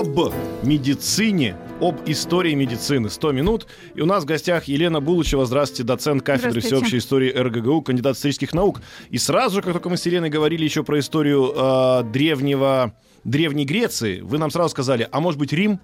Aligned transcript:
Об 0.00 0.32
медицине, 0.62 1.56
об 1.80 2.00
истории 2.04 2.54
медицины. 2.54 3.08
100 3.08 3.32
минут. 3.32 3.66
И 3.94 4.02
у 4.02 4.06
нас 4.06 4.24
в 4.24 4.26
гостях 4.26 4.64
Елена 4.64 5.00
Булычева. 5.00 5.46
Здравствуйте, 5.46 5.84
доцент 5.84 6.22
кафедры 6.22 6.60
всеобщей 6.60 6.98
истории 6.98 7.30
РГГУ, 7.30 7.80
кандидат 7.80 8.16
исторических 8.16 8.52
наук. 8.52 8.82
И 9.08 9.16
сразу 9.16 9.56
же, 9.56 9.62
как 9.62 9.72
только 9.72 9.88
мы 9.88 9.96
с 9.96 10.04
Еленой 10.04 10.28
говорили 10.28 10.64
еще 10.64 10.84
про 10.84 10.98
историю 10.98 11.50
э, 11.54 12.02
древнего, 12.12 12.94
Древней 13.24 13.64
Греции, 13.64 14.20
вы 14.20 14.36
нам 14.38 14.50
сразу 14.50 14.68
сказали, 14.68 15.08
а 15.10 15.20
может 15.20 15.40
быть 15.40 15.52
Рим? 15.52 15.80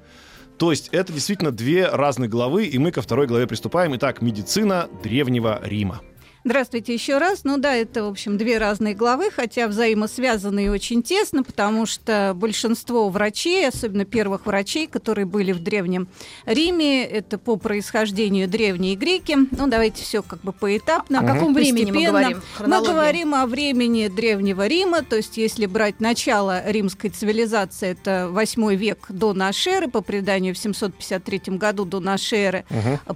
То 0.59 0.71
есть 0.71 0.91
это 0.93 1.13
действительно 1.13 1.51
две 1.51 1.89
разных 1.89 2.29
главы, 2.29 2.67
и 2.67 2.79
мы 2.79 2.93
ко 2.93 3.01
второй 3.01 3.27
главе 3.27 3.47
приступаем. 3.47 3.97
Итак, 3.97 4.21
медицина 4.21 4.89
Древнего 5.03 5.59
Рима. 5.65 6.03
Здравствуйте 6.45 6.93
еще 6.93 7.19
раз. 7.19 7.45
Ну 7.45 7.57
да, 7.57 7.73
это, 7.73 8.03
в 8.03 8.09
общем, 8.09 8.37
две 8.37 8.59
разные 8.59 8.95
главы, 8.95 9.31
хотя 9.31 9.69
взаимосвязанные 9.69 10.73
очень 10.73 11.05
тесно, 11.05 11.45
потому 11.45 11.87
что 11.87 12.33
большинство 12.35 13.09
врачей, 13.11 13.69
особенно 13.69 14.05
первых 14.05 14.45
врачей, 14.47 14.89
которые 14.89 15.25
были 15.25 15.53
в 15.53 15.63
Древнем 15.63 16.09
Риме, 16.45 17.05
это 17.05 17.39
по 17.39 17.55
происхождению 17.55 18.49
древние 18.49 18.97
греки. 18.97 19.37
Ну, 19.53 19.69
давайте 19.69 20.03
все 20.03 20.21
как 20.25 20.41
бы 20.41 20.53
поэтапно. 20.53 21.21
О 21.21 21.25
каком 21.25 21.55
времени 21.55 21.85
мы 21.85 21.93
постепенно. 21.93 22.11
говорим? 22.11 22.37
Мы 22.37 22.43
Хронология. 22.57 22.93
говорим 22.93 23.35
о 23.37 23.47
времени 23.47 24.09
Древнего 24.09 24.67
Рима, 24.67 25.03
то 25.03 25.17
есть 25.17 25.37
если 25.37 25.67
брать 25.67 26.01
начало 26.01 26.69
римской 26.69 27.11
цивилизации, 27.11 27.91
это 27.91 28.29
8 28.31 28.75
век 28.75 29.07
до 29.11 29.33
нашей 29.33 29.75
эры, 29.75 29.89
по 29.89 30.01
преданию 30.01 30.57
в 30.57 30.59
753 30.59 31.57
году 31.57 31.85
до 31.85 32.01
нашей 32.01 32.39
эры 32.39 32.65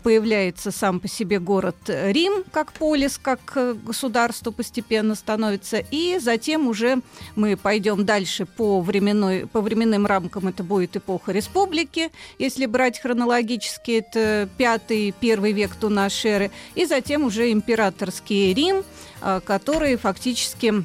появляется 0.05 0.71
сам 0.71 1.01
по 1.01 1.09
себе 1.09 1.41
город 1.41 1.77
Рим 1.89 2.45
как 2.53 2.73
полис, 2.73 3.16
как 3.19 3.41
э, 3.57 3.75
государство 3.75 4.51
постепенно 4.51 5.15
становится, 5.15 5.79
и 5.91 6.19
затем 6.19 6.69
уже 6.69 7.01
мы 7.35 7.57
пойдем 7.57 8.05
дальше 8.05 8.47
по, 8.47 8.81
временной, 8.81 9.47
по 9.47 9.61
временным 9.61 10.07
рамкам, 10.07 10.49
это 10.49 10.63
будет 10.63 10.97
эпоха 10.97 11.33
республики, 11.33 12.11
если 12.39 12.67
брать 12.67 13.01
хронологически, 13.01 13.93
это 13.93 14.49
пятый, 14.57 15.15
первый 15.19 15.53
век 15.53 15.79
до 15.81 15.89
нашей 15.89 16.31
эры, 16.31 16.51
и 16.75 16.87
затем 16.87 17.25
уже 17.25 17.53
императорский 17.53 18.55
Рим, 18.55 18.85
а, 19.21 19.41
который 19.41 19.97
фактически 19.97 20.85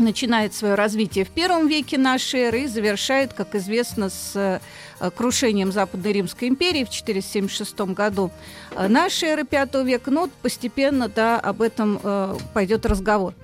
начинает 0.00 0.54
свое 0.54 0.74
развитие 0.74 1.24
в 1.24 1.28
первом 1.28 1.68
веке 1.68 1.98
нашей 1.98 2.40
эры 2.40 2.62
и 2.62 2.66
завершает, 2.66 3.32
как 3.32 3.54
известно, 3.54 4.08
с 4.08 4.32
э, 4.34 4.60
крушением 5.08 5.72
Западной 5.72 6.12
Римской 6.12 6.48
империи 6.48 6.84
в 6.84 6.90
476 6.90 7.80
году 7.80 8.30
э, 8.76 8.88
нашей 8.88 9.30
эры 9.30 9.46
V 9.50 9.84
века. 9.84 10.10
Но 10.10 10.22
вот 10.22 10.32
постепенно 10.42 11.08
да, 11.08 11.38
об 11.38 11.62
этом 11.62 12.00
э, 12.02 12.36
пойдет 12.52 12.84
разговор. 12.84 13.34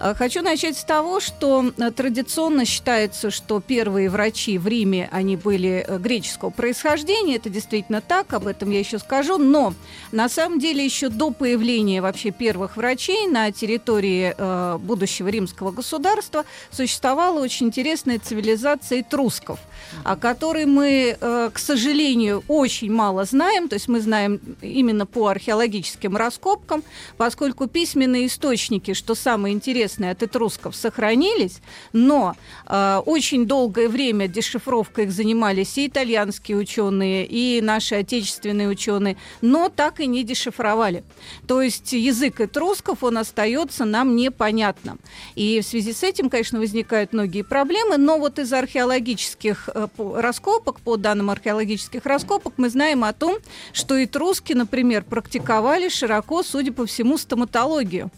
Э, 0.00 0.14
Хочу 0.14 0.42
начать 0.42 0.76
с 0.76 0.84
того, 0.84 1.20
что 1.20 1.72
э, 1.76 1.90
традиционно 1.90 2.64
считается, 2.64 3.30
что 3.30 3.60
первые 3.60 4.08
врачи 4.10 4.58
в 4.58 4.66
Риме, 4.66 5.08
они 5.12 5.36
были 5.36 5.84
э, 5.86 5.98
греческого 5.98 6.50
происхождения. 6.50 7.36
Это 7.36 7.50
действительно 7.50 8.00
так, 8.00 8.32
об 8.32 8.46
этом 8.46 8.70
я 8.70 8.78
еще 8.78 8.98
скажу. 8.98 9.38
Но 9.38 9.74
на 10.12 10.28
самом 10.28 10.58
деле 10.58 10.84
еще 10.84 11.08
до 11.08 11.30
появления 11.30 12.00
вообще 12.00 12.30
первых 12.30 12.76
врачей 12.76 13.28
на 13.28 13.50
территории 13.52 14.34
э, 14.36 14.78
будущего 14.78 15.28
римского 15.28 15.70
государства 15.70 16.44
существовала 16.70 17.40
очень 17.40 17.66
интересная 17.66 18.18
цивилизация 18.18 19.00
этрусков, 19.00 19.58
о 20.04 20.16
которой 20.16 20.64
мы, 20.66 21.03
э, 21.20 21.50
к 21.52 21.58
сожалению, 21.58 22.42
очень 22.48 22.92
мало 22.92 23.24
знаем. 23.24 23.68
То 23.68 23.74
есть 23.74 23.88
мы 23.88 24.00
знаем 24.00 24.40
именно 24.60 25.06
по 25.06 25.28
археологическим 25.28 26.16
раскопкам, 26.16 26.82
поскольку 27.16 27.66
письменные 27.66 28.26
источники, 28.26 28.94
что 28.94 29.14
самое 29.14 29.54
интересное, 29.54 30.12
от 30.12 30.22
этрусков 30.22 30.76
сохранились, 30.76 31.60
но 31.92 32.34
э, 32.66 33.02
очень 33.06 33.46
долгое 33.46 33.88
время 33.88 34.28
дешифровкой 34.28 35.04
их 35.04 35.12
занимались 35.12 35.76
и 35.78 35.86
итальянские 35.86 36.56
ученые, 36.56 37.26
и 37.26 37.60
наши 37.60 37.94
отечественные 37.96 38.68
ученые, 38.68 39.16
но 39.40 39.68
так 39.68 40.00
и 40.00 40.06
не 40.06 40.24
дешифровали. 40.24 41.04
То 41.46 41.62
есть 41.62 41.92
язык 41.92 42.40
этрусков, 42.40 43.02
он 43.02 43.18
остается 43.18 43.84
нам 43.84 44.16
непонятным. 44.16 44.98
И 45.34 45.60
в 45.60 45.66
связи 45.66 45.92
с 45.92 46.02
этим, 46.02 46.30
конечно, 46.30 46.58
возникают 46.58 47.12
многие 47.12 47.42
проблемы, 47.42 47.96
но 47.96 48.18
вот 48.18 48.38
из 48.38 48.52
археологических 48.52 49.68
э, 49.74 49.88
по- 49.96 50.20
раскопок, 50.20 50.80
по 50.94 50.96
данным 50.96 51.28
археологических 51.28 52.06
раскопок, 52.06 52.52
мы 52.56 52.70
знаем 52.70 53.02
о 53.02 53.12
том, 53.12 53.38
что 53.72 54.02
этруски, 54.04 54.52
например, 54.52 55.02
практиковали 55.02 55.88
широко, 55.88 56.44
судя 56.44 56.72
по 56.72 56.86
всему, 56.86 57.18
стоматологию, 57.18 58.12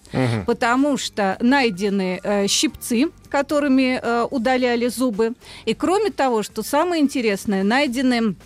потому 0.47 0.99
что 0.99 1.39
найдены 1.41 2.21
э, 2.23 2.47
щипцы, 2.49 3.07
которыми 3.31 3.99
э, 3.99 4.27
удаляли 4.31 4.89
зубы, 4.89 5.33
и 5.65 5.73
кроме 5.73 6.11
того, 6.11 6.43
что 6.43 6.63
самое 6.63 7.03
интересное, 7.03 7.65
найдены 7.65 8.37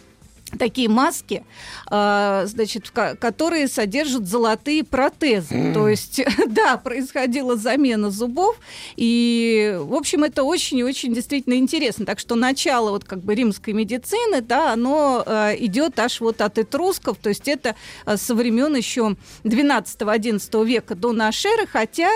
такие 0.59 0.89
маски, 0.89 1.45
а, 1.87 2.45
значит, 2.47 2.91
которые 2.91 3.69
содержат 3.69 4.27
золотые 4.27 4.85
протезы. 4.85 5.73
То 5.73 5.89
есть, 5.89 6.21
да, 6.49 6.77
происходила 6.77 7.57
замена 7.57 8.11
зубов, 8.11 8.59
и, 8.97 9.77
в 9.79 9.95
общем, 9.95 10.25
это 10.25 10.43
очень 10.43 10.79
и 10.79 10.85
очень 10.85 11.15
действительно 11.15 11.55
интересно. 11.55 12.07
Так 12.07 12.19
что 12.19 12.35
начало 12.35 12.91
вот 12.91 13.05
как 13.05 13.21
бы 13.21 13.35
римской 13.35 13.73
медицины, 13.73 14.41
да, 14.41 14.73
оно 14.73 15.23
а, 15.27 15.55
идет 15.55 15.99
аж 15.99 16.21
вот 16.21 16.41
от 16.41 16.59
этрусков, 16.59 17.19
то 17.19 17.29
есть 17.29 17.49
это 17.49 17.77
а, 18.05 18.17
со 18.17 18.35
времен 18.35 18.75
еще 18.75 19.17
12-11 19.45 20.67
века 20.67 20.95
до 20.95 21.13
нашей 21.13 21.51
эры, 21.51 21.67
хотя, 21.67 22.11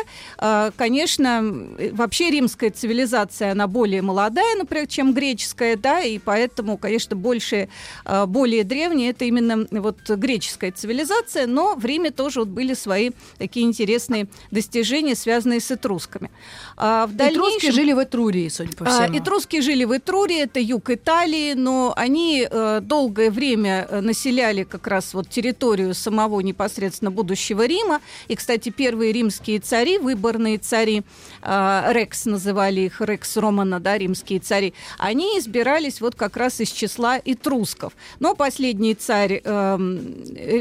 конечно, 0.77 1.43
вообще 1.93 2.31
римская 2.31 2.71
цивилизация, 2.71 3.53
она 3.53 3.67
более 3.67 4.03
молодая, 4.03 4.57
например, 4.57 4.87
чем 4.87 5.15
греческая, 5.15 5.77
да, 5.77 6.01
и 6.01 6.19
поэтому, 6.19 6.77
конечно, 6.77 7.17
больше, 7.17 7.69
более 8.27 8.65
древняя 8.65 9.11
это 9.11 9.25
именно 9.25 9.67
вот 9.71 9.99
греческая 10.09 10.73
цивилизация, 10.73 11.47
но 11.47 11.75
в 11.75 11.85
Риме 11.85 12.11
тоже 12.11 12.41
вот 12.41 12.49
были 12.49 12.75
свои 12.75 13.11
такие 13.39 13.67
интересные 13.67 14.27
достижения, 14.51 15.15
связанные 15.15 15.61
с 15.61 15.71
этрусками. 15.71 16.31
А 16.77 17.07
в 17.07 17.15
Этруски 17.15 17.35
дальнейшем- 17.35 17.73
жили 17.73 17.93
в 17.93 18.03
Этрурии, 18.03 18.49
судя 18.49 18.77
по 18.77 18.85
а, 18.85 19.05
всему. 19.05 19.19
Этруски 19.19 19.61
жили 19.61 19.85
в 19.85 19.97
Этрурии, 19.97 20.43
это 20.43 20.61
юг 20.61 20.91
Италии, 20.91 21.55
но 21.55 21.93
они 21.97 22.47
э, 22.51 22.81
долгое 22.83 23.31
время 23.31 23.87
э, 23.89 24.01
населяли 24.01 24.65
как 24.65 24.87
раз 24.87 25.15
вот 25.15 25.29
территорию 25.29 25.95
самого 25.95 26.41
непосредственно 26.41 27.11
будущего 27.11 27.67
Рима. 27.67 28.01
И, 28.29 28.35
кстати, 28.37 28.71
первые 28.71 29.13
римские 29.13 29.61
цари, 29.61 29.99
выборные 29.99 30.59
цари, 30.59 31.03
Рекс 31.45 32.25
называли 32.25 32.83
их, 32.83 33.01
Рекс 33.01 33.37
Романа, 33.37 33.79
да, 33.79 33.99
римские 33.99 34.41
цари, 34.41 34.73
они 34.99 35.39
избирались 35.39 36.01
вот 36.01 36.15
как 36.15 36.37
раз 36.37 36.61
из 36.61 36.71
числа 36.71 37.19
этрусков. 37.23 37.93
Но 38.19 38.35
последний 38.35 38.95
царь 38.95 39.43
э, 39.45 39.77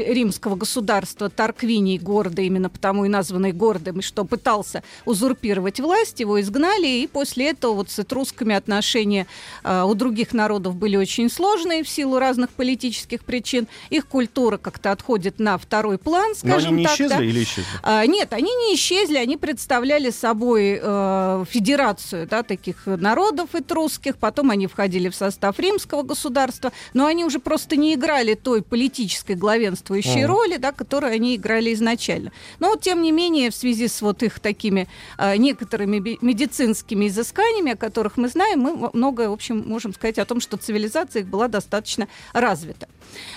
римского 0.08 0.56
государства 0.56 1.30
Тарквиний, 1.30 1.98
гордый, 1.98 2.46
именно 2.46 2.68
потому 2.68 3.06
и 3.06 3.08
названный 3.08 3.52
гордым, 3.52 4.02
что 4.02 4.24
пытался 4.24 4.82
узурпировать 5.06 5.80
власть, 5.80 6.20
его 6.20 6.40
изгнали, 6.40 6.86
и 6.86 7.06
после 7.06 7.50
этого 7.50 7.74
вот 7.74 7.90
с 7.90 7.98
этрусками 7.98 8.54
отношения 8.54 9.26
э, 9.62 9.82
у 9.84 9.94
других 9.94 10.34
народов 10.34 10.76
были 10.76 10.96
очень 10.96 11.30
сложные 11.30 11.82
в 11.82 11.88
силу 11.88 12.18
разных 12.18 12.50
политических 12.50 13.24
причин. 13.24 13.68
Их 13.88 14.06
культура 14.06 14.58
как-то 14.58 14.92
отходит 14.92 15.38
на 15.38 15.56
второй 15.56 15.96
план, 15.96 16.30
Но 16.42 16.50
скажем 16.50 16.74
они 16.74 16.78
не 16.80 16.84
так. 16.84 16.94
исчезли 16.94 17.16
да. 17.16 17.24
или 17.24 17.42
исчезли? 17.42 17.64
А, 17.82 18.06
нет, 18.06 18.32
они 18.32 18.54
не 18.54 18.74
исчезли, 18.74 19.16
они 19.16 19.36
представляли 19.38 20.10
собой 20.10 20.73
э, 20.82 21.44
федерацию 21.48 22.26
да, 22.26 22.42
таких 22.42 22.86
народов 22.86 23.54
этрусских, 23.54 24.16
потом 24.16 24.50
они 24.50 24.66
входили 24.66 25.08
в 25.08 25.14
состав 25.14 25.58
римского 25.58 26.02
государства, 26.02 26.72
но 26.92 27.06
они 27.06 27.24
уже 27.24 27.38
просто 27.38 27.76
не 27.76 27.94
играли 27.94 28.34
той 28.34 28.62
политической 28.62 29.36
главенствующей 29.36 30.24
Мгм. 30.24 30.26
роли, 30.26 30.56
да, 30.56 30.72
которую 30.72 31.12
они 31.12 31.36
играли 31.36 31.72
изначально. 31.74 32.32
Но 32.60 32.68
вот, 32.68 32.82
тем 32.82 33.02
не 33.02 33.12
менее, 33.12 33.50
в 33.50 33.54
связи 33.54 33.88
с 33.88 34.02
вот 34.02 34.22
их 34.22 34.40
такими 34.40 34.88
э, 35.18 35.36
некоторыми 35.36 36.18
медицинскими 36.20 37.08
изысканиями, 37.08 37.72
о 37.72 37.76
которых 37.76 38.16
мы 38.16 38.28
знаем, 38.28 38.60
мы 38.60 38.90
многое, 38.92 39.28
в 39.28 39.32
общем, 39.32 39.64
можем 39.66 39.94
сказать 39.94 40.18
о 40.18 40.24
том, 40.24 40.40
что 40.40 40.56
цивилизация 40.56 41.22
их 41.22 41.28
была 41.28 41.48
достаточно 41.48 42.08
развита. 42.32 42.88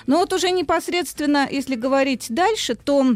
Но 0.07 0.17
вот 0.17 0.33
уже 0.33 0.51
непосредственно, 0.51 1.47
если 1.49 1.75
говорить 1.75 2.27
дальше, 2.29 2.75
то 2.75 3.15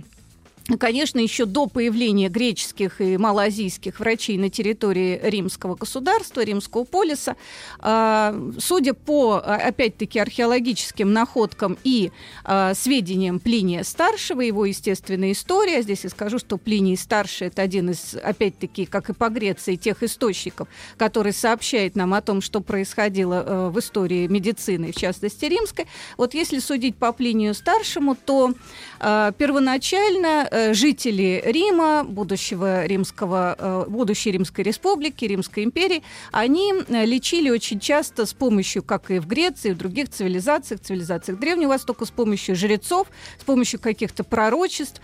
Конечно, 0.80 1.20
еще 1.20 1.46
до 1.46 1.66
появления 1.66 2.30
греческих 2.30 3.02
и 3.02 3.18
малоазийских 3.18 4.00
врачей 4.00 4.38
на 4.38 4.50
территории 4.50 5.20
римского 5.24 5.76
государства, 5.76 6.42
римского 6.42 6.84
полиса, 6.84 7.36
а, 7.80 8.36
судя 8.60 8.94
по, 8.94 9.42
а, 9.44 9.56
опять-таки, 9.56 10.20
археологическим 10.20 11.12
находкам 11.12 11.78
и 11.84 12.12
а, 12.44 12.76
сведениям 12.76 13.40
Плиния 13.40 13.84
Старшего, 13.84 14.42
его 14.42 14.66
естественная 14.66 15.32
история, 15.32 15.82
здесь 15.82 16.04
я 16.04 16.10
скажу, 16.12 16.38
что 16.38 16.58
Плиний 16.58 16.96
Старший– 16.96 17.48
это 17.48 17.64
один 17.64 17.90
из, 17.90 18.16
опять-таки, 18.16 18.86
как 18.86 19.10
и 19.10 19.14
по 19.14 19.30
Греции, 19.30 19.76
тех 19.76 20.04
источников, 20.04 20.68
который 20.96 21.34
сообщает 21.34 21.96
нам 21.96 22.14
о 22.14 22.22
том, 22.22 22.42
что 22.42 22.62
происходило 22.62 23.72
в 23.74 23.80
истории 23.80 24.28
медицины, 24.28 24.92
в 24.92 24.96
частности, 24.96 25.46
римской. 25.46 25.88
Вот 26.18 26.36
если 26.36 26.60
судить 26.60 26.96
по 26.96 27.12
Плинию 27.14 27.56
Старшему, 27.56 28.16
то 28.16 28.54
первоначально 29.00 30.48
Э, 30.51 30.51
жители 30.74 31.42
Рима, 31.46 32.04
будущего 32.04 32.86
римского, 32.86 33.56
э, 33.58 33.86
будущей 33.88 34.32
Римской 34.32 34.66
республики, 34.66 35.24
Римской 35.24 35.64
империи, 35.64 36.04
они 36.32 36.74
э, 36.74 37.06
лечили 37.06 37.50
очень 37.50 37.80
часто 37.80 38.26
с 38.26 38.34
помощью, 38.34 38.84
как 38.84 39.12
и 39.12 39.20
в 39.20 39.28
Греции, 39.28 39.70
и 39.70 39.74
в 39.74 39.78
других 39.78 40.10
цивилизациях, 40.10 40.82
цивилизациях 40.82 41.40
Древнего 41.40 41.70
Востока, 41.70 42.06
с 42.06 42.12
помощью 42.12 42.56
жрецов, 42.56 43.08
с 43.40 43.44
помощью 43.46 43.80
каких-то 43.80 44.24
пророчеств. 44.24 45.02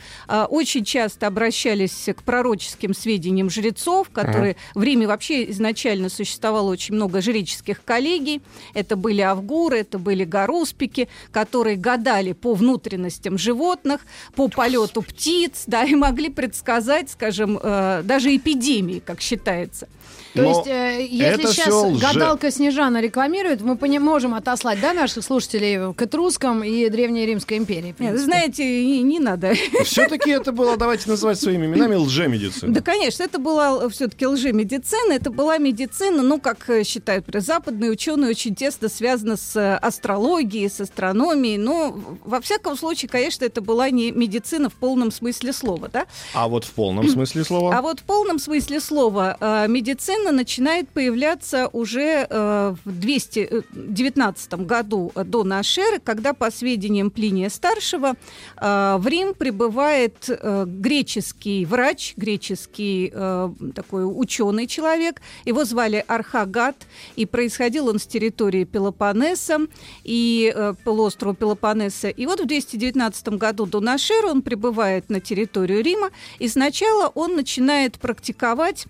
Очень 0.49 0.83
часто 0.83 1.27
обращались 1.27 2.09
к 2.15 2.23
пророческим 2.23 2.93
сведениям 2.93 3.49
жрецов, 3.49 4.09
которые 4.09 4.51
ага. 4.51 4.79
в 4.79 4.83
Риме 4.83 5.07
вообще 5.07 5.49
изначально 5.51 6.09
существовало 6.09 6.71
очень 6.71 6.95
много 6.95 7.21
жреческих 7.21 7.83
коллегий. 7.83 8.41
Это 8.73 8.95
были 8.95 9.21
авгуры, 9.21 9.79
это 9.79 9.97
были 9.97 10.25
гаруспики, 10.25 11.07
которые 11.31 11.77
гадали 11.77 12.33
по 12.33 12.53
внутренностям 12.53 13.37
животных, 13.37 14.01
по 14.35 14.49
полету 14.49 15.01
птиц, 15.01 15.36
птиц, 15.37 15.63
да, 15.67 15.83
и 15.83 15.95
могли 15.95 16.29
предсказать, 16.29 17.09
скажем, 17.11 17.59
э, 17.61 18.01
даже 18.03 18.35
эпидемии, 18.35 19.01
как 19.05 19.21
считается. 19.21 19.87
То 20.33 20.43
Но 20.43 20.49
есть, 20.49 20.67
э, 20.67 21.07
если 21.09 21.47
сейчас 21.47 21.99
гадалка 21.99 22.51
Снежана 22.51 23.01
рекламирует, 23.01 23.61
мы 23.61 23.75
пони- 23.75 23.97
можем 23.97 24.35
отослать, 24.35 24.79
да, 24.79 24.93
наших 24.93 25.23
слушателей 25.23 25.93
к 25.93 26.01
этрускам 26.01 26.63
и 26.63 26.89
Древней 26.89 27.25
Римской 27.25 27.57
империи. 27.57 27.95
Нет, 27.97 28.19
знаете, 28.19 28.63
не, 28.63 29.01
не 29.01 29.19
надо. 29.19 29.53
Все-таки 29.83 30.29
это 30.29 30.51
было, 30.51 30.77
давайте 30.77 31.09
называть 31.09 31.39
своими 31.39 31.65
именами, 31.65 31.95
лжемедицина. 32.05 32.73
Да, 32.73 32.81
конечно, 32.81 33.23
это 33.23 33.39
была 33.39 33.89
все-таки 33.89 34.27
лжемедицина. 34.27 35.13
Это 35.13 35.31
была 35.31 35.57
медицина, 35.57 36.21
ну, 36.21 36.39
как 36.39 36.69
считают 36.85 37.25
западные 37.33 37.91
ученые, 37.91 38.29
очень 38.31 38.53
тесно 38.53 38.89
связана 38.89 39.37
с 39.37 39.77
астрологией, 39.77 40.69
с 40.69 40.79
астрономией. 40.81 41.57
Но, 41.57 41.99
во 42.23 42.41
всяком 42.41 42.77
случае, 42.77 43.09
конечно, 43.09 43.45
это 43.45 43.61
была 43.61 43.89
не 43.89 44.11
медицина 44.11 44.69
в 44.69 44.75
полном 44.75 45.11
смысле 45.11 45.26
слова, 45.33 45.89
да? 45.91 46.05
А 46.33 46.47
вот 46.47 46.65
в 46.65 46.71
полном 46.71 47.07
смысле 47.07 47.43
слова? 47.43 47.75
А 47.75 47.81
вот 47.81 47.99
в 47.99 48.03
полном 48.03 48.39
смысле 48.39 48.79
слова 48.79 49.37
э, 49.39 49.67
медицина 49.67 50.31
начинает 50.31 50.89
появляться 50.89 51.69
уже 51.73 52.27
э, 52.29 52.75
в 52.83 52.99
219 52.99 54.53
году 54.65 55.11
до 55.15 55.43
нашей 55.43 55.83
эры, 55.83 55.99
когда, 55.99 56.33
по 56.33 56.51
сведениям 56.51 57.11
Плиния 57.11 57.49
Старшего, 57.49 58.13
э, 58.57 58.97
в 58.99 59.07
Рим 59.07 59.33
прибывает 59.33 60.29
э, 60.29 60.65
греческий 60.67 61.65
врач, 61.65 62.13
греческий 62.17 63.11
э, 63.13 63.49
такой 63.75 64.03
ученый 64.05 64.67
человек. 64.67 65.21
Его 65.45 65.65
звали 65.65 66.03
Архагат, 66.07 66.75
и 67.15 67.25
происходил 67.25 67.87
он 67.87 67.99
с 67.99 68.07
территории 68.07 68.63
Пелопоннеса 68.63 69.59
и 70.03 70.51
э, 70.55 70.73
полуострова 70.83 71.35
Пелопоннеса. 71.35 72.09
И 72.09 72.25
вот 72.25 72.39
в 72.39 72.45
219 72.45 73.29
году 73.29 73.65
до 73.65 73.79
нашей 73.79 74.17
эры 74.17 74.29
он 74.29 74.41
прибывает 74.41 75.09
на 75.09 75.16
территорию 75.19 75.83
Рима, 75.83 76.11
и 76.39 76.47
сначала 76.47 77.07
он 77.07 77.35
начинает 77.35 77.99
практиковать 77.99 78.85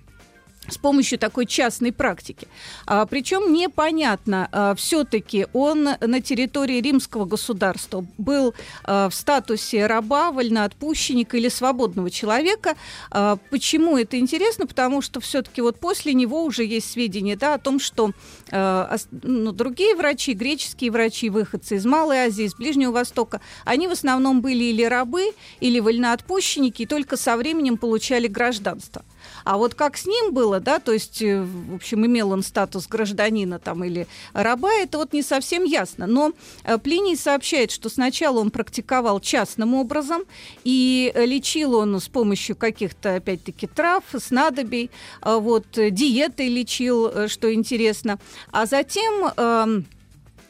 с 0.68 0.78
помощью 0.78 1.20
такой 1.20 1.46
частной 1.46 1.92
практики. 1.92 2.48
А, 2.86 3.06
причем 3.06 3.54
непонятно, 3.54 4.50
а, 4.52 4.76
все-таки 4.76 5.48
он 5.54 5.84
на 5.84 6.22
территории 6.22 6.82
римского 6.82 7.26
государства 7.26 8.06
был 8.18 8.54
а, 8.84 9.10
в 9.10 9.16
статусе 9.16 9.88
раба, 9.88 10.32
вольноотпущенника 10.32 11.38
или 11.38 11.50
свободного 11.50 12.10
человека. 12.10 12.76
А, 13.12 13.38
почему 13.50 13.98
это 13.98 14.20
интересно? 14.20 14.68
Потому 14.68 15.02
что 15.02 15.20
все-таки 15.20 15.62
вот 15.62 15.80
после 15.80 16.14
него 16.14 16.44
уже 16.44 16.64
есть 16.64 16.92
сведения 16.92 17.36
да, 17.36 17.56
о 17.56 17.60
том, 17.60 17.80
что 17.80 18.12
а, 18.52 18.98
ну, 19.12 19.52
другие 19.52 19.96
врачи, 19.96 20.34
греческие 20.34 20.92
врачи, 20.92 21.30
выходцы 21.30 21.76
из 21.76 21.86
Малой 21.86 22.18
Азии, 22.18 22.46
из 22.46 22.56
Ближнего 22.56 22.92
Востока, 22.92 23.42
они 23.66 23.88
в 23.88 23.92
основном 23.92 24.42
были 24.42 24.66
или 24.66 24.84
рабы, 24.84 25.32
или 25.60 25.80
вольноотпущенники, 25.80 26.84
и 26.84 26.86
только 26.86 27.18
со 27.18 27.38
временем 27.38 27.78
получали 27.78 28.28
гражданство. 28.28 29.04
А 29.48 29.56
вот 29.56 29.76
как 29.76 29.96
с 29.96 30.06
ним 30.06 30.34
было, 30.34 30.60
да, 30.60 30.80
то 30.80 30.92
есть, 30.92 31.22
э, 31.22 31.42
в 31.42 31.76
общем, 31.76 32.06
имел 32.06 32.32
он 32.32 32.44
статус 32.44 32.86
гражданина 32.86 33.60
там 33.60 33.82
или 33.86 34.06
раба, 34.34 34.70
это 34.74 34.98
вот 34.98 35.14
не 35.14 35.22
совсем 35.22 35.64
ясно. 35.64 36.06
Но 36.06 36.34
э, 36.66 36.78
Плиний 36.78 37.16
сообщает, 37.16 37.72
что 37.72 37.88
сначала 37.88 38.40
он 38.40 38.52
практиковал 38.52 39.22
частным 39.22 39.74
образом, 39.74 40.24
и 40.66 41.14
лечил 41.16 41.76
он 41.76 41.98
с 41.98 42.10
помощью 42.10 42.58
каких-то, 42.58 43.16
опять-таки, 43.16 43.68
трав, 43.68 44.04
снадобий, 44.18 44.92
вот, 45.22 45.66
диетой 45.72 46.50
лечил, 46.50 47.08
э, 47.08 47.28
что 47.30 47.54
интересно. 47.54 48.20
А 48.52 48.66
затем 48.66 49.32
эм, 49.38 49.86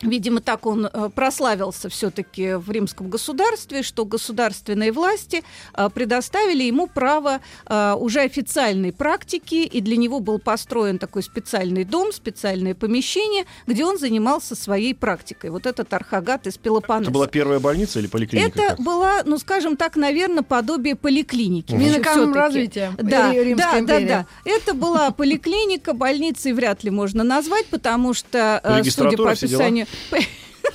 Видимо, 0.01 0.41
так 0.41 0.65
он 0.65 0.85
э, 0.85 1.09
прославился 1.13 1.89
все-таки 1.89 2.53
в 2.53 2.69
римском 2.69 3.09
государстве, 3.09 3.81
что 3.81 4.05
государственные 4.05 4.91
власти 4.91 5.43
э, 5.73 5.89
предоставили 5.93 6.63
ему 6.63 6.87
право 6.87 7.39
э, 7.65 7.93
уже 7.97 8.21
официальной 8.21 8.93
практики, 8.93 9.55
и 9.55 9.81
для 9.81 9.97
него 9.97 10.19
был 10.19 10.37
построен 10.39 10.99
такой 10.99 11.23
специальный 11.23 11.83
дом, 11.83 12.11
специальное 12.11 12.75
помещение, 12.75 13.45
где 13.65 13.85
он 13.85 13.97
занимался 13.97 14.55
своей 14.55 14.93
практикой. 14.93 15.49
Вот 15.49 15.65
этот 15.65 15.91
архагат 15.93 16.45
из 16.45 16.57
Пелопоннеса. 16.57 17.09
Это 17.09 17.11
была 17.11 17.27
первая 17.27 17.59
больница 17.59 17.99
или 17.99 18.07
поликлиника? 18.07 18.59
Это 18.59 18.81
была, 18.81 19.23
ну, 19.25 19.39
скажем 19.39 19.77
так, 19.77 19.95
наверное, 19.95 20.43
подобие 20.43 20.95
поликлиники. 20.95 21.73
Угу. 21.73 21.81
Минэконом 21.81 22.33
развития 22.33 22.93
да, 22.97 23.33
да, 23.55 23.81
да, 23.81 23.99
да. 23.99 24.25
Это 24.45 24.73
была 24.73 25.09
поликлиника, 25.09 25.93
больницей 25.93 26.53
вряд 26.53 26.83
ли 26.83 26.91
можно 26.91 27.23
назвать, 27.23 27.65
потому 27.67 28.13
что, 28.13 28.61
судя 28.83 29.17
по 29.17 29.31
описанию 29.31 29.86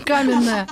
Каменная. 0.05 0.67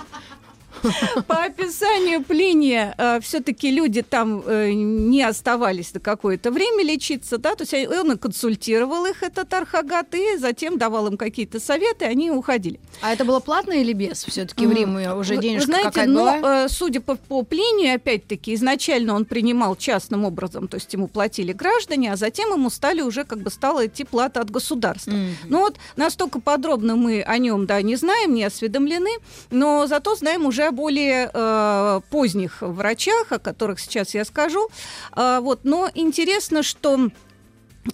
По 1.27 1.45
описанию 1.45 2.23
Плиния, 2.23 2.95
э, 2.97 3.21
все-таки 3.21 3.71
люди 3.71 4.03
там 4.03 4.43
э, 4.47 4.71
не 4.73 5.23
оставались 5.23 5.93
на 5.95 6.01
какое-то 6.01 6.51
время 6.51 6.85
лечиться, 6.85 7.39
да, 7.39 7.55
то 7.55 7.65
есть 7.65 7.89
он 7.89 8.19
консультировал 8.19 9.07
их, 9.07 9.23
этот 9.23 9.53
Архагат, 9.53 10.15
и 10.15 10.37
затем 10.37 10.79
давал 10.79 11.09
им 11.09 11.17
какие-то 11.17 11.61
советы, 11.61 12.05
они 12.05 12.31
уходили. 12.31 12.81
А 13.03 13.13
это 13.13 13.25
было 13.25 13.41
платно 13.41 13.73
или 13.73 13.93
без? 13.93 14.25
Все-таки 14.25 14.67
в 14.67 14.73
Риме 14.73 15.13
уже 15.15 15.37
денежка 15.37 15.67
Знаете, 15.67 16.07
но, 16.07 16.25
была? 16.25 16.65
Э, 16.65 16.69
судя 16.69 17.01
по, 17.01 17.17
по 17.17 17.43
Плинию, 17.43 17.95
опять-таки, 17.95 18.55
изначально 18.55 19.15
он 19.15 19.25
принимал 19.25 19.77
частным 19.77 20.25
образом, 20.25 20.69
то 20.69 20.77
есть 20.77 20.93
ему 20.93 21.09
платили 21.09 21.53
граждане, 21.53 22.13
а 22.13 22.17
затем 22.17 22.53
ему 22.53 22.71
стали 22.71 23.01
уже 23.01 23.25
как 23.25 23.41
бы 23.41 23.51
стала 23.51 23.87
идти 23.87 24.05
плата 24.05 24.41
от 24.41 24.51
государства. 24.51 25.11
Mm-hmm. 25.11 25.35
Ну 25.49 25.61
вот 25.61 25.77
настолько 25.97 26.41
подробно 26.41 26.97
мы 26.97 27.23
о 27.23 27.39
нем, 27.39 27.67
да, 27.67 27.83
не 27.83 27.97
знаем, 27.97 28.35
не 28.35 28.45
осведомлены, 28.45 29.11
но 29.51 29.87
зато 29.87 30.15
знаем 30.15 30.47
уже 30.47 30.70
более 30.71 31.31
э, 31.33 32.01
поздних 32.11 32.63
врачах, 32.63 33.33
о 33.33 33.39
которых 33.39 33.81
сейчас 33.81 34.15
я 34.15 34.25
скажу. 34.25 34.69
Э, 35.17 35.41
вот, 35.41 35.61
но 35.65 35.89
интересно, 35.95 36.63
что 36.63 37.11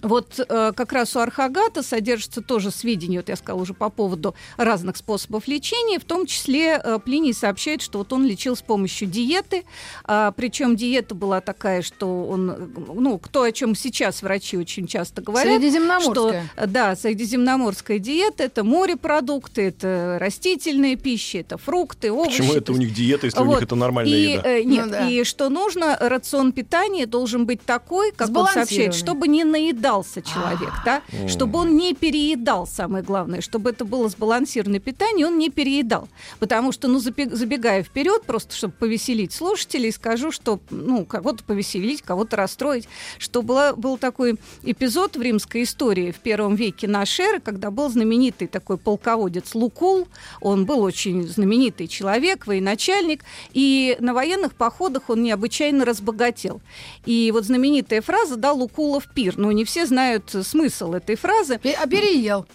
вот 0.01 0.39
э, 0.39 0.71
как 0.75 0.91
раз 0.91 1.15
у 1.15 1.19
архагата 1.19 1.81
содержится 1.81 2.41
тоже 2.41 2.71
сведения, 2.71 3.19
вот 3.19 3.29
я 3.29 3.35
сказала 3.37 3.61
уже 3.61 3.73
по 3.73 3.89
поводу 3.89 4.35
разных 4.57 4.97
способов 4.97 5.47
лечения, 5.47 5.97
в 5.97 6.03
том 6.03 6.25
числе 6.25 6.81
э, 6.83 6.99
Плиний 7.03 7.33
сообщает, 7.33 7.81
что 7.81 7.99
вот 7.99 8.11
он 8.11 8.25
лечил 8.25 8.57
с 8.57 8.61
помощью 8.61 9.07
диеты, 9.07 9.63
э, 10.05 10.31
причем 10.35 10.75
диета 10.75 11.15
была 11.15 11.39
такая, 11.39 11.81
что 11.81 12.25
он, 12.25 12.73
ну, 12.95 13.17
кто 13.17 13.43
о 13.43 13.51
чем 13.53 13.75
сейчас 13.75 14.21
врачи 14.21 14.57
очень 14.57 14.87
часто 14.87 15.21
говорят, 15.21 15.61
что 16.01 16.35
да, 16.67 16.95
средиземноморская 16.95 17.99
диета 17.99 18.43
это 18.43 18.65
морепродукты, 18.65 19.61
это 19.69 20.17
растительные 20.19 20.97
пищи, 20.97 21.37
это 21.37 21.57
фрукты, 21.57 22.11
овощи. 22.11 22.39
Почему 22.39 22.53
это 22.53 22.73
у 22.73 22.77
них 22.77 22.93
диета, 22.93 23.27
если 23.27 23.39
вот. 23.39 23.47
у 23.47 23.51
них 23.51 23.63
это 23.63 23.75
нормальная 23.75 24.17
и, 24.17 24.31
еда? 24.33 24.49
Э, 24.49 24.63
нет, 24.63 24.85
ну, 24.85 24.91
да. 24.91 25.09
и 25.09 25.23
что 25.23 25.47
нужно, 25.47 25.97
рацион 25.97 26.51
питания 26.51 27.05
должен 27.05 27.45
быть 27.45 27.61
такой, 27.61 28.11
как 28.11 28.35
он 28.35 28.47
сообщает, 28.47 28.93
чтобы 28.93 29.29
не 29.29 29.45
наедать 29.45 29.76
наедался 29.77 30.21
человек, 30.21 30.73
да, 30.83 31.01
чтобы 31.27 31.59
он 31.59 31.75
не 31.75 31.93
переедал, 31.93 32.67
самое 32.67 33.03
главное, 33.03 33.41
чтобы 33.41 33.69
это 33.69 33.85
было 33.85 34.09
сбалансированное 34.09 34.79
питание, 34.79 35.27
он 35.27 35.37
не 35.37 35.49
переедал. 35.49 36.09
Потому 36.39 36.71
что, 36.71 36.87
ну, 36.87 36.99
забегая 36.99 37.83
вперед, 37.83 38.23
просто 38.23 38.55
чтобы 38.55 38.73
повеселить 38.73 39.33
слушателей, 39.33 39.91
скажу, 39.91 40.31
что, 40.31 40.59
ну, 40.69 41.05
кого-то 41.05 41.43
повеселить, 41.43 42.01
кого-то 42.01 42.37
расстроить, 42.37 42.87
что 43.19 43.41
была, 43.41 43.73
был 43.73 43.97
такой 43.97 44.39
эпизод 44.63 45.15
в 45.15 45.21
римской 45.21 45.63
истории 45.63 46.11
в 46.11 46.19
первом 46.19 46.55
веке 46.55 46.87
нашей 46.87 47.25
эры, 47.25 47.39
когда 47.39 47.71
был 47.71 47.89
знаменитый 47.89 48.47
такой 48.47 48.77
полководец 48.77 49.53
Лукул, 49.53 50.07
он 50.41 50.65
был 50.65 50.81
очень 50.81 51.27
знаменитый 51.27 51.87
человек, 51.87 52.47
военачальник, 52.47 53.23
и 53.53 53.95
на 53.99 54.13
военных 54.13 54.55
походах 54.55 55.09
он 55.09 55.23
необычайно 55.23 55.85
разбогател. 55.85 56.61
И 57.05 57.31
вот 57.33 57.45
знаменитая 57.45 58.01
фраза 58.01 58.35
«да, 58.35 58.51
Лукулов 58.53 59.07
пир», 59.13 59.37
но 59.37 59.51
не 59.51 59.65
все 59.67 59.85
знают 59.85 60.33
смысл 60.43 60.93
этой 60.93 61.15
фразы. 61.15 61.59
А 61.77 61.87
переел. 61.87 62.47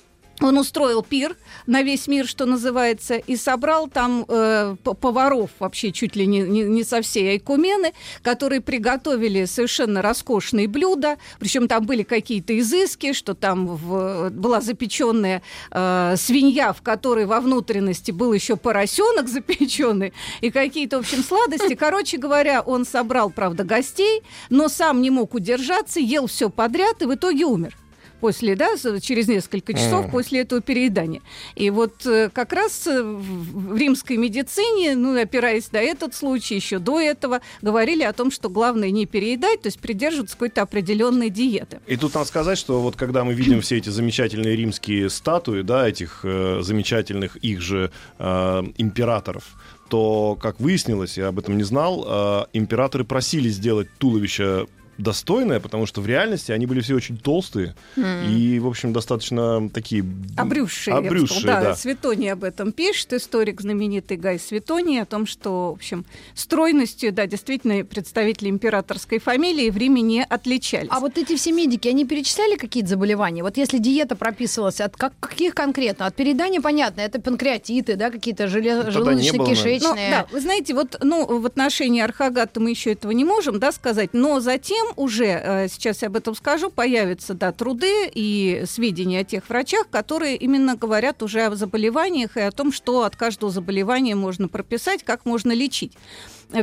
Он 0.43 0.59
устроил 0.59 1.03
пир 1.03 1.37
на 1.67 1.83
весь 1.83 2.09
мир, 2.09 2.27
что 2.27 2.47
называется, 2.47 3.15
и 3.15 3.37
собрал 3.37 3.89
там 3.89 4.25
э, 4.29 4.77
поваров 4.83 5.51
вообще 5.61 5.93
чуть 5.93 6.17
ли 6.17 6.27
не, 6.27 6.41
не, 6.41 6.63
не 6.63 6.85
со 6.85 7.01
всей 7.01 7.31
Айкумены, 7.33 7.93
которые 8.23 8.61
приготовили 8.61 9.45
совершенно 9.45 10.03
роскошные 10.03 10.67
блюда. 10.67 11.17
Причем 11.39 11.69
там 11.69 11.87
были 11.87 12.03
какие-то 12.03 12.59
изыски, 12.59 13.13
что 13.13 13.35
там 13.35 13.67
в, 13.67 14.31
была 14.31 14.61
запеченная 14.61 15.43
э, 15.71 16.15
свинья, 16.17 16.73
в 16.73 16.83
которой 16.83 17.27
во 17.27 17.41
внутренности 17.41 18.11
был 18.11 18.33
еще 18.33 18.57
поросенок 18.57 19.29
запеченный, 19.29 20.13
и 20.41 20.51
какие-то, 20.51 20.97
в 20.97 21.01
общем, 21.01 21.23
сладости. 21.23 21.75
Короче 21.75 22.19
говоря, 22.19 22.63
он 22.63 22.85
собрал, 22.85 23.31
правда, 23.31 23.63
гостей, 23.63 24.23
но 24.51 24.69
сам 24.69 25.03
не 25.03 25.11
мог 25.11 25.35
удержаться, 25.35 26.01
ел 26.01 26.27
все 26.27 26.51
подряд 26.51 27.01
и 27.03 27.07
в 27.07 27.15
итоге 27.15 27.45
умер 27.45 27.77
после, 28.23 28.55
да, 28.55 28.69
через 29.01 29.27
несколько 29.27 29.75
часов 29.75 30.07
mm. 30.07 30.11
после 30.13 30.41
этого 30.43 30.61
переедания. 30.61 31.23
И 31.57 31.71
вот 31.71 32.07
э, 32.07 32.31
как 32.33 32.53
раз 32.53 32.87
э, 32.87 33.03
в 33.03 33.77
римской 33.77 34.17
медицине, 34.17 34.95
ну, 34.95 35.21
опираясь 35.21 35.73
на 35.73 35.79
этот 35.79 36.15
случай, 36.15 36.55
еще 36.55 36.79
до 36.79 37.01
этого, 37.01 37.41
говорили 37.63 38.05
о 38.05 38.13
том, 38.13 38.31
что 38.31 38.49
главное 38.49 38.93
не 38.93 39.07
переедать, 39.07 39.63
то 39.63 39.67
есть 39.67 39.81
придерживаться 39.81 40.37
какой-то 40.37 40.63
определенной 40.63 41.31
диеты. 41.31 41.81
И 41.89 41.97
тут 41.97 42.15
надо 42.15 42.29
сказать, 42.29 42.59
что 42.59 42.81
вот 42.81 42.95
когда 42.95 43.25
мы 43.25 43.35
видим 43.35 43.61
все 43.61 43.79
эти 43.79 43.89
замечательные 43.89 44.55
римские 44.55 45.11
статуи, 45.11 45.63
да, 45.63 45.89
этих 45.89 46.21
э, 46.23 46.61
замечательных 46.63 47.35
их 47.39 47.61
же 47.61 47.91
э, 48.21 48.63
императоров, 48.79 49.43
то, 49.89 50.39
как 50.41 50.61
выяснилось, 50.61 51.19
я 51.19 51.27
об 51.27 51.41
этом 51.41 51.57
не 51.57 51.65
знал, 51.65 52.05
э, 52.07 52.45
императоры 52.53 53.05
просили 53.05 53.49
сделать 53.49 53.89
туловище 53.99 54.69
достойная, 54.99 55.61
потому 55.61 55.87
что 55.87 56.01
в 56.01 56.07
реальности 56.07 56.53
они 56.53 56.67
были 56.67 56.81
все 56.81 56.95
очень 56.95 57.17
толстые 57.17 57.75
mm. 57.97 58.29
и, 58.29 58.59
в 58.59 58.67
общем, 58.67 58.93
достаточно 58.93 59.69
такие... 59.71 60.05
Обрюзшие, 60.37 60.95
обрюзшие 60.95 61.47
да, 61.47 61.63
да. 61.63 61.77
Светоний 61.77 62.33
об 62.33 62.45
этом 62.45 62.73
пишет, 62.73 63.13
историк 63.13 63.61
знаменитый 63.61 64.17
Гай 64.17 64.39
Светоний, 64.39 65.01
о 65.01 65.07
том, 65.07 65.27
что, 65.27 65.71
в 65.71 65.77
общем, 65.77 66.05
стройностью, 66.35 67.13
да, 67.13 67.27
действительно, 67.27 67.85
представители 67.85 68.49
императорской 68.49 69.19
фамилии 69.19 69.71
в 69.71 69.77
Риме 69.77 70.03
не 70.03 70.23
отличались. 70.23 70.89
А 70.91 71.01
вот 71.01 71.17
эти 71.17 71.37
все 71.37 71.53
медики, 71.53 71.89
они 71.89 72.05
перечисляли 72.05 72.57
какие-то 72.57 72.91
заболевания? 72.91 73.43
Вот 73.43 73.57
если 73.57 73.79
диета 73.79 74.15
прописывалась, 74.15 74.81
от 74.81 74.97
как, 74.97 75.15
каких 75.21 75.55
конкретно? 75.55 76.07
От 76.07 76.15
переедания, 76.15 76.61
понятно, 76.61 77.01
это 77.01 77.21
панкреатиты, 77.21 77.97
да, 77.97 78.11
какие-то 78.11 78.47
желе... 78.49 78.83
желудочно-кишечные. 78.83 79.81
Ну, 79.81 79.95
да, 79.95 80.27
вы 80.31 80.41
знаете, 80.41 80.75
вот, 80.75 80.99
ну, 81.03 81.39
в 81.41 81.47
отношении 81.47 82.03
Архагата 82.03 82.61
мы 82.61 82.71
еще 82.71 82.93
этого 82.93 83.13
не 83.13 83.25
можем, 83.25 83.59
да, 83.59 83.73
сказать, 83.73 84.11
но 84.13 84.41
затем 84.41 84.82
уже, 84.97 85.27
э, 85.27 85.69
сейчас 85.69 86.03
я 86.03 86.09
об 86.09 86.17
этом 86.17 86.35
скажу, 86.35 86.71
появятся 86.71 87.35
да, 87.35 87.53
труды 87.53 88.11
и 88.15 88.65
сведения 88.67 89.21
о 89.21 89.25
тех 89.25 89.49
врачах, 89.49 89.89
которые 89.91 90.37
именно 90.37 90.77
говорят 90.77 91.23
уже 91.23 91.43
о 91.47 91.55
заболеваниях 91.55 92.37
и 92.37 92.41
о 92.41 92.51
том, 92.51 92.73
что 92.73 93.05
от 93.05 93.17
каждого 93.17 93.51
заболевания 93.53 94.15
можно 94.15 94.49
прописать, 94.49 95.03
как 95.03 95.25
можно 95.25 95.53
лечить. 95.53 95.93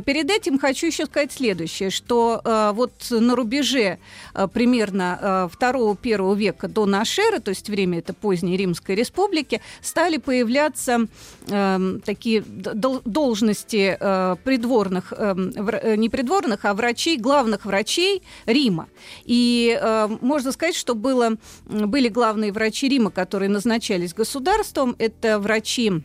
Перед 0.06 0.30
этим 0.30 0.60
хочу 0.60 0.88
еще 0.88 1.06
сказать 1.06 1.32
следующее, 1.32 1.90
что 1.90 2.42
э, 2.44 2.72
вот 2.74 2.92
на 3.10 3.36
рубеже 3.36 3.98
э, 4.34 4.48
примерно 4.48 5.50
э, 5.60 5.66
2-1 5.66 6.36
века 6.36 6.68
до 6.68 6.86
нашей 6.86 7.26
эры, 7.26 7.40
то 7.40 7.50
есть 7.50 7.70
время 7.70 8.00
это 8.00 8.14
поздней 8.14 8.56
Римской 8.56 8.96
Республики, 8.96 9.62
стали 9.82 10.18
появляться 10.18 11.08
э, 11.48 12.00
такие 12.06 12.42
должности 12.42 13.98
э, 14.00 14.36
придворных, 14.44 15.12
э, 15.16 15.36
э, 15.36 15.96
не 15.96 16.10
придворных, 16.10 16.66
а 16.66 16.74
врачей, 16.76 17.18
главных 17.18 17.66
врачей 17.66 18.22
Рима. 18.46 18.88
И 19.26 19.78
э, 19.80 20.10
можно 20.22 20.52
сказать, 20.52 20.76
что 20.76 20.94
было, 20.94 21.38
были 21.66 22.10
главные 22.10 22.52
врачи 22.52 22.88
Рима, 22.88 23.10
которые 23.10 23.50
назначались 23.50 24.14
государством. 24.14 24.96
Это 25.00 25.40
врачи 25.40 26.04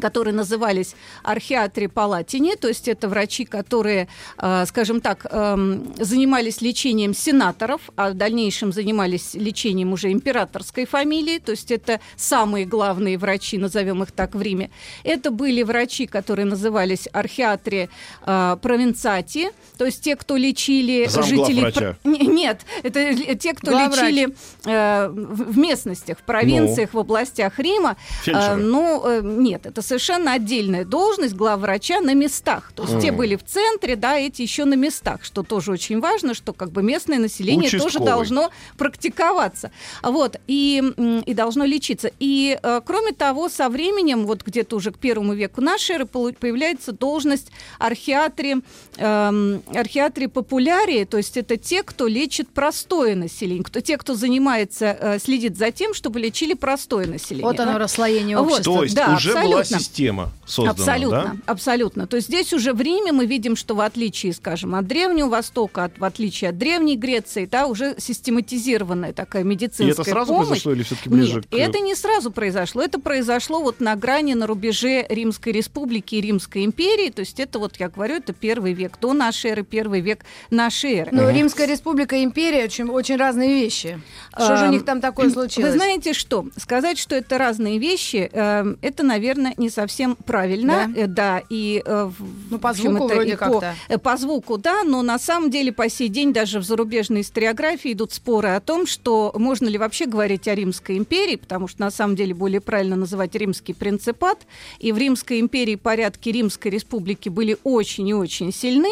которые 0.00 0.34
назывались 0.34 0.94
архиатри 1.22 1.86
палатини, 1.86 2.54
то 2.56 2.68
есть 2.68 2.88
это 2.88 3.08
врачи, 3.08 3.44
которые, 3.44 4.08
э, 4.38 4.64
скажем 4.66 5.00
так, 5.00 5.26
эм, 5.30 5.94
занимались 5.98 6.60
лечением 6.60 7.14
сенаторов, 7.14 7.80
а 7.96 8.10
в 8.10 8.14
дальнейшем 8.14 8.72
занимались 8.72 9.34
лечением 9.34 9.92
уже 9.92 10.12
императорской 10.12 10.86
фамилии, 10.86 11.38
то 11.38 11.52
есть 11.52 11.70
это 11.70 12.00
самые 12.16 12.64
главные 12.64 13.18
врачи, 13.18 13.58
назовем 13.58 14.02
их 14.02 14.12
так, 14.12 14.34
в 14.34 14.42
Риме. 14.42 14.70
Это 15.04 15.30
были 15.30 15.62
врачи, 15.62 16.06
которые 16.06 16.46
назывались 16.46 17.08
архиатри 17.12 17.88
э, 18.26 18.56
провинцати, 18.62 19.50
то 19.76 19.84
есть 19.84 20.02
те, 20.02 20.16
кто 20.16 20.36
лечили 20.36 21.06
Зам 21.08 21.24
жителей... 21.24 21.62
Врача. 21.62 21.96
Нет, 22.04 22.60
это 22.82 23.36
те, 23.36 23.52
кто 23.52 23.70
Главврач. 23.70 24.00
лечили 24.00 24.34
э, 24.64 25.08
в 25.08 25.58
местностях, 25.58 26.18
в 26.18 26.22
провинциях, 26.22 26.90
ну. 26.92 26.98
в 26.98 27.02
областях 27.02 27.58
Рима. 27.58 27.96
Фельдшеры. 28.22 28.56
Ну, 28.56 29.20
нет, 29.22 29.66
это 29.66 29.81
совершенно 29.82 30.32
отдельная 30.32 30.84
должность 30.84 31.34
главврача 31.34 32.00
на 32.00 32.14
местах. 32.14 32.72
То 32.74 32.84
есть 32.84 32.94
mm. 32.94 33.02
те 33.02 33.12
были 33.12 33.36
в 33.36 33.44
центре, 33.44 33.96
да, 33.96 34.18
эти 34.18 34.42
еще 34.42 34.64
на 34.64 34.74
местах, 34.74 35.24
что 35.24 35.42
тоже 35.42 35.72
очень 35.72 36.00
важно, 36.00 36.34
что 36.34 36.52
как 36.52 36.70
бы 36.70 36.82
местное 36.82 37.18
население 37.18 37.68
Участковый. 37.68 37.92
тоже 37.92 38.04
должно 38.04 38.50
практиковаться. 38.76 39.70
Вот, 40.02 40.36
и, 40.46 40.82
и 41.26 41.34
должно 41.34 41.64
лечиться. 41.64 42.10
И, 42.18 42.58
э, 42.62 42.80
кроме 42.84 43.12
того, 43.12 43.48
со 43.48 43.68
временем, 43.68 44.26
вот 44.26 44.42
где-то 44.42 44.76
уже 44.76 44.90
к 44.90 44.98
первому 44.98 45.34
веку 45.34 45.60
нашей 45.60 45.96
эры 45.96 46.06
появляется 46.06 46.92
должность 46.92 47.48
архиатри, 47.78 48.56
э, 48.96 49.58
архиатри 49.74 50.26
популярии, 50.26 51.04
то 51.04 51.16
есть 51.16 51.36
это 51.36 51.56
те, 51.56 51.82
кто 51.82 52.06
лечит 52.06 52.48
простое 52.48 53.14
население, 53.14 53.64
кто, 53.64 53.80
те, 53.80 53.96
кто 53.96 54.14
занимается, 54.14 54.96
э, 54.98 55.18
следит 55.18 55.56
за 55.56 55.70
тем, 55.70 55.94
чтобы 55.94 56.20
лечили 56.20 56.54
простое 56.54 57.06
население. 57.06 57.46
Вот 57.46 57.60
оно, 57.60 57.78
расслоение 57.78 58.38
общества. 58.38 58.70
Вот, 58.70 58.78
то 58.78 58.84
есть 58.84 58.94
да, 58.94 59.14
уже 59.16 59.30
абсолютно. 59.30 59.56
была 59.56 59.64
система 59.78 60.30
создана, 60.46 60.70
Абсолютно, 60.70 61.22
да? 61.22 61.52
абсолютно. 61.52 62.06
То 62.06 62.16
есть 62.16 62.28
здесь 62.28 62.52
уже 62.52 62.72
в 62.72 62.80
Риме 62.80 63.12
мы 63.12 63.26
видим, 63.26 63.56
что 63.56 63.74
в 63.74 63.80
отличие, 63.80 64.32
скажем, 64.32 64.74
от 64.74 64.86
Древнего 64.86 65.28
Востока, 65.28 65.84
от, 65.84 65.98
в 65.98 66.04
отличие 66.04 66.50
от 66.50 66.58
Древней 66.58 66.96
Греции, 66.96 67.46
да, 67.50 67.66
уже 67.66 67.94
систематизированная 67.98 69.12
такая 69.12 69.44
медицинская 69.44 69.94
помощь. 69.94 69.98
И 69.98 70.02
это 70.02 70.10
сразу 70.10 70.32
помощь. 70.32 70.48
произошло 70.48 70.72
или 70.72 70.82
все-таки 70.82 71.08
ближе 71.08 71.34
Нет, 71.36 71.46
к... 71.46 71.54
это 71.54 71.78
не 71.80 71.94
сразу 71.94 72.30
произошло. 72.30 72.82
Это 72.82 72.98
произошло 73.00 73.62
вот 73.62 73.80
на 73.80 73.96
грани, 73.96 74.34
на 74.34 74.46
рубеже 74.46 75.06
Римской 75.08 75.52
Республики 75.52 76.16
и 76.16 76.20
Римской 76.20 76.64
империи. 76.64 77.10
То 77.10 77.20
есть 77.20 77.40
это 77.40 77.58
вот, 77.58 77.76
я 77.78 77.88
говорю, 77.88 78.16
это 78.16 78.32
первый 78.32 78.72
век 78.72 78.98
до 79.00 79.12
нашей 79.12 79.52
эры, 79.52 79.62
первый 79.62 80.00
век 80.00 80.24
нашей 80.50 80.94
эры. 80.94 81.10
Но 81.12 81.24
угу. 81.24 81.30
Римская 81.30 81.66
Республика 81.66 82.16
и 82.16 82.24
империя 82.24 82.64
очень, 82.64 82.88
очень 82.88 83.16
разные 83.16 83.54
вещи. 83.54 84.00
Что 84.34 84.56
же 84.56 84.66
у 84.66 84.70
них 84.70 84.84
там 84.84 85.00
такое 85.00 85.30
случилось? 85.30 85.72
Вы 85.72 85.76
знаете 85.78 86.12
что? 86.12 86.46
Сказать, 86.56 86.98
что 86.98 87.14
это 87.14 87.38
разные 87.38 87.78
вещи, 87.78 88.30
э, 88.32 88.74
это, 88.80 89.02
наверное, 89.02 89.54
не 89.62 89.70
совсем 89.70 90.16
правильно. 90.16 90.92
Да, 90.94 91.00
э, 91.00 91.06
да 91.06 91.42
и... 91.48 91.82
Э, 91.84 92.10
ну, 92.50 92.58
по 92.58 92.72
звуку 92.74 93.06
это, 93.06 93.14
вроде 93.14 93.36
как-то. 93.36 93.74
По, 93.88 93.92
э, 93.92 93.98
по 93.98 94.16
звуку, 94.16 94.58
да, 94.58 94.82
но 94.84 95.02
на 95.02 95.18
самом 95.18 95.50
деле 95.50 95.72
по 95.72 95.88
сей 95.88 96.08
день 96.08 96.32
даже 96.32 96.58
в 96.58 96.64
зарубежной 96.64 97.22
историографии 97.22 97.92
идут 97.92 98.12
споры 98.12 98.50
о 98.50 98.60
том, 98.60 98.86
что 98.86 99.32
можно 99.36 99.68
ли 99.68 99.78
вообще 99.78 100.06
говорить 100.06 100.48
о 100.48 100.54
Римской 100.54 100.98
империи, 100.98 101.36
потому 101.36 101.68
что 101.68 101.80
на 101.80 101.90
самом 101.90 102.16
деле 102.16 102.34
более 102.34 102.60
правильно 102.60 102.96
называть 102.96 103.34
Римский 103.34 103.72
принципат. 103.72 104.38
И 104.80 104.92
в 104.92 104.98
Римской 104.98 105.40
империи 105.40 105.76
порядки 105.76 106.28
Римской 106.28 106.70
республики 106.70 107.28
были 107.28 107.56
очень 107.62 108.08
и 108.08 108.14
очень 108.14 108.52
сильны. 108.52 108.90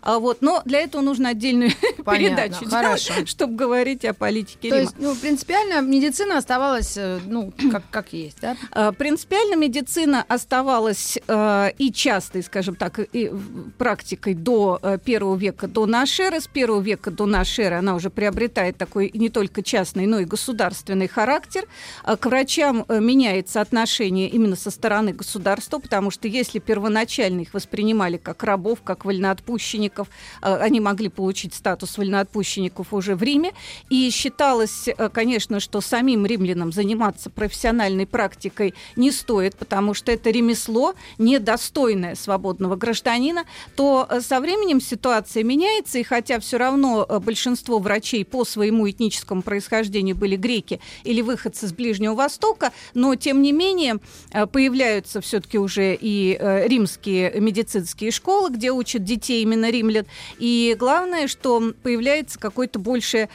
А 0.00 0.18
вот, 0.18 0.38
но 0.40 0.62
для 0.64 0.80
этого 0.80 1.02
нужно 1.02 1.30
отдельную 1.30 1.70
Понятно, 2.04 2.48
передачу 2.48 2.70
хорошо. 2.70 3.14
делать, 3.14 3.28
чтобы 3.28 3.56
говорить 3.56 4.04
о 4.04 4.14
политике 4.14 4.68
То 4.70 4.76
Рима. 4.76 4.80
есть, 4.80 4.94
ну, 4.98 5.14
принципиально 5.16 5.80
медицина 5.80 6.38
оставалась, 6.38 6.96
ну, 7.26 7.52
как, 7.70 7.82
как 7.90 8.12
есть, 8.12 8.38
да? 8.40 8.92
Принципиально 8.92 9.56
медицина 9.56 10.11
медицина 10.12 10.24
оставалась 10.28 11.18
э, 11.26 11.70
и 11.78 11.92
частой, 11.92 12.42
скажем 12.42 12.74
так, 12.74 12.98
и 12.98 13.32
практикой 13.78 14.34
до 14.34 14.78
э, 14.82 14.98
первого 15.04 15.36
века 15.36 15.66
до 15.66 15.86
нашей 15.86 16.26
эры. 16.26 16.40
С 16.40 16.46
первого 16.46 16.80
века 16.80 17.10
до 17.10 17.26
нашей 17.26 17.64
эры 17.64 17.76
она 17.76 17.94
уже 17.94 18.10
приобретает 18.10 18.76
такой 18.76 19.10
не 19.14 19.28
только 19.28 19.62
частный, 19.62 20.06
но 20.06 20.18
и 20.20 20.24
государственный 20.24 21.08
характер. 21.08 21.66
Э, 22.04 22.16
к 22.16 22.26
врачам 22.26 22.84
э, 22.88 23.00
меняется 23.00 23.60
отношение 23.60 24.28
именно 24.28 24.56
со 24.56 24.70
стороны 24.70 25.12
государства, 25.12 25.78
потому 25.78 26.10
что 26.10 26.28
если 26.28 26.58
первоначально 26.58 27.40
их 27.40 27.54
воспринимали 27.54 28.16
как 28.16 28.42
рабов, 28.42 28.78
как 28.84 29.04
вольноотпущенников, 29.04 30.08
э, 30.42 30.56
они 30.56 30.80
могли 30.80 31.08
получить 31.08 31.54
статус 31.54 31.98
вольноотпущенников 31.98 32.92
уже 32.92 33.14
в 33.14 33.22
Риме, 33.22 33.52
и 33.90 34.10
считалось, 34.10 34.88
э, 34.88 35.08
конечно, 35.08 35.60
что 35.60 35.80
самим 35.80 36.26
римлянам 36.26 36.72
заниматься 36.72 37.30
профессиональной 37.30 38.06
практикой 38.06 38.74
не 38.96 39.10
стоит, 39.10 39.56
потому 39.56 39.94
что 39.94 40.01
это 40.10 40.30
ремесло 40.30 40.94
недостойное 41.18 42.14
свободного 42.14 42.76
гражданина, 42.76 43.44
то 43.76 44.06
э, 44.08 44.20
со 44.20 44.40
временем 44.40 44.80
ситуация 44.80 45.44
меняется, 45.44 45.98
и 45.98 46.02
хотя 46.02 46.40
все 46.40 46.56
равно 46.56 47.06
э, 47.08 47.18
большинство 47.18 47.78
врачей 47.78 48.24
по 48.24 48.44
своему 48.44 48.88
этническому 48.90 49.42
происхождению 49.42 50.16
были 50.16 50.36
греки 50.36 50.80
или 51.04 51.20
выходцы 51.22 51.68
с 51.68 51.72
Ближнего 51.72 52.14
Востока, 52.14 52.72
но 52.94 53.14
тем 53.14 53.42
не 53.42 53.52
менее 53.52 53.98
э, 54.32 54.46
появляются 54.46 55.20
все-таки 55.20 55.58
уже 55.58 55.96
и 56.00 56.38
римские 56.66 57.40
медицинские 57.40 58.10
школы, 58.10 58.50
где 58.50 58.70
учат 58.72 59.04
детей 59.04 59.42
именно 59.42 59.70
римлян, 59.70 60.06
и 60.38 60.74
главное, 60.78 61.28
что 61.28 61.72
появляется 61.82 62.38
какое-то 62.38 62.78
большее 62.78 63.28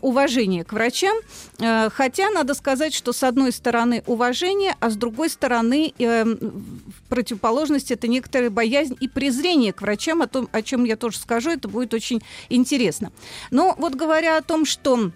уважение 0.00 0.64
к 0.64 0.72
врачам, 0.72 1.16
хотя 1.58 2.30
надо 2.30 2.54
сказать, 2.54 2.94
что 2.94 3.12
с 3.12 3.22
одной 3.22 3.52
стороны 3.52 4.02
уважение, 4.06 4.74
а 4.80 4.90
с 4.90 4.96
другой 4.96 5.30
стороны 5.30 5.94
в 6.04 7.08
противоположности 7.08 7.92
это 7.92 8.08
некоторая 8.08 8.50
боязнь 8.50 8.96
и 9.00 9.08
презрение 9.08 9.72
к 9.72 9.82
врачам, 9.82 10.22
о 10.22 10.26
том, 10.26 10.48
о 10.52 10.62
чем 10.62 10.84
я 10.84 10.96
тоже 10.96 11.18
скажу, 11.18 11.50
это 11.50 11.68
будет 11.68 11.94
очень 11.94 12.22
интересно. 12.48 13.12
Но 13.50 13.74
вот 13.78 13.94
говоря 13.94 14.36
о 14.36 14.42
том, 14.42 14.64
что 14.64 15.10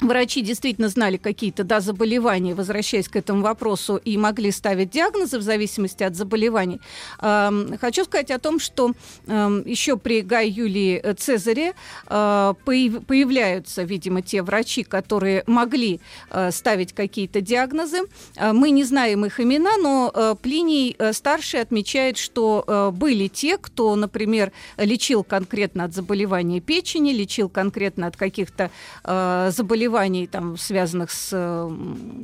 Врачи 0.00 0.42
действительно 0.42 0.88
знали 0.88 1.16
какие-то 1.16 1.64
да, 1.64 1.80
заболевания, 1.80 2.54
возвращаясь 2.54 3.08
к 3.08 3.16
этому 3.16 3.42
вопросу, 3.42 3.96
и 3.96 4.16
могли 4.16 4.52
ставить 4.52 4.90
диагнозы 4.90 5.38
в 5.38 5.42
зависимости 5.42 6.04
от 6.04 6.14
заболеваний. 6.14 6.80
Эм, 7.20 7.76
хочу 7.80 8.04
сказать 8.04 8.30
о 8.30 8.38
том, 8.38 8.60
что 8.60 8.92
эм, 9.26 9.66
еще 9.66 9.96
при 9.96 10.22
Гай 10.22 10.48
Юлии 10.48 11.14
Цезаре 11.14 11.72
э, 12.06 12.54
появляются, 12.64 13.82
видимо, 13.82 14.22
те 14.22 14.42
врачи, 14.42 14.84
которые 14.84 15.42
могли 15.48 16.00
э, 16.30 16.52
ставить 16.52 16.92
какие-то 16.92 17.40
диагнозы. 17.40 18.02
Э, 18.36 18.52
мы 18.52 18.70
не 18.70 18.84
знаем 18.84 19.24
их 19.24 19.40
имена, 19.40 19.76
но 19.78 20.12
э, 20.14 20.36
Плиний 20.40 20.94
э, 20.96 21.12
старший 21.12 21.60
отмечает, 21.60 22.18
что 22.18 22.62
э, 22.64 22.90
были 22.92 23.26
те, 23.26 23.58
кто, 23.58 23.96
например, 23.96 24.52
лечил 24.76 25.24
конкретно 25.24 25.84
от 25.84 25.94
заболевания 25.94 26.60
печени, 26.60 27.10
лечил 27.10 27.48
конкретно 27.48 28.06
от 28.06 28.16
каких-то 28.16 28.70
э, 29.02 29.50
заболеваний 29.52 29.87
заболеваний, 29.88 30.26
там, 30.26 30.56
связанных 30.56 31.10
с 31.10 31.30
э, 31.32 31.70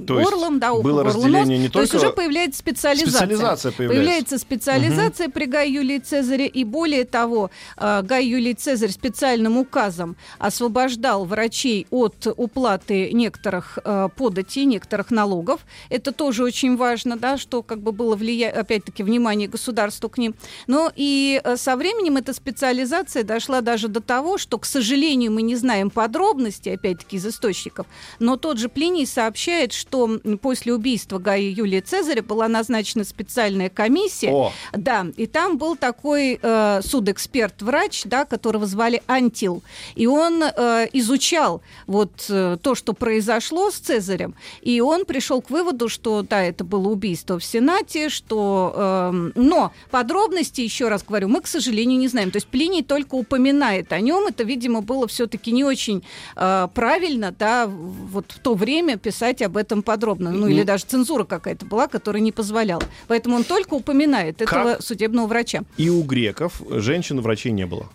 То 0.06 0.14
горлом, 0.14 0.58
да, 0.58 0.74
было 0.74 1.04
разделение 1.04 1.58
не 1.58 1.68
То 1.68 1.80
есть 1.80 1.94
уже 1.94 2.10
появляется 2.10 2.58
специализация. 2.58 3.10
Специализация 3.10 3.72
появляется. 3.72 4.00
Появляется 4.00 4.38
специализация 4.38 5.26
угу. 5.26 5.32
при 5.32 5.46
Гай 5.46 5.70
Юлии 5.70 5.98
Цезаре, 5.98 6.46
и 6.46 6.64
более 6.64 7.04
того, 7.04 7.50
э, 7.76 8.02
Гай 8.02 8.26
Юлий 8.26 8.54
Цезарь 8.54 8.90
специальным 8.90 9.58
указом 9.58 10.16
освобождал 10.38 11.24
врачей 11.24 11.86
от 11.90 12.26
уплаты 12.36 13.12
некоторых 13.12 13.78
э, 13.84 14.08
податей, 14.16 14.64
некоторых 14.64 15.10
налогов. 15.10 15.60
Это 15.88 16.12
тоже 16.12 16.44
очень 16.44 16.76
важно, 16.76 17.16
да, 17.16 17.38
что 17.38 17.62
как 17.62 17.80
бы 17.80 17.92
было 17.92 18.16
влия... 18.16 18.50
опять-таки 18.50 19.02
внимание 19.02 19.48
государства 19.48 20.08
к 20.08 20.18
ним. 20.18 20.34
Но 20.66 20.92
и 20.94 21.40
со 21.56 21.76
временем 21.76 22.16
эта 22.16 22.32
специализация 22.32 23.22
дошла 23.24 23.60
даже 23.60 23.88
до 23.88 24.00
того, 24.00 24.38
что, 24.38 24.58
к 24.58 24.66
сожалению, 24.66 25.32
мы 25.32 25.42
не 25.42 25.56
знаем 25.56 25.90
подробностей, 25.90 26.74
опять-таки, 26.74 27.16
из 27.16 27.26
источников, 27.26 27.53
источников. 27.54 27.86
Но 28.18 28.36
тот 28.36 28.58
же 28.58 28.68
Плиний 28.68 29.06
сообщает, 29.06 29.72
что 29.72 30.18
после 30.40 30.74
убийства 30.74 31.18
Гая 31.18 31.40
Юлия 31.40 31.80
Цезаря 31.80 32.22
была 32.22 32.48
назначена 32.48 33.04
специальная 33.04 33.70
комиссия. 33.70 34.30
О. 34.30 34.52
Да, 34.72 35.06
и 35.16 35.26
там 35.26 35.56
был 35.56 35.76
такой 35.76 36.38
э, 36.40 36.80
судэксперт-врач, 36.82 38.02
да, 38.04 38.24
которого 38.24 38.66
звали 38.66 39.02
Антил. 39.06 39.62
И 39.94 40.06
он 40.06 40.42
э, 40.42 40.88
изучал 40.92 41.62
вот 41.86 42.26
э, 42.28 42.58
то, 42.60 42.74
что 42.74 42.92
произошло 42.92 43.70
с 43.70 43.74
Цезарем. 43.74 44.34
И 44.62 44.80
он 44.80 45.04
пришел 45.04 45.40
к 45.40 45.50
выводу, 45.50 45.88
что 45.88 46.22
да, 46.22 46.42
это 46.42 46.64
было 46.64 46.88
убийство 46.88 47.38
в 47.38 47.44
Сенате, 47.44 48.08
что... 48.08 48.72
Э, 48.76 49.30
но 49.34 49.72
подробности, 49.90 50.60
еще 50.60 50.88
раз 50.88 51.04
говорю, 51.04 51.28
мы, 51.28 51.40
к 51.40 51.46
сожалению, 51.46 51.98
не 51.98 52.08
знаем. 52.08 52.30
То 52.30 52.36
есть 52.36 52.48
Плиний 52.48 52.82
только 52.82 53.14
упоминает 53.14 53.92
о 53.92 54.00
нем. 54.00 54.26
Это, 54.26 54.44
видимо, 54.44 54.80
было 54.80 55.06
все-таки 55.06 55.52
не 55.52 55.64
очень 55.64 56.02
э, 56.36 56.68
правильно, 56.74 57.34
да, 57.38 57.43
вот 57.66 58.32
в 58.32 58.38
то 58.38 58.54
время 58.54 58.96
писать 58.96 59.42
об 59.42 59.56
этом 59.56 59.82
подробно. 59.82 60.30
Ну, 60.30 60.48
или 60.48 60.62
даже 60.62 60.84
цензура 60.84 61.24
какая-то 61.24 61.66
была, 61.66 61.86
которая 61.86 62.22
не 62.22 62.32
позволяла. 62.32 62.82
Поэтому 63.08 63.36
он 63.36 63.44
только 63.44 63.74
упоминает 63.74 64.42
этого 64.42 64.78
судебного 64.80 65.26
врача. 65.26 65.62
И 65.76 65.90
у 65.90 66.02
греков 66.02 66.62
женщин-врачей 66.68 67.52
не 67.52 67.66
было. 67.66 67.88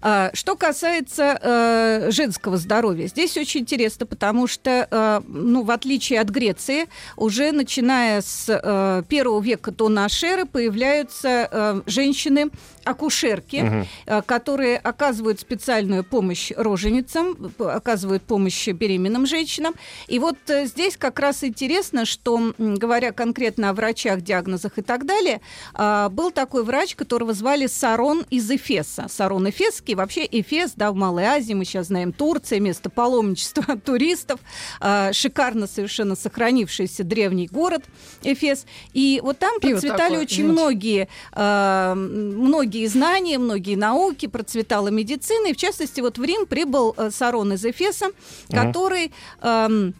А, 0.00 0.30
что 0.34 0.56
касается 0.56 1.38
э, 1.42 2.10
женского 2.10 2.56
здоровья, 2.56 3.06
здесь 3.06 3.36
очень 3.36 3.60
интересно, 3.60 4.06
потому 4.06 4.46
что, 4.46 4.88
э, 4.90 5.20
ну, 5.26 5.62
в 5.62 5.70
отличие 5.70 6.20
от 6.20 6.28
Греции, 6.28 6.86
уже 7.16 7.52
начиная 7.52 8.20
с 8.20 8.46
э, 8.48 9.02
первого 9.08 9.40
века 9.40 9.70
до 9.70 9.88
нашей 9.88 10.30
эры 10.30 10.46
появляются 10.46 11.48
э, 11.50 11.80
женщины 11.86 12.50
акушерки, 12.84 13.86
угу. 14.06 14.22
которые 14.26 14.78
оказывают 14.78 15.40
специальную 15.40 16.04
помощь 16.04 16.52
роженицам, 16.56 17.52
оказывают 17.58 18.22
помощь 18.22 18.68
беременным 18.68 19.26
женщинам. 19.26 19.74
И 20.08 20.18
вот 20.18 20.38
э, 20.48 20.66
здесь 20.66 20.96
как 20.96 21.18
раз 21.18 21.44
интересно, 21.44 22.04
что, 22.04 22.54
говоря 22.58 23.12
конкретно 23.12 23.70
о 23.70 23.72
врачах, 23.74 24.20
диагнозах 24.22 24.78
и 24.78 24.82
так 24.82 25.06
далее, 25.06 25.40
а, 25.74 26.08
был 26.08 26.30
такой 26.30 26.64
врач, 26.64 26.94
которого 26.94 27.34
звали 27.34 27.66
Сарон 27.66 28.24
из 28.30 28.50
Эфеса. 28.50 29.06
Сарон 29.08 29.48
Эфесский, 29.48 29.94
вообще 29.94 30.26
Эфес, 30.30 30.72
да, 30.76 30.92
в 30.92 30.94
Малой 30.94 31.24
Азии, 31.24 31.54
мы 31.54 31.64
сейчас 31.64 31.88
знаем 31.88 32.12
Турция, 32.12 32.60
место 32.60 32.90
паломничества 32.90 33.76
туристов, 33.84 34.40
а, 34.80 35.12
шикарно 35.12 35.66
совершенно 35.66 36.16
сохранившийся 36.16 37.04
древний 37.04 37.48
город 37.48 37.84
Эфес. 38.22 38.66
И 38.92 39.20
вот 39.22 39.38
там 39.38 39.60
процветали 39.60 40.12
такое, 40.12 40.22
очень 40.22 40.46
многие, 40.46 41.08
а, 41.32 41.94
многие 41.94 42.71
многие 42.72 42.86
знания, 42.86 43.38
многие 43.38 43.76
науки, 43.76 44.26
процветала 44.26 44.88
медицина. 44.88 45.48
И 45.48 45.52
в 45.52 45.56
частности, 45.56 46.00
вот 46.00 46.18
в 46.18 46.24
Рим 46.24 46.46
прибыл 46.46 46.94
э, 46.96 47.10
Сарон 47.10 47.52
из 47.52 47.64
Эфеса, 47.64 48.06
который... 48.50 49.12
Эм, 49.42 49.94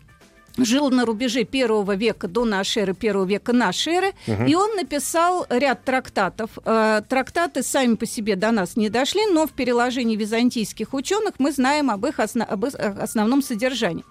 жил 0.59 0.91
на 0.91 1.07
рубеже 1.07 1.45
первого 1.45 1.97
века 1.97 2.29
до 2.29 2.45
нашей 2.45 2.83
эры, 2.83 2.93
первого 2.93 3.25
века 3.25 3.55
нашей 3.55 3.95
эры, 3.95 4.13
угу. 4.27 4.45
и 4.45 4.55
он 4.55 4.77
написал 4.77 5.47
ряд 5.49 5.83
трактатов. 5.83 6.51
Э, 6.67 7.01
трактаты 7.09 7.63
сами 7.63 7.95
по 7.95 8.05
себе 8.05 8.37
до 8.37 8.51
нас 8.51 8.77
не 8.77 8.91
дошли, 8.91 9.23
но 9.33 9.47
в 9.47 9.53
переложении 9.53 10.15
византийских 10.15 10.93
ученых 10.93 11.33
мы 11.39 11.53
знаем 11.53 11.91
об 11.91 12.05
их, 12.05 12.19
осно- 12.19 12.45
об 12.45 12.67
их 12.67 12.75
основном 12.75 13.41
содержании. 13.41 14.05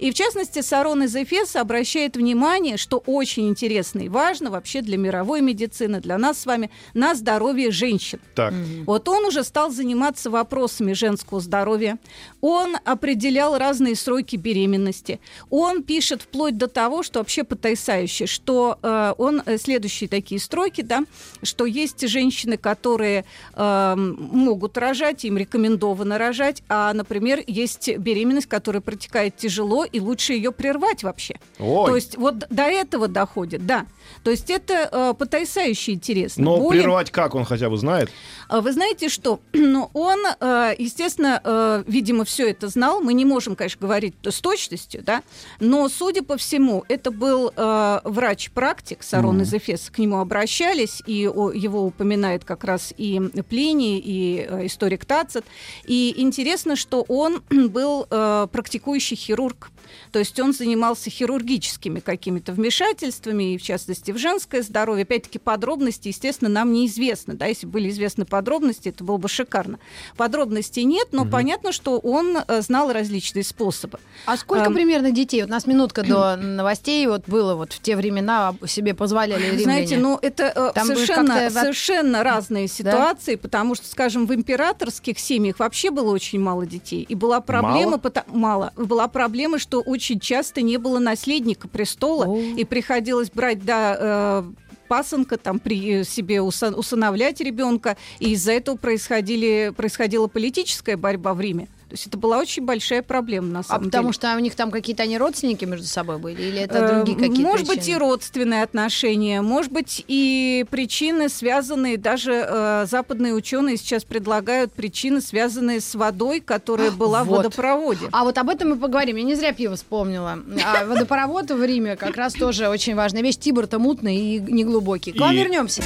И 0.00 0.10
в 0.10 0.14
частности, 0.14 0.62
Сарон 0.62 1.02
из 1.02 1.14
Эфеса 1.14 1.60
обращает 1.60 2.16
внимание, 2.16 2.78
что 2.78 3.02
очень 3.04 3.48
интересно 3.48 4.00
и 4.00 4.08
важно 4.08 4.50
вообще 4.50 4.80
для 4.80 4.96
мировой 4.96 5.42
медицины, 5.42 6.00
для 6.00 6.16
нас 6.16 6.40
с 6.40 6.46
вами, 6.46 6.70
на 6.94 7.14
здоровье 7.14 7.70
женщин. 7.70 8.18
Так. 8.34 8.54
Вот 8.86 9.06
он 9.08 9.26
уже 9.26 9.44
стал 9.44 9.70
заниматься 9.70 10.30
вопросами 10.30 10.94
женского 10.94 11.40
здоровья. 11.40 11.98
Он 12.40 12.76
определял 12.86 13.58
разные 13.58 13.94
сроки 13.94 14.36
беременности. 14.36 15.20
Он 15.50 15.82
пишет 15.82 16.22
вплоть 16.22 16.56
до 16.56 16.66
того, 16.66 17.02
что 17.02 17.18
вообще 17.18 17.44
потрясающе, 17.44 18.24
что 18.26 18.78
э, 18.82 19.12
он 19.18 19.42
э, 19.44 19.58
следующие 19.58 20.08
такие 20.08 20.40
строки, 20.40 20.80
да, 20.80 21.04
что 21.42 21.66
есть 21.66 22.08
женщины, 22.08 22.56
которые 22.56 23.26
э, 23.54 23.94
могут 23.96 24.78
рожать, 24.78 25.26
им 25.26 25.36
рекомендовано 25.36 26.16
рожать, 26.16 26.62
а, 26.70 26.94
например, 26.94 27.42
есть 27.46 27.94
беременность, 27.98 28.48
которая 28.48 28.80
протекает 28.80 29.36
тяжело, 29.36 29.84
и 29.92 30.00
лучше 30.00 30.32
ее 30.32 30.52
прервать 30.52 31.02
вообще. 31.02 31.36
Ой. 31.58 31.86
То 31.86 31.96
есть 31.96 32.16
вот 32.16 32.46
до 32.50 32.64
этого 32.64 33.08
доходит, 33.08 33.66
да. 33.66 33.86
То 34.24 34.30
есть 34.30 34.50
это 34.50 34.88
э, 34.90 35.14
потрясающе 35.18 35.92
интересно. 35.92 36.44
Но 36.44 36.58
Более... 36.58 36.82
прервать 36.82 37.10
как 37.10 37.34
он 37.34 37.44
хотя 37.44 37.70
бы 37.70 37.76
знает? 37.76 38.10
А 38.48 38.60
вы 38.60 38.72
знаете 38.72 39.08
что? 39.08 39.40
Ну, 39.70 39.88
он, 39.92 40.18
э, 40.40 40.74
естественно, 40.78 41.40
э, 41.44 41.84
видимо, 41.86 42.24
все 42.24 42.50
это 42.50 42.66
знал. 42.66 43.00
Мы 43.00 43.14
не 43.14 43.24
можем, 43.24 43.54
конечно, 43.54 43.80
говорить 43.80 44.14
с 44.24 44.40
точностью, 44.40 45.02
да, 45.02 45.22
но, 45.60 45.88
судя 45.88 46.24
по 46.24 46.36
всему, 46.36 46.84
это 46.88 47.12
был 47.12 47.52
э, 47.54 48.00
врач-практик 48.04 49.02
Сарон 49.02 49.38
mm-hmm. 49.38 49.42
из 49.42 49.54
Эфеса. 49.54 49.92
К 49.92 49.98
нему 49.98 50.18
обращались, 50.18 51.02
и 51.06 51.12
его 51.12 51.84
упоминает 51.84 52.44
как 52.44 52.64
раз 52.64 52.92
и 52.96 53.20
Плиний, 53.48 53.98
и 53.98 54.66
историк 54.66 55.04
Тацит. 55.04 55.44
И 55.84 56.14
интересно, 56.16 56.74
что 56.74 57.04
он 57.06 57.42
был 57.50 58.06
практикующий 58.06 59.16
хирург. 59.16 59.70
То 60.12 60.18
есть 60.18 60.38
он 60.40 60.52
занимался 60.52 61.10
хирургическими 61.10 62.00
какими-то 62.00 62.52
вмешательствами, 62.52 63.54
и 63.54 63.58
в 63.58 63.62
частности 63.62 64.10
в 64.10 64.18
женское 64.18 64.62
здоровье. 64.62 65.02
Опять-таки 65.02 65.38
подробности, 65.38 66.08
естественно, 66.08 66.50
нам 66.50 66.72
неизвестны. 66.72 67.34
Да? 67.34 67.46
Если 67.46 67.66
были 67.66 67.88
известны 67.90 68.24
подробности, 68.24 68.88
это 68.88 69.04
было 69.04 69.16
бы 69.16 69.28
шикарно. 69.28 69.78
Подробностей 70.16 70.84
нет, 70.84 71.08
но 71.12 71.22
угу. 71.22 71.30
понятно, 71.30 71.72
что 71.72 71.98
он 71.98 72.36
э, 72.36 72.62
знал 72.62 72.92
различные 72.92 73.44
способы. 73.44 73.98
А 74.26 74.36
сколько 74.36 74.66
а, 74.66 74.70
примерно 74.70 75.10
детей? 75.10 75.42
Вот 75.42 75.48
у 75.48 75.52
нас 75.52 75.66
минутка 75.66 76.02
до 76.02 76.36
новостей 76.40 77.06
вот 77.06 77.24
было 77.26 77.54
вот 77.54 77.72
в 77.72 77.80
те 77.80 77.96
времена 77.96 78.54
себе 78.66 78.94
позволяли 78.94 79.42
римляне. 79.42 79.62
Знаете, 79.62 79.98
ну 79.98 80.18
это 80.20 80.52
э, 80.54 80.72
Там 80.74 80.86
совершенно, 80.86 81.50
совершенно 81.50 82.22
разные 82.22 82.68
ситуации, 82.68 83.34
да? 83.34 83.40
потому 83.42 83.74
что, 83.74 83.86
скажем, 83.86 84.26
в 84.26 84.34
императорских 84.34 85.18
семьях 85.18 85.58
вообще 85.58 85.90
было 85.90 86.12
очень 86.12 86.40
мало 86.40 86.66
детей. 86.66 87.04
И 87.08 87.14
была 87.14 87.40
проблема... 87.40 87.90
Мало? 87.90 87.98
Потому, 87.98 88.36
мало. 88.36 88.72
Была 88.76 89.08
проблема, 89.08 89.58
что 89.58 89.79
очень 89.80 90.20
часто 90.20 90.62
не 90.62 90.76
было 90.76 90.98
наследника 90.98 91.68
престола, 91.68 92.26
О. 92.26 92.36
и 92.38 92.64
приходилось 92.64 93.30
брать, 93.30 93.64
да, 93.64 93.96
э, 93.98 94.52
пасынка, 94.88 95.36
там 95.36 95.60
при 95.60 96.02
себе 96.04 96.42
усыновлять 96.42 97.40
ребенка, 97.40 97.96
и 98.18 98.32
из-за 98.32 98.52
этого 98.52 98.76
происходили, 98.76 99.72
происходила 99.76 100.26
политическая 100.26 100.96
борьба 100.96 101.34
в 101.34 101.40
Риме. 101.40 101.68
То 101.90 101.94
есть 101.94 102.06
это 102.06 102.16
была 102.16 102.38
очень 102.38 102.64
большая 102.64 103.02
проблема 103.02 103.48
на 103.48 103.62
самом 103.64 103.78
а 103.78 103.80
деле. 103.80 103.90
потому 103.90 104.12
что 104.12 104.32
у 104.36 104.38
них 104.38 104.54
там 104.54 104.70
какие-то 104.70 105.02
они 105.02 105.18
родственники 105.18 105.64
между 105.64 105.88
собой 105.88 106.18
были 106.18 106.40
или 106.40 106.60
это 106.60 106.86
другие 106.86 107.18
э, 107.18 107.20
какие-то 107.20 107.42
Может 107.42 107.66
быть 107.66 107.88
и 107.88 107.96
родственные 107.96 108.62
отношения, 108.62 109.42
может 109.42 109.72
быть 109.72 110.04
и 110.06 110.64
причины, 110.70 111.28
связанные, 111.28 111.98
даже 111.98 112.46
э, 112.48 112.86
западные 112.88 113.34
ученые 113.34 113.76
сейчас 113.76 114.04
предлагают 114.04 114.72
причины, 114.72 115.20
связанные 115.20 115.80
с 115.80 115.96
водой, 115.96 116.38
которая 116.38 116.92
была 116.92 117.24
вот. 117.24 117.34
в 117.34 117.36
водопроводе. 117.38 118.08
А 118.12 118.22
вот 118.22 118.38
об 118.38 118.48
этом 118.48 118.70
мы 118.70 118.76
поговорим. 118.76 119.16
Я 119.16 119.24
не 119.24 119.34
зря 119.34 119.52
пиво 119.52 119.74
вспомнила. 119.74 120.38
А 120.64 120.84
водопровод 120.84 121.50
в 121.50 121.64
Риме 121.64 121.96
как 121.96 122.16
раз 122.16 122.34
тоже 122.34 122.68
очень 122.68 122.94
важная 122.94 123.22
вещь. 123.22 123.36
Тибр-то 123.36 123.80
мутный 123.80 124.16
и 124.16 124.38
неглубокий. 124.38 125.10
К 125.12 125.20
вам 125.20 125.34
вернемся. 125.34 125.82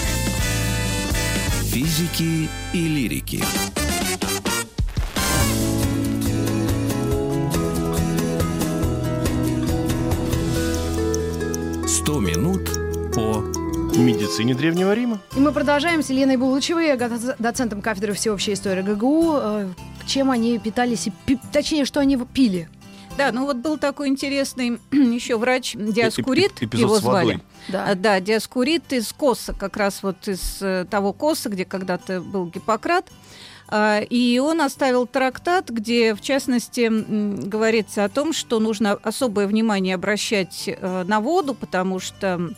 Физики 1.72 2.48
и 2.74 2.88
лирики. 2.88 3.42
100 12.04 12.20
минут 12.20 12.68
по 13.14 13.40
медицине 13.96 14.54
Древнего 14.54 14.92
Рима. 14.92 15.22
И 15.34 15.40
мы 15.40 15.52
продолжаем 15.52 16.02
с 16.02 16.10
Еленой 16.10 16.36
Булычевой, 16.36 16.94
доцентом 17.38 17.80
кафедры 17.80 18.12
всеобщей 18.12 18.52
истории 18.52 18.82
ГГУ. 18.82 19.36
Э, 19.36 19.68
чем 20.04 20.30
они 20.30 20.58
питались, 20.58 21.08
точнее, 21.50 21.86
что 21.86 22.00
они 22.00 22.18
пили? 22.18 22.68
Да, 23.16 23.32
ну 23.32 23.46
вот 23.46 23.56
был 23.56 23.78
такой 23.78 24.08
интересный 24.08 24.78
еще 24.92 25.38
врач 25.38 25.76
Диаскурит, 25.76 26.52
Эпизод 26.60 26.78
его 26.78 26.98
звали. 26.98 27.40
Да. 27.68 27.86
А, 27.88 27.94
да, 27.94 28.20
Диаскурит 28.20 28.92
из 28.92 29.10
Коса, 29.14 29.54
как 29.54 29.78
раз 29.78 30.02
вот 30.02 30.28
из 30.28 30.58
э, 30.60 30.84
того 30.90 31.14
Коса, 31.14 31.48
где 31.48 31.64
когда-то 31.64 32.20
был 32.20 32.48
Гиппократ. 32.50 33.10
А, 33.68 34.00
и 34.00 34.38
он 34.38 34.60
оставил 34.60 35.06
трактат, 35.06 35.70
где, 35.70 36.14
в 36.14 36.20
частности, 36.20 36.90
говорится 37.46 38.04
о 38.04 38.08
том, 38.08 38.32
что 38.32 38.60
нужно 38.60 38.92
особое 38.92 39.46
внимание 39.46 39.94
обращать 39.94 40.64
э, 40.66 41.04
на 41.06 41.20
воду, 41.20 41.54
потому 41.54 42.00
что 42.00 42.50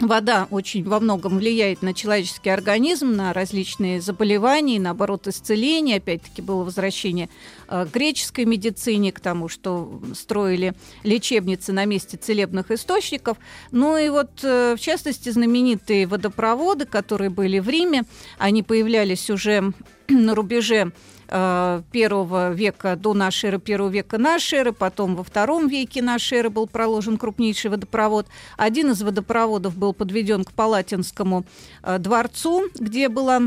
Вода 0.00 0.48
очень 0.50 0.84
во 0.84 0.98
многом 0.98 1.38
влияет 1.38 1.80
на 1.80 1.94
человеческий 1.94 2.50
организм, 2.50 3.12
на 3.12 3.32
различные 3.32 4.00
заболевания, 4.00 4.80
наоборот, 4.80 5.28
исцеление. 5.28 5.98
Опять-таки 5.98 6.42
было 6.42 6.64
возвращение 6.64 7.30
э, 7.68 7.86
к 7.86 7.94
греческой 7.94 8.44
медицине, 8.44 9.12
к 9.12 9.20
тому, 9.20 9.48
что 9.48 10.02
строили 10.14 10.74
лечебницы 11.04 11.72
на 11.72 11.84
месте 11.84 12.16
целебных 12.16 12.72
источников. 12.72 13.38
Ну 13.70 13.96
и 13.96 14.08
вот, 14.08 14.30
э, 14.42 14.74
в 14.76 14.80
частности, 14.80 15.28
знаменитые 15.28 16.08
водопроводы, 16.08 16.86
которые 16.86 17.30
были 17.30 17.60
в 17.60 17.68
Риме, 17.68 18.02
они 18.38 18.64
появлялись 18.64 19.30
уже 19.30 19.72
на 20.08 20.34
рубеже 20.34 20.92
э, 21.28 21.82
первого 21.92 22.52
века 22.52 22.96
до 22.96 23.14
нашей 23.14 23.50
эры, 23.50 23.58
первого 23.58 23.90
века 23.90 24.18
нашей 24.18 24.60
эры, 24.60 24.72
потом 24.72 25.16
во 25.16 25.24
втором 25.24 25.68
веке 25.68 26.02
нашей 26.02 26.38
эры 26.38 26.50
был 26.50 26.66
проложен 26.66 27.16
крупнейший 27.16 27.70
водопровод. 27.70 28.26
Один 28.56 28.90
из 28.90 29.02
водопроводов 29.02 29.76
был 29.76 29.92
подведен 29.92 30.44
к 30.44 30.52
Палатинскому 30.52 31.44
э, 31.82 31.98
дворцу, 31.98 32.68
где 32.74 33.08
была 33.08 33.42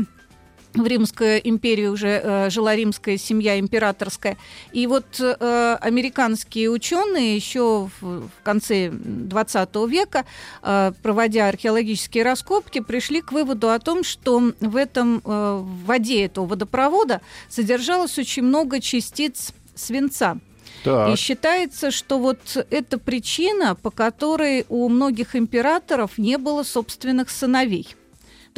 в 0.78 0.86
Римской 0.86 1.40
империи 1.42 1.86
уже 1.86 2.20
э, 2.22 2.50
жила 2.50 2.74
римская 2.74 3.16
семья 3.18 3.58
императорская. 3.58 4.36
И 4.72 4.86
вот 4.86 5.20
э, 5.20 5.76
американские 5.80 6.70
ученые 6.70 7.36
еще 7.36 7.88
в, 8.00 8.28
в 8.28 8.42
конце 8.42 8.90
20 8.90 9.76
века, 9.88 10.24
э, 10.62 10.92
проводя 11.02 11.48
археологические 11.48 12.24
раскопки, 12.24 12.80
пришли 12.80 13.20
к 13.20 13.32
выводу 13.32 13.70
о 13.70 13.78
том, 13.78 14.04
что 14.04 14.52
в 14.60 14.76
этом 14.76 15.18
э, 15.18 15.20
в 15.62 15.84
воде 15.84 16.24
этого 16.24 16.46
водопровода 16.46 17.20
содержалось 17.48 18.18
очень 18.18 18.44
много 18.44 18.80
частиц 18.80 19.52
свинца. 19.74 20.38
Так. 20.84 21.12
И 21.12 21.16
считается, 21.16 21.90
что 21.90 22.18
вот 22.18 22.38
это 22.70 22.98
причина, 22.98 23.74
по 23.74 23.90
которой 23.90 24.64
у 24.68 24.88
многих 24.88 25.34
императоров 25.34 26.18
не 26.18 26.38
было 26.38 26.62
собственных 26.62 27.30
сыновей. 27.30 27.88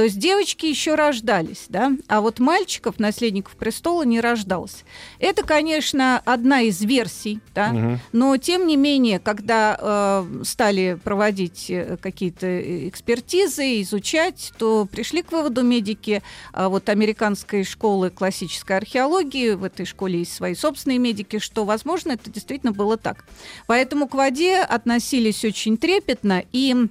То 0.00 0.04
есть 0.04 0.18
девочки 0.18 0.64
еще 0.64 0.94
рождались, 0.94 1.66
да, 1.68 1.92
а 2.08 2.22
вот 2.22 2.38
мальчиков, 2.38 2.98
наследников 2.98 3.54
престола, 3.54 4.02
не 4.02 4.18
рождалось. 4.18 4.84
Это, 5.18 5.42
конечно, 5.42 6.22
одна 6.24 6.62
из 6.62 6.80
версий, 6.80 7.40
да, 7.54 7.70
угу. 7.70 7.98
но 8.12 8.34
тем 8.38 8.66
не 8.66 8.78
менее, 8.78 9.18
когда 9.18 9.76
э, 9.78 10.42
стали 10.44 10.98
проводить 11.04 11.66
э, 11.68 11.98
какие-то 12.00 12.88
экспертизы, 12.88 13.82
изучать, 13.82 14.54
то 14.56 14.88
пришли 14.90 15.20
к 15.20 15.32
выводу 15.32 15.62
медики 15.62 16.22
э, 16.54 16.66
вот 16.66 16.88
американской 16.88 17.62
школы 17.62 18.08
классической 18.08 18.78
археологии, 18.78 19.50
в 19.50 19.64
этой 19.64 19.84
школе 19.84 20.20
есть 20.20 20.32
свои 20.32 20.54
собственные 20.54 20.98
медики, 20.98 21.38
что, 21.38 21.66
возможно, 21.66 22.12
это 22.12 22.30
действительно 22.30 22.72
было 22.72 22.96
так. 22.96 23.26
Поэтому 23.66 24.08
к 24.08 24.14
воде 24.14 24.60
относились 24.60 25.44
очень 25.44 25.76
трепетно 25.76 26.42
и 26.52 26.88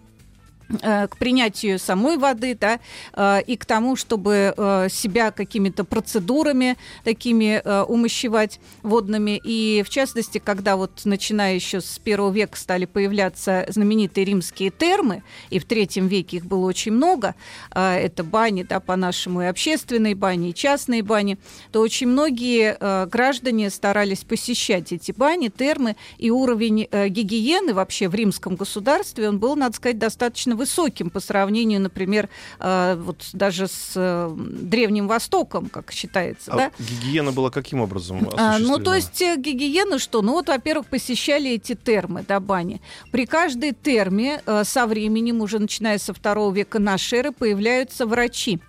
к 0.70 1.18
принятию 1.18 1.80
самой 1.80 2.18
воды, 2.18 2.56
да, 2.60 2.80
э, 3.14 3.42
и 3.48 3.58
к 3.58 3.66
тому, 3.66 3.96
чтобы 3.96 4.54
э, 4.56 4.88
себя 4.90 5.32
какими-то 5.32 5.84
процедурами 5.84 6.78
такими 7.04 7.62
умощевать 7.88 8.60
водными. 8.84 9.40
И 9.44 9.84
в 9.86 9.90
частности, 9.90 10.38
когда 10.38 10.76
вот 10.76 11.02
начиная 11.06 11.56
еще 11.56 11.82
с 11.82 12.00
первого 12.00 12.32
века 12.32 12.58
стали 12.58 12.86
появляться 12.86 13.66
знаменитые 13.70 14.26
римские 14.26 14.70
термы, 14.70 15.24
и 15.50 15.60
в 15.60 15.66
третьем 15.66 16.08
веке 16.08 16.38
их 16.38 16.46
было 16.46 16.66
очень 16.66 16.92
много, 16.92 17.36
это 17.72 18.24
бани, 18.24 18.64
да, 18.64 18.80
по-нашему, 18.80 19.42
и 19.42 19.46
общественные 19.46 20.16
бани, 20.16 20.50
и 20.50 20.54
частные 20.54 21.04
бани, 21.04 21.38
то 21.72 21.82
очень 21.82 22.08
многие 22.08 22.78
граждане 23.08 23.70
старались 23.70 24.24
посещать 24.24 24.92
эти 24.92 25.12
бани, 25.12 25.50
термы, 25.50 25.96
и 26.18 26.30
уровень 26.30 26.88
гигиены 26.92 27.74
вообще 27.74 28.08
в 28.08 28.16
римском 28.16 28.56
государстве, 28.56 29.30
он 29.30 29.40
был, 29.40 29.56
надо 29.56 29.76
сказать, 29.76 29.98
достаточно 29.98 30.56
высоким 30.60 31.10
по 31.10 31.20
сравнению, 31.20 31.82
например, 31.82 32.30
э, 32.60 32.96
вот 33.00 33.30
даже 33.34 33.68
с 33.68 33.94
э, 33.96 34.36
Древним 34.38 35.08
Востоком, 35.08 35.70
как 35.70 35.92
считается. 35.92 36.52
А 36.52 36.56
да? 36.56 36.72
гигиена 36.78 37.32
была 37.32 37.50
каким 37.50 37.82
образом 37.82 38.30
а, 38.38 38.60
Ну, 38.60 38.78
то 38.78 38.94
есть 38.94 39.22
э, 39.22 39.36
гигиена 39.38 39.98
что? 39.98 40.22
Ну, 40.22 40.34
вот, 40.34 40.50
во-первых, 40.50 40.88
посещали 40.88 41.52
эти 41.52 41.76
термы, 41.76 42.24
да, 42.28 42.40
бани. 42.40 42.82
При 43.12 43.26
каждой 43.26 43.74
терме 43.74 44.42
со 44.64 44.86
временем, 44.86 45.42
уже 45.42 45.60
начиная 45.60 45.98
со 45.98 46.14
второго 46.14 46.54
века 46.54 46.80
нашей 46.80 47.20
эры, 47.20 47.32
появляются 47.32 48.06
врачи 48.06 48.60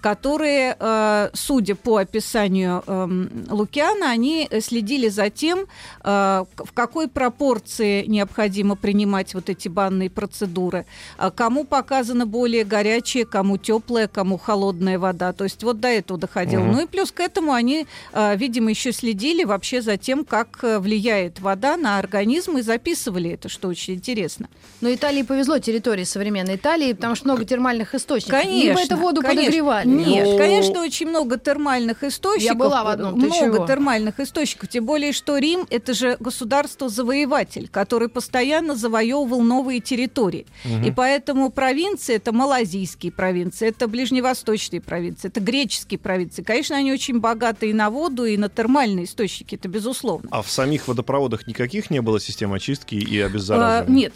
которые, 0.00 0.76
э, 0.78 1.30
судя 1.34 1.74
по 1.74 1.96
описанию 1.96 2.82
эм, 2.86 3.30
Лукиана, 3.48 4.10
они 4.10 4.48
следили 4.60 5.08
за 5.08 5.30
тем, 5.30 5.66
э, 6.02 6.44
в 6.56 6.72
какой 6.72 7.08
пропорции 7.08 8.04
необходимо 8.06 8.76
принимать 8.76 9.34
вот 9.34 9.48
эти 9.48 9.68
банные 9.68 10.10
процедуры, 10.10 10.86
а 11.18 11.30
кому 11.30 11.64
показана 11.64 12.26
более 12.26 12.64
горячая, 12.64 13.24
кому 13.24 13.58
теплая, 13.58 14.08
кому 14.08 14.38
холодная 14.38 14.98
вода. 14.98 15.32
То 15.32 15.44
есть 15.44 15.62
вот 15.62 15.80
до 15.80 15.88
этого 15.88 16.18
доходило. 16.18 16.62
Угу. 16.62 16.72
Ну 16.72 16.82
и 16.82 16.86
плюс 16.86 17.12
к 17.12 17.20
этому 17.20 17.52
они, 17.52 17.86
э, 18.12 18.36
видимо, 18.36 18.70
еще 18.70 18.92
следили 18.92 19.44
вообще 19.44 19.82
за 19.82 19.96
тем, 19.96 20.24
как 20.24 20.58
влияет 20.62 21.40
вода 21.40 21.76
на 21.76 21.98
организм 21.98 22.58
и 22.58 22.62
записывали 22.62 23.30
это, 23.30 23.48
что 23.48 23.68
очень 23.68 23.94
интересно. 23.94 24.48
Но 24.80 24.92
Италии 24.92 25.22
повезло 25.22 25.58
территории 25.58 26.04
современной 26.04 26.56
Италии, 26.56 26.92
потому 26.92 27.14
что 27.14 27.26
много 27.26 27.44
термальных 27.44 27.94
источников. 27.94 28.40
Конечно, 28.40 28.68
Либо 28.68 28.80
эту 28.80 28.96
воду 28.96 29.20
конечно. 29.20 29.44
подогревали. 29.44 29.89
Нет, 29.90 30.28
ну... 30.28 30.38
конечно, 30.38 30.82
очень 30.82 31.08
много 31.08 31.38
термальных 31.38 32.04
источников. 32.04 32.44
Я 32.44 32.54
была 32.54 32.84
в 32.84 32.88
одном. 32.88 33.14
Много 33.14 33.34
чего? 33.34 33.66
термальных 33.66 34.20
источников. 34.20 34.68
Тем 34.68 34.86
более, 34.86 35.12
что 35.12 35.38
Рим 35.38 35.66
это 35.70 35.94
же 35.94 36.16
государство-завоеватель, 36.20 37.68
который 37.68 38.08
постоянно 38.08 38.74
завоевывал 38.74 39.42
новые 39.42 39.80
территории. 39.80 40.46
Угу. 40.64 40.86
И 40.86 40.90
поэтому 40.90 41.50
провинции 41.50 42.14
это 42.14 42.32
малазийские 42.32 43.12
провинции, 43.12 43.68
это 43.68 43.88
ближневосточные 43.88 44.80
провинции, 44.80 45.28
это 45.28 45.40
греческие 45.40 45.98
провинции. 45.98 46.42
Конечно, 46.42 46.76
они 46.76 46.92
очень 46.92 47.20
богаты 47.20 47.70
и 47.70 47.72
на 47.72 47.90
воду, 47.90 48.24
и 48.24 48.36
на 48.36 48.48
термальные 48.48 49.04
источники, 49.04 49.54
это 49.54 49.68
безусловно. 49.68 50.28
А 50.30 50.42
в 50.42 50.50
самих 50.50 50.88
водопроводах 50.88 51.46
никаких 51.46 51.90
не 51.90 52.00
было 52.00 52.20
систем 52.20 52.52
очистки 52.52 52.94
и 52.94 53.20
обеззараживания? 53.20 53.86
А, 53.86 53.90
нет, 53.90 54.14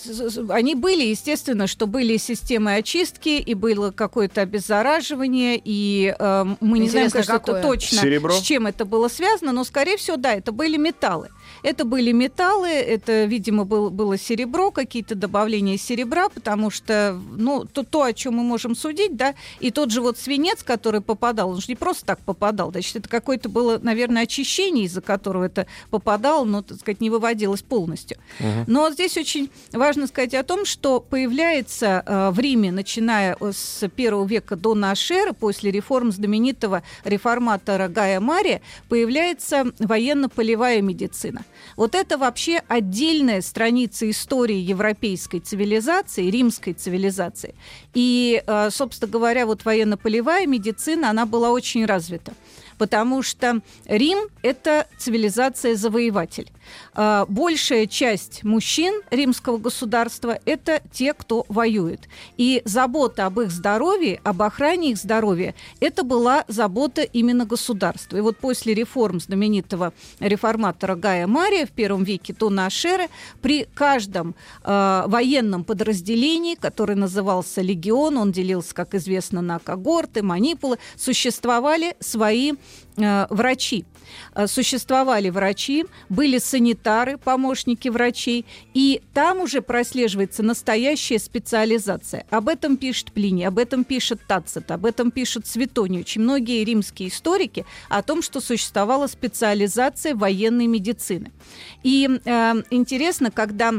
они 0.50 0.74
были, 0.74 1.04
естественно, 1.04 1.66
что 1.66 1.87
были 1.87 2.16
системы 2.16 2.74
очистки, 2.74 3.40
и 3.40 3.54
было 3.54 3.90
какое-то 3.90 4.42
обеззараживание, 4.42 5.56
и 5.64 6.14
э, 6.18 6.44
мы 6.61 6.79
не 6.79 6.87
Интересно, 6.87 7.22
знаем, 7.22 7.40
конечно, 7.40 7.62
точно, 7.62 7.98
Серебро? 8.03 8.33
с 8.33 8.40
чем 8.42 8.66
это 8.66 8.85
было 8.85 9.09
связано, 9.09 9.53
но, 9.53 9.64
скорее 9.64 9.96
всего, 9.96 10.16
да, 10.16 10.35
это 10.35 10.53
были 10.53 10.77
металлы. 10.77 11.31
Это 11.64 11.87
были 11.87 12.12
металлы, 12.12 12.68
это, 12.68 13.24
видимо, 13.24 13.64
был, 13.64 13.88
было 13.88 14.18
серебро, 14.18 14.70
какие-то 14.70 15.14
добавления 15.14 15.79
серебра, 15.79 16.29
потому 16.29 16.68
что, 16.70 17.18
ну, 17.38 17.64
то, 17.64 17.85
то, 17.85 18.03
о 18.03 18.12
чем 18.12 18.35
мы 18.35 18.42
можем 18.42 18.77
судить, 18.77 19.16
да, 19.16 19.35
и 19.61 19.70
тот 19.70 19.90
же 19.90 20.03
вот 20.03 20.18
свинец, 20.18 20.62
который 20.62 21.00
попадал, 21.00 21.48
он 21.48 21.61
же 21.62 21.64
не 21.68 21.74
просто 21.74 22.05
так 22.05 22.20
попадал, 22.20 22.70
значит, 22.70 22.96
это 22.96 23.09
какое-то 23.09 23.48
было, 23.48 23.79
наверное, 23.83 24.24
очищение, 24.24 24.85
из-за 24.85 25.00
которого 25.00 25.44
это 25.44 25.66
попадало, 25.88 26.44
но, 26.44 26.61
так 26.61 26.79
сказать, 26.79 27.00
не 27.00 27.09
выводилось 27.09 27.62
полностью. 27.62 28.18
Uh-huh. 28.40 28.64
Но 28.66 28.90
здесь 28.90 29.16
очень 29.16 29.48
важно 29.72 30.07
сказать 30.07 30.35
о 30.35 30.42
том, 30.42 30.66
что 30.66 31.00
появляется 31.00 32.03
э, 32.05 32.31
в 32.31 32.38
Риме, 32.40 32.72
начиная 32.72 33.38
с 33.40 33.88
первого 33.88 34.27
века 34.27 34.57
до 34.57 34.74
нашей 34.74 35.16
эры, 35.16 35.33
после 35.33 35.70
реформ 35.70 36.12
знаменитого 36.12 36.83
реформатора 37.05 37.88
Гая 37.88 38.20
Мария, 38.20 38.61
появляется 38.90 39.64
военно-полевая 39.79 40.83
медицина. 40.83 41.46
Вот 41.77 41.94
это 41.94 42.18
вообще 42.18 42.62
отдельная 42.68 43.40
страница 43.40 44.09
истории 44.11 44.57
европейской 44.57 45.38
цивилизации, 45.38 46.31
римской 46.31 46.72
цивилизации. 46.72 47.55
И, 47.94 48.42
э, 48.46 48.70
собственно 48.70 49.11
говоря, 49.11 49.46
вот 49.46 49.64
военно-полевая 49.64 50.46
медицина, 50.46 51.11
она 51.11 51.27
была 51.27 51.50
очень 51.50 51.85
развита 51.85 52.33
потому 52.79 53.22
что 53.22 53.61
Рим– 53.87 54.18
это 54.42 54.87
цивилизация-завоеватель. 54.98 56.50
А, 56.94 57.27
большая 57.29 57.87
часть 57.87 58.44
мужчин 58.44 59.03
римского 59.11 59.59
государства– 59.59 60.38
это 60.44 60.81
те, 60.92 61.14
кто 61.14 61.44
воюет. 61.48 62.09
И 62.37 62.62
забота 62.64 63.27
об 63.27 63.40
их 63.40 63.50
здоровье, 63.50 64.20
об 64.24 64.42
охране 64.42 64.92
их 64.92 64.98
здоровья– 64.98 65.55
это 65.81 66.05
была 66.05 66.44
забота 66.48 67.03
именно 67.03 67.46
государства. 67.46 68.16
И 68.16 68.20
вот 68.20 68.38
после 68.38 68.74
реформ 68.74 69.20
знаменитого 69.20 69.92
реформатора 70.20 70.94
Гая 70.94 71.27
Мария 71.27 71.66
в 71.66 71.70
первом 71.70 72.05
веке 72.05 72.35
до 72.38 72.50
нашей 72.50 72.90
эры 72.92 73.09
при 73.42 73.66
каждом 73.74 74.35
э, 74.62 75.05
военном 75.07 75.64
подразделении, 75.64 76.55
который 76.55 76.96
назывался 76.96 77.61
легион, 77.61 78.16
он 78.16 78.33
делился, 78.33 78.74
как 78.74 78.94
известно, 78.94 79.40
на 79.42 79.59
когорты, 79.59 80.22
манипулы, 80.22 80.79
существовали 80.96 81.96
свои 82.00 82.53
врачи. 82.96 83.85
Э, 84.35 84.46
существовали 84.46 85.30
врачи, 85.30 85.85
были 86.09 86.38
санитары, 86.38 87.18
помощники 87.18 87.88
врачей, 87.88 88.44
и 88.74 89.02
там 89.12 89.40
уже 89.40 89.62
прослеживается 89.62 90.42
настоящая 90.42 91.18
специализация. 91.18 92.26
Об 92.30 92.48
этом 92.48 92.76
пишет 92.76 93.12
Плиний, 93.12 93.46
об 93.46 93.59
этом 93.59 93.85
пишет 93.85 94.20
Тацит, 94.26 94.70
об 94.70 94.87
этом 94.87 95.11
пишет 95.11 95.46
Светоний. 95.46 96.00
Очень 96.00 96.22
многие 96.22 96.64
римские 96.64 97.09
историки 97.09 97.64
о 97.88 98.02
том, 98.02 98.22
что 98.22 98.40
существовала 98.40 99.07
специализация 99.07 100.14
военной 100.14 100.66
медицины. 100.66 101.33
И 101.83 102.09
э, 102.24 102.54
интересно, 102.70 103.30
когда 103.30 103.72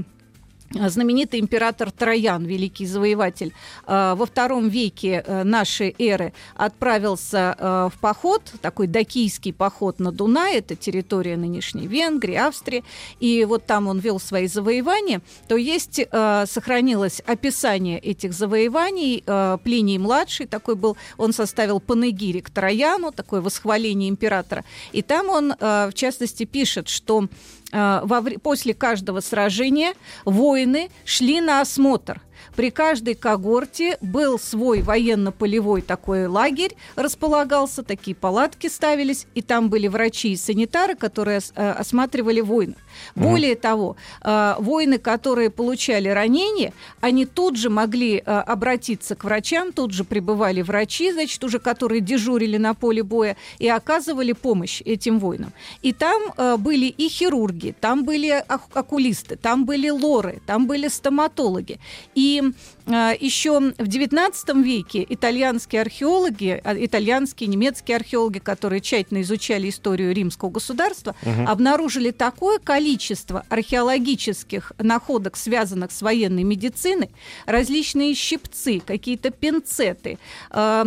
знаменитый 0.72 1.40
император 1.40 1.92
Троян, 1.92 2.44
великий 2.46 2.86
завоеватель, 2.86 3.54
э, 3.88 4.16
во 4.16 4.26
втором 4.26 4.70
веке 4.70 5.24
э, 5.26 5.44
нашей 5.44 5.96
эры 6.00 6.34
отправился 6.56 7.56
э, 7.58 7.90
в 7.94 8.00
поход, 8.00 8.42
такой 8.62 8.88
дакийский 8.88 9.54
поход 9.54 10.00
на 10.00 10.12
Дунай, 10.12 10.58
это 10.58 10.76
территория 10.76 11.38
нынешней 11.38 11.88
Венгрии, 11.88 12.36
Австрии, 12.36 12.84
и 13.20 13.46
вот 13.46 13.66
там 13.66 13.88
он 13.88 14.00
вел 14.00 14.20
свои 14.20 14.48
завоевания, 14.48 15.22
то 15.48 15.58
есть 15.58 16.02
сохранилось 16.46 17.22
описание 17.26 18.00
этих 18.00 18.34
завоеваний. 18.34 19.24
Плиний-младший 19.64 20.48
такой 20.48 20.76
был, 20.76 20.98
он 21.18 21.34
составил 21.34 21.80
панегирик 21.80 22.50
Трояну, 22.50 23.12
такое 23.12 23.42
восхваление 23.42 24.10
императора, 24.10 24.64
и 24.92 25.02
там 25.02 25.30
он, 25.30 25.54
в 25.60 25.92
частности, 25.94 26.46
пишет, 26.46 26.90
что 26.90 27.28
во, 27.76 28.22
после 28.42 28.74
каждого 28.74 29.20
сражения 29.20 29.94
воины 30.24 30.90
шли 31.04 31.42
на 31.42 31.62
осмотр– 31.62 32.22
при 32.56 32.70
каждой 32.70 33.16
когорте 33.16 33.98
был 34.02 34.40
свой 34.40 34.82
военно-полевой 34.82 35.82
такой 35.82 36.28
лагерь, 36.28 36.76
располагался, 36.96 37.84
такие 37.84 38.16
палатки 38.16 38.68
ставились, 38.68 39.28
и 39.36 39.42
там 39.42 39.70
были 39.70 39.88
врачи 39.88 40.34
и 40.34 40.38
санитары, 40.38 40.96
которые 40.96 41.40
э, 41.56 41.72
осматривали 41.72 42.42
воинов. 42.42 42.78
Более 43.16 43.54
mm 43.54 43.66
того, 43.66 43.96
э, 44.22 44.56
воины, 44.60 44.98
которые 45.00 45.50
получали 45.50 46.08
ранения, 46.10 46.74
они 47.02 47.26
тут 47.26 47.58
же 47.58 47.70
могли 47.70 48.18
э, 48.18 48.22
обратиться 48.22 49.16
к 49.16 49.24
врачам, 49.24 49.72
тут 49.72 49.92
же 49.92 50.04
прибывали 50.04 50.62
врачи, 50.62 51.12
значит, 51.12 51.44
уже 51.44 51.60
которые 51.60 52.02
дежурили 52.02 52.58
на 52.58 52.74
поле 52.74 53.02
боя 53.02 53.38
и 53.60 53.68
оказывали 53.68 54.34
помощь 54.34 54.82
этим 54.86 55.20
воинам. 55.20 55.52
И 55.82 55.94
там 55.94 56.22
были 56.60 56.86
и 56.86 57.10
хирурги, 57.10 57.76
там 57.80 58.04
были 58.04 58.44
окулисты, 58.48 59.36
там 59.36 59.66
были 59.66 59.90
лоры, 59.90 60.42
там 60.46 60.68
были 60.68 60.88
стоматологи. 60.88 61.80
И 62.14 62.35
э, 62.42 63.14
еще 63.20 63.60
в 63.60 63.88
XIX 63.88 64.64
веке 64.64 65.06
итальянские 65.08 65.82
археологи, 65.82 66.62
а, 66.64 66.74
итальянские, 66.78 67.48
немецкие 67.48 67.98
археологи, 67.98 68.40
которые 68.40 68.82
тщательно 68.82 69.22
изучали 69.22 69.70
историю 69.70 70.14
римского 70.14 70.50
государства, 70.50 71.16
угу. 71.22 71.48
обнаружили 71.48 72.12
такое 72.12 72.60
количество 72.60 73.44
археологических 73.50 74.74
находок, 74.78 75.38
связанных 75.38 75.92
с 75.92 76.02
военной 76.02 76.44
медициной, 76.44 77.10
различные 77.46 78.14
щипцы, 78.14 78.82
какие-то 78.86 79.32
пинцеты, 79.32 80.12
э, 80.12 80.18
а, 80.52 80.86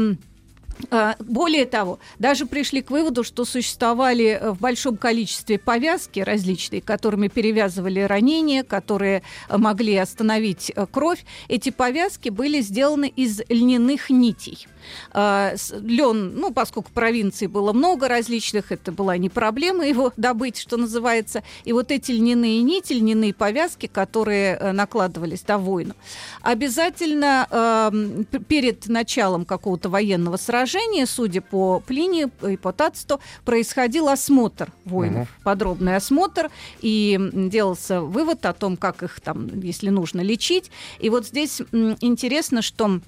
более 1.19 1.67
того, 1.67 1.99
даже 2.19 2.47
пришли 2.47 2.83
к 2.83 2.91
выводу, 2.91 3.25
что 3.25 3.45
существовали 3.45 4.39
э, 4.41 4.51
в 4.53 4.61
большом 4.61 4.97
количестве 4.97 5.59
повязки 5.59 6.21
различные, 6.21 6.81
которыми 6.81 7.29
перевязывали 7.29 8.01
ранения, 8.01 8.63
которые 8.63 9.23
э, 9.49 9.57
могли 9.57 9.97
остановить 9.97 10.73
э, 10.75 10.87
кровь. 10.91 11.25
Эти 11.49 11.71
повязки 11.71 12.29
были 12.29 12.61
сделаны 12.61 13.13
из 13.15 13.41
льняных 13.49 14.11
нитей. 14.11 14.67
А, 15.13 15.55
Лен, 15.83 16.35
ну, 16.37 16.53
поскольку 16.53 16.91
провинций 16.93 17.49
было 17.49 17.73
много 17.73 18.09
различных, 18.09 18.73
это 18.73 18.93
была 18.93 19.17
не 19.17 19.29
проблема 19.29 19.87
его 19.87 20.13
добыть, 20.17 20.59
что 20.59 20.77
называется. 20.77 21.43
И 21.65 21.73
вот 21.73 21.91
эти 21.91 22.13
льняные 22.13 22.63
нити, 22.63 22.93
льняные 22.93 23.35
повязки, 23.35 23.87
которые 23.87 24.57
э, 24.57 24.73
накладывались 24.73 25.47
на 25.47 25.59
войну, 25.59 25.95
обязательно 26.43 27.47
э, 27.51 28.39
перед 28.49 28.89
началом 28.89 29.45
какого-то 29.45 29.89
военного 29.89 30.37
сражения, 30.37 31.07
судя 31.07 31.41
по 31.41 31.81
Плинии 31.81 32.29
и 32.49 32.57
по 32.57 32.73
Тацту, 32.73 33.21
происходил 33.45 34.09
осмотр 34.09 34.73
воинов, 34.85 35.29
угу. 35.29 35.45
подробный 35.45 35.97
осмотр, 35.97 36.51
и 36.81 37.19
делался 37.33 38.01
вывод 38.01 38.45
о 38.47 38.53
том, 38.53 38.77
как 38.77 39.03
их 39.03 39.21
там, 39.21 39.61
если 39.61 39.91
нужно, 39.91 40.21
лечить. 40.21 40.71
И 40.99 41.11
вот 41.11 41.27
здесь 41.27 41.61
интересно, 42.01 42.63
что 42.63 43.01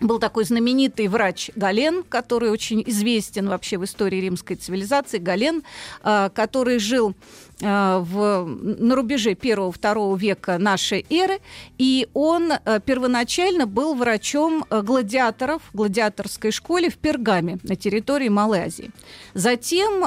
был 0.00 0.18
такой 0.18 0.44
знаменитый 0.44 1.08
врач 1.08 1.50
Гален, 1.56 2.02
который 2.02 2.50
очень 2.50 2.82
известен 2.86 3.48
вообще 3.48 3.78
в 3.78 3.84
истории 3.84 4.20
римской 4.20 4.56
цивилизации, 4.56 5.18
Гален, 5.18 5.62
а, 6.02 6.28
который 6.30 6.78
жил 6.78 7.14
в, 7.60 8.44
на 8.44 8.94
рубеже 8.94 9.34
первого-второго 9.34 10.16
века 10.16 10.58
нашей 10.58 11.06
эры, 11.08 11.38
и 11.78 12.06
он 12.12 12.52
э, 12.52 12.80
первоначально 12.84 13.66
был 13.66 13.94
врачом 13.94 14.64
э, 14.68 14.82
гладиаторов 14.82 15.62
в 15.72 15.76
гладиаторской 15.76 16.50
школе 16.50 16.90
в 16.90 16.96
Пергаме 16.96 17.58
на 17.62 17.76
территории 17.76 18.28
Малой 18.28 18.60
Азии. 18.60 18.90
Затем 19.34 20.04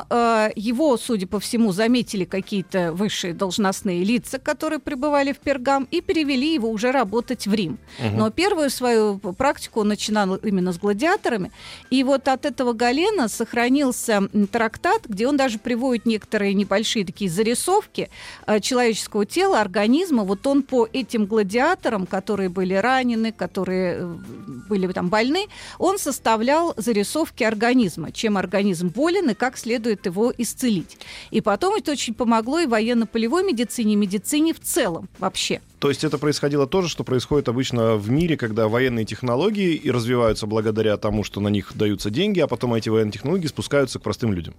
его, 0.56 0.98
судя 0.98 1.28
по 1.28 1.40
всему, 1.40 1.72
заметили 1.72 2.26
какие-то 2.26 2.94
высшие 2.94 3.34
должностные 3.34 4.04
лица, 4.04 4.40
которые 4.40 4.80
пребывали 4.80 5.34
в 5.34 5.40
Пергам, 5.40 5.88
и 5.92 6.02
перевели 6.02 6.54
его 6.54 6.70
уже 6.70 6.92
работать 6.92 7.48
в 7.48 7.54
Рим. 7.54 7.78
Угу. 8.00 8.18
Но 8.18 8.30
первую 8.30 8.70
свою 8.70 9.18
практику 9.18 9.82
он 9.82 9.90
начинал 9.90 10.36
именно 10.36 10.74
с 10.74 10.78
гладиаторами. 10.78 11.52
И 11.90 12.04
вот 12.04 12.28
от 12.28 12.46
этого 12.46 12.74
Галена 12.74 13.28
сохранился 13.28 14.28
трактат, 14.52 15.06
где 15.08 15.28
он 15.28 15.38
даже 15.38 15.60
приводит 15.60 16.06
некоторые 16.06 16.54
небольшие 16.54 17.06
такие 17.06 17.30
зарисовки 17.39 18.10
э, 18.47 18.60
человеческого 18.60 19.25
тела, 19.25 19.62
организма. 19.62 20.23
Вот 20.23 20.45
он 20.45 20.62
по 20.62 20.88
этим 20.91 21.25
гладиаторам, 21.25 22.06
которые 22.06 22.49
были 22.49 22.73
ранены, 22.73 23.32
которые 23.32 23.95
э, 23.95 24.15
были 24.69 24.91
там 24.91 25.08
больны, 25.10 25.47
он 25.78 25.97
составлял 25.97 26.73
зарисовки 26.75 27.43
организма, 27.43 28.12
чем 28.12 28.38
организм 28.38 28.89
болен 28.89 29.30
и 29.30 29.34
как 29.34 29.58
следует 29.58 30.06
его 30.06 30.34
исцелить. 30.38 30.97
И 31.32 31.39
потом 31.41 31.75
это 31.75 31.91
очень 31.91 32.13
помогло 32.13 32.60
и 32.60 32.67
военно-полевой 32.67 33.43
медицине, 33.43 33.93
и 33.93 33.95
медицине 33.95 34.54
в 34.54 34.60
целом 34.60 35.08
вообще. 35.19 35.62
То 35.80 35.88
есть 35.89 36.04
это 36.04 36.18
происходило 36.18 36.68
тоже, 36.68 36.89
что 36.89 37.04
происходит 37.06 37.48
обычно 37.48 37.96
в 37.96 38.10
мире, 38.10 38.36
когда 38.36 38.68
военные 38.68 39.06
технологии 39.06 39.76
и 39.76 39.89
развиваются 39.89 40.46
благодаря 40.46 40.98
тому, 40.98 41.24
что 41.24 41.39
на 41.39 41.48
них 41.48 41.72
даются 41.76 42.10
деньги, 42.10 42.42
а 42.42 42.48
потом 42.48 42.74
эти 42.74 42.89
военные 42.89 43.13
технологии 43.13 43.48
спускаются 43.48 43.98
к 43.98 44.02
простым 44.02 44.34
людям. 44.34 44.56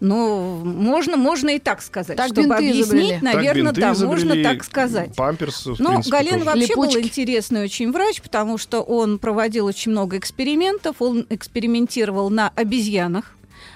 Ну, 0.00 0.62
можно, 0.64 1.16
можно 1.16 1.50
и 1.50 1.58
так 1.58 1.82
сказать. 1.82 2.16
Так 2.16 2.28
Чтобы 2.28 2.54
объяснить, 2.54 2.84
изобрели. 2.86 3.18
наверное, 3.20 3.72
так 3.72 3.80
да, 3.80 3.92
изобрели, 3.94 4.24
можно 4.28 4.42
так 4.44 4.62
сказать. 4.64 5.16
Памперс, 5.16 5.66
в 5.66 5.80
Ну, 5.80 5.88
принципе, 5.90 6.10
Гален 6.16 6.32
тоже. 6.34 6.44
вообще 6.44 6.66
Липучки. 6.66 6.94
был 6.98 7.02
интересный 7.02 7.64
очень 7.64 7.90
врач, 7.90 8.20
потому 8.22 8.58
что 8.58 8.80
он 8.82 9.18
проводил 9.18 9.64
очень 9.66 9.90
много 9.90 10.16
экспериментов. 10.18 10.96
Он 11.00 11.26
экспериментировал 11.30 12.30
на 12.30 12.50
обезьянах, 12.54 13.34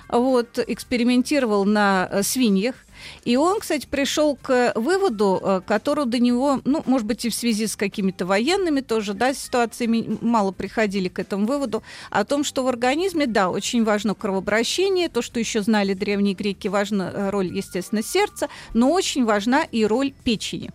вот, 0.09 0.59
экспериментировал 0.65 1.65
на 1.65 2.09
э, 2.13 2.23
свиньях. 2.23 2.77
И 3.25 3.37
он, 3.37 3.61
кстати, 3.61 3.87
пришел 3.87 4.37
к 4.37 4.73
выводу, 4.75 5.41
э, 5.43 5.61
который 5.67 6.07
до 6.07 6.19
него, 6.19 6.61
ну, 6.65 6.83
может 6.87 7.07
быть, 7.07 7.25
и 7.25 7.31
в 7.31 7.35
связи 7.35 7.67
с 7.67 7.77
какими-то 7.77 8.27
военными 8.27 8.81
тоже, 8.81 9.15
да, 9.15 9.35
ситуациями 9.35 10.19
мало 10.21 10.53
приходили 10.53 11.09
к 11.09 11.19
этому 11.19 11.47
выводу, 11.47 11.83
о 12.11 12.25
том, 12.25 12.45
что 12.45 12.65
в 12.65 12.69
организме, 12.69 13.27
да, 13.27 13.51
очень 13.51 13.85
важно 13.85 14.15
кровообращение, 14.15 15.09
то, 15.09 15.23
что 15.23 15.41
еще 15.41 15.63
знали 15.63 15.95
древние 15.95 16.35
греки, 16.35 16.69
важна 16.69 17.11
э, 17.13 17.31
роль, 17.31 17.55
естественно, 17.55 18.03
сердца, 18.03 18.49
но 18.75 18.91
очень 18.93 19.25
важна 19.25 19.65
и 19.65 19.85
роль 19.85 20.13
печени. 20.25 20.71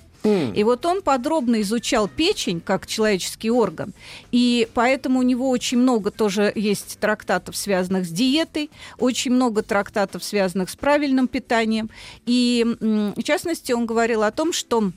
И 0.56 0.64
вот 0.64 0.86
он 0.86 1.02
подробно 1.02 1.62
изучал 1.62 2.08
печень 2.08 2.62
как 2.62 2.88
человеческий 2.88 3.50
орган, 3.50 3.94
и 4.32 4.68
поэтому 4.74 5.20
у 5.20 5.24
него 5.24 5.50
очень 5.50 5.78
много 5.78 6.12
тоже 6.12 6.52
есть 6.56 6.98
трактатов, 7.00 7.56
связанных 7.56 8.06
с 8.06 8.10
диетой, 8.10 8.70
очень 8.98 9.32
много 9.32 9.64
трактатов, 9.64 10.24
связанных 10.24 10.70
с 10.70 10.76
правильным 10.76 11.28
питанием. 11.28 11.90
И, 12.26 12.66
в 12.80 13.24
частности, 13.24 13.72
он 13.72 13.86
говорил 13.86 14.24
о 14.24 14.32
том, 14.32 14.54
что 14.54 14.92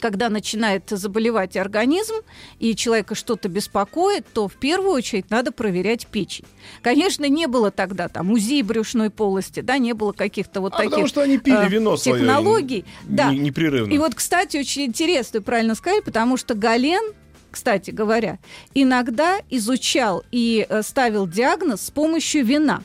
когда 0.00 0.28
начинает 0.28 0.84
заболевать 0.88 1.56
организм 1.56 2.14
и 2.58 2.74
человека 2.74 3.14
что-то 3.14 3.48
беспокоит, 3.48 4.26
то 4.32 4.48
в 4.48 4.54
первую 4.54 4.92
очередь 4.92 5.30
надо 5.30 5.52
проверять 5.52 6.06
печень. 6.06 6.44
Конечно, 6.82 7.28
не 7.28 7.46
было 7.46 7.70
тогда 7.70 8.08
там 8.08 8.30
УЗИ 8.30 8.62
брюшной 8.62 9.10
полости, 9.10 9.60
да, 9.60 9.78
не 9.78 9.92
было 9.92 10.12
каких-то 10.12 10.60
вот 10.60 10.72
А 10.74 10.78
таких 10.78 10.90
потому 10.90 11.06
что 11.08 11.22
они 11.22 11.38
пили 11.38 11.66
э, 11.66 11.68
вино 11.68 11.96
свое 11.96 12.20
технологий. 12.20 12.84
да. 13.04 13.32
не- 13.32 13.38
непрерывно. 13.38 13.92
И 13.92 13.98
вот, 13.98 14.14
кстати, 14.14 14.56
очень 14.56 14.82
интересно, 14.86 15.42
правильно 15.42 15.74
сказали, 15.74 16.00
потому 16.00 16.36
что 16.36 16.54
Гален 16.54 17.14
кстати 17.52 17.90
говоря, 17.90 18.38
иногда 18.74 19.38
изучал 19.50 20.24
и 20.32 20.66
э, 20.68 20.82
ставил 20.82 21.26
диагноз 21.28 21.82
с 21.82 21.90
помощью 21.90 22.44
вина. 22.46 22.82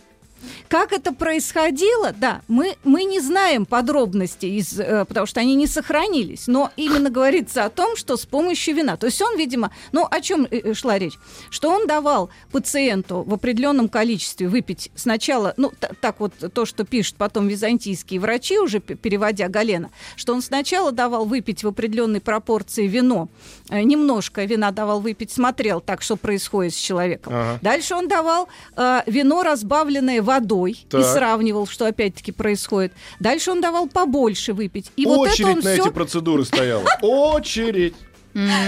Как 0.67 0.91
это 0.91 1.13
происходило, 1.13 2.13
да, 2.13 2.41
мы, 2.47 2.75
мы 2.83 3.03
не 3.03 3.19
знаем 3.19 3.65
подробностей, 3.65 4.57
из, 4.57 4.79
э, 4.79 5.05
потому 5.05 5.25
что 5.25 5.39
они 5.39 5.55
не 5.55 5.67
сохранились, 5.67 6.47
но 6.47 6.71
именно 6.75 7.09
говорится 7.09 7.65
о 7.65 7.69
том, 7.69 7.95
что 7.95 8.17
с 8.17 8.25
помощью 8.25 8.75
вина. 8.75 8.97
То 8.97 9.07
есть 9.07 9.21
он, 9.21 9.37
видимо, 9.37 9.71
ну 9.91 10.07
о 10.09 10.21
чем 10.21 10.45
э, 10.49 10.59
э, 10.59 10.73
шла 10.73 10.99
речь? 10.99 11.17
Что 11.49 11.69
он 11.69 11.87
давал 11.87 12.29
пациенту 12.51 13.23
в 13.23 13.33
определенном 13.33 13.89
количестве 13.89 14.47
выпить 14.47 14.91
сначала, 14.95 15.53
ну 15.57 15.71
так 16.01 16.19
вот 16.19 16.33
то, 16.53 16.65
что 16.65 16.83
пишут 16.83 17.15
потом 17.15 17.47
византийские 17.47 18.19
врачи, 18.19 18.59
уже 18.59 18.79
переводя 18.79 19.47
Галена, 19.47 19.89
что 20.15 20.33
он 20.33 20.41
сначала 20.41 20.91
давал 20.91 21.25
выпить 21.25 21.63
в 21.63 21.67
определенной 21.67 22.21
пропорции 22.21 22.87
вино, 22.87 23.29
немножко 23.69 24.43
вина 24.43 24.71
давал 24.71 24.99
выпить, 24.99 25.31
смотрел 25.31 25.81
так, 25.81 26.01
что 26.01 26.15
происходит 26.15 26.73
с 26.73 26.77
человеком. 26.77 27.33
Ага. 27.35 27.59
Дальше 27.61 27.95
он 27.95 28.07
давал 28.07 28.47
э, 28.75 29.01
вино, 29.07 29.43
разбавленное 29.43 30.21
водой, 30.27 30.85
Так. 30.89 31.01
и 31.01 31.03
сравнивал, 31.03 31.65
что 31.65 31.85
опять-таки 31.85 32.31
происходит. 32.31 32.93
Дальше 33.19 33.51
он 33.51 33.61
давал 33.61 33.87
побольше 33.87 34.53
выпить. 34.53 34.91
И 34.95 35.05
вот 35.05 35.25
это 35.25 35.33
Очередь 35.33 35.47
он 35.47 35.55
на 35.55 35.61
все 35.61 35.81
эти 35.81 35.89
процедуры 35.89 36.45
стояла. 36.45 36.83
Очередь. 37.01 37.95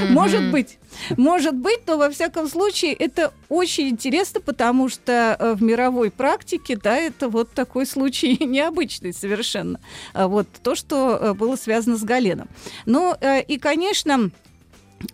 может 0.10 0.50
быть. 0.52 0.80
Может 1.16 1.54
быть, 1.56 1.82
но 1.86 1.98
во 1.98 2.10
всяком 2.10 2.48
случае 2.48 2.94
это 2.94 3.32
очень 3.50 3.90
интересно, 3.90 4.42
потому 4.42 4.90
что 4.90 5.38
э, 5.40 5.54
в 5.54 5.62
мировой 5.62 6.10
практике, 6.10 6.76
да, 6.76 6.98
это 6.98 7.30
вот 7.30 7.52
такой 7.52 7.86
случай 7.86 8.38
необычный 8.44 9.14
совершенно. 9.14 9.80
А 10.14 10.28
Вот 10.28 10.48
то, 10.64 10.74
что 10.76 11.18
э, 11.22 11.34
было 11.34 11.56
связано 11.56 11.98
с 11.98 12.04
Галеном. 12.04 12.48
Ну 12.88 13.16
э, 13.22 13.44
и, 13.44 13.60
конечно, 13.60 14.32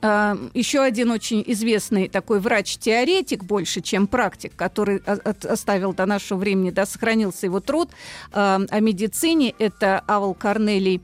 еще 0.02 0.82
один 0.82 1.12
очень 1.12 1.44
известный 1.48 2.08
такой 2.08 2.40
врач-теоретик, 2.40 3.44
больше, 3.44 3.82
чем 3.82 4.08
практик, 4.08 4.54
который 4.56 4.98
оставил 4.98 5.94
до 5.94 6.06
нашего 6.06 6.40
времени, 6.40 6.72
да, 6.72 6.86
сохранился 6.86 7.46
его 7.46 7.60
труд 7.60 7.90
о 8.32 8.80
медицине, 8.80 9.54
это 9.60 10.04
Авел 10.08 10.34
Корнелий 10.34 11.02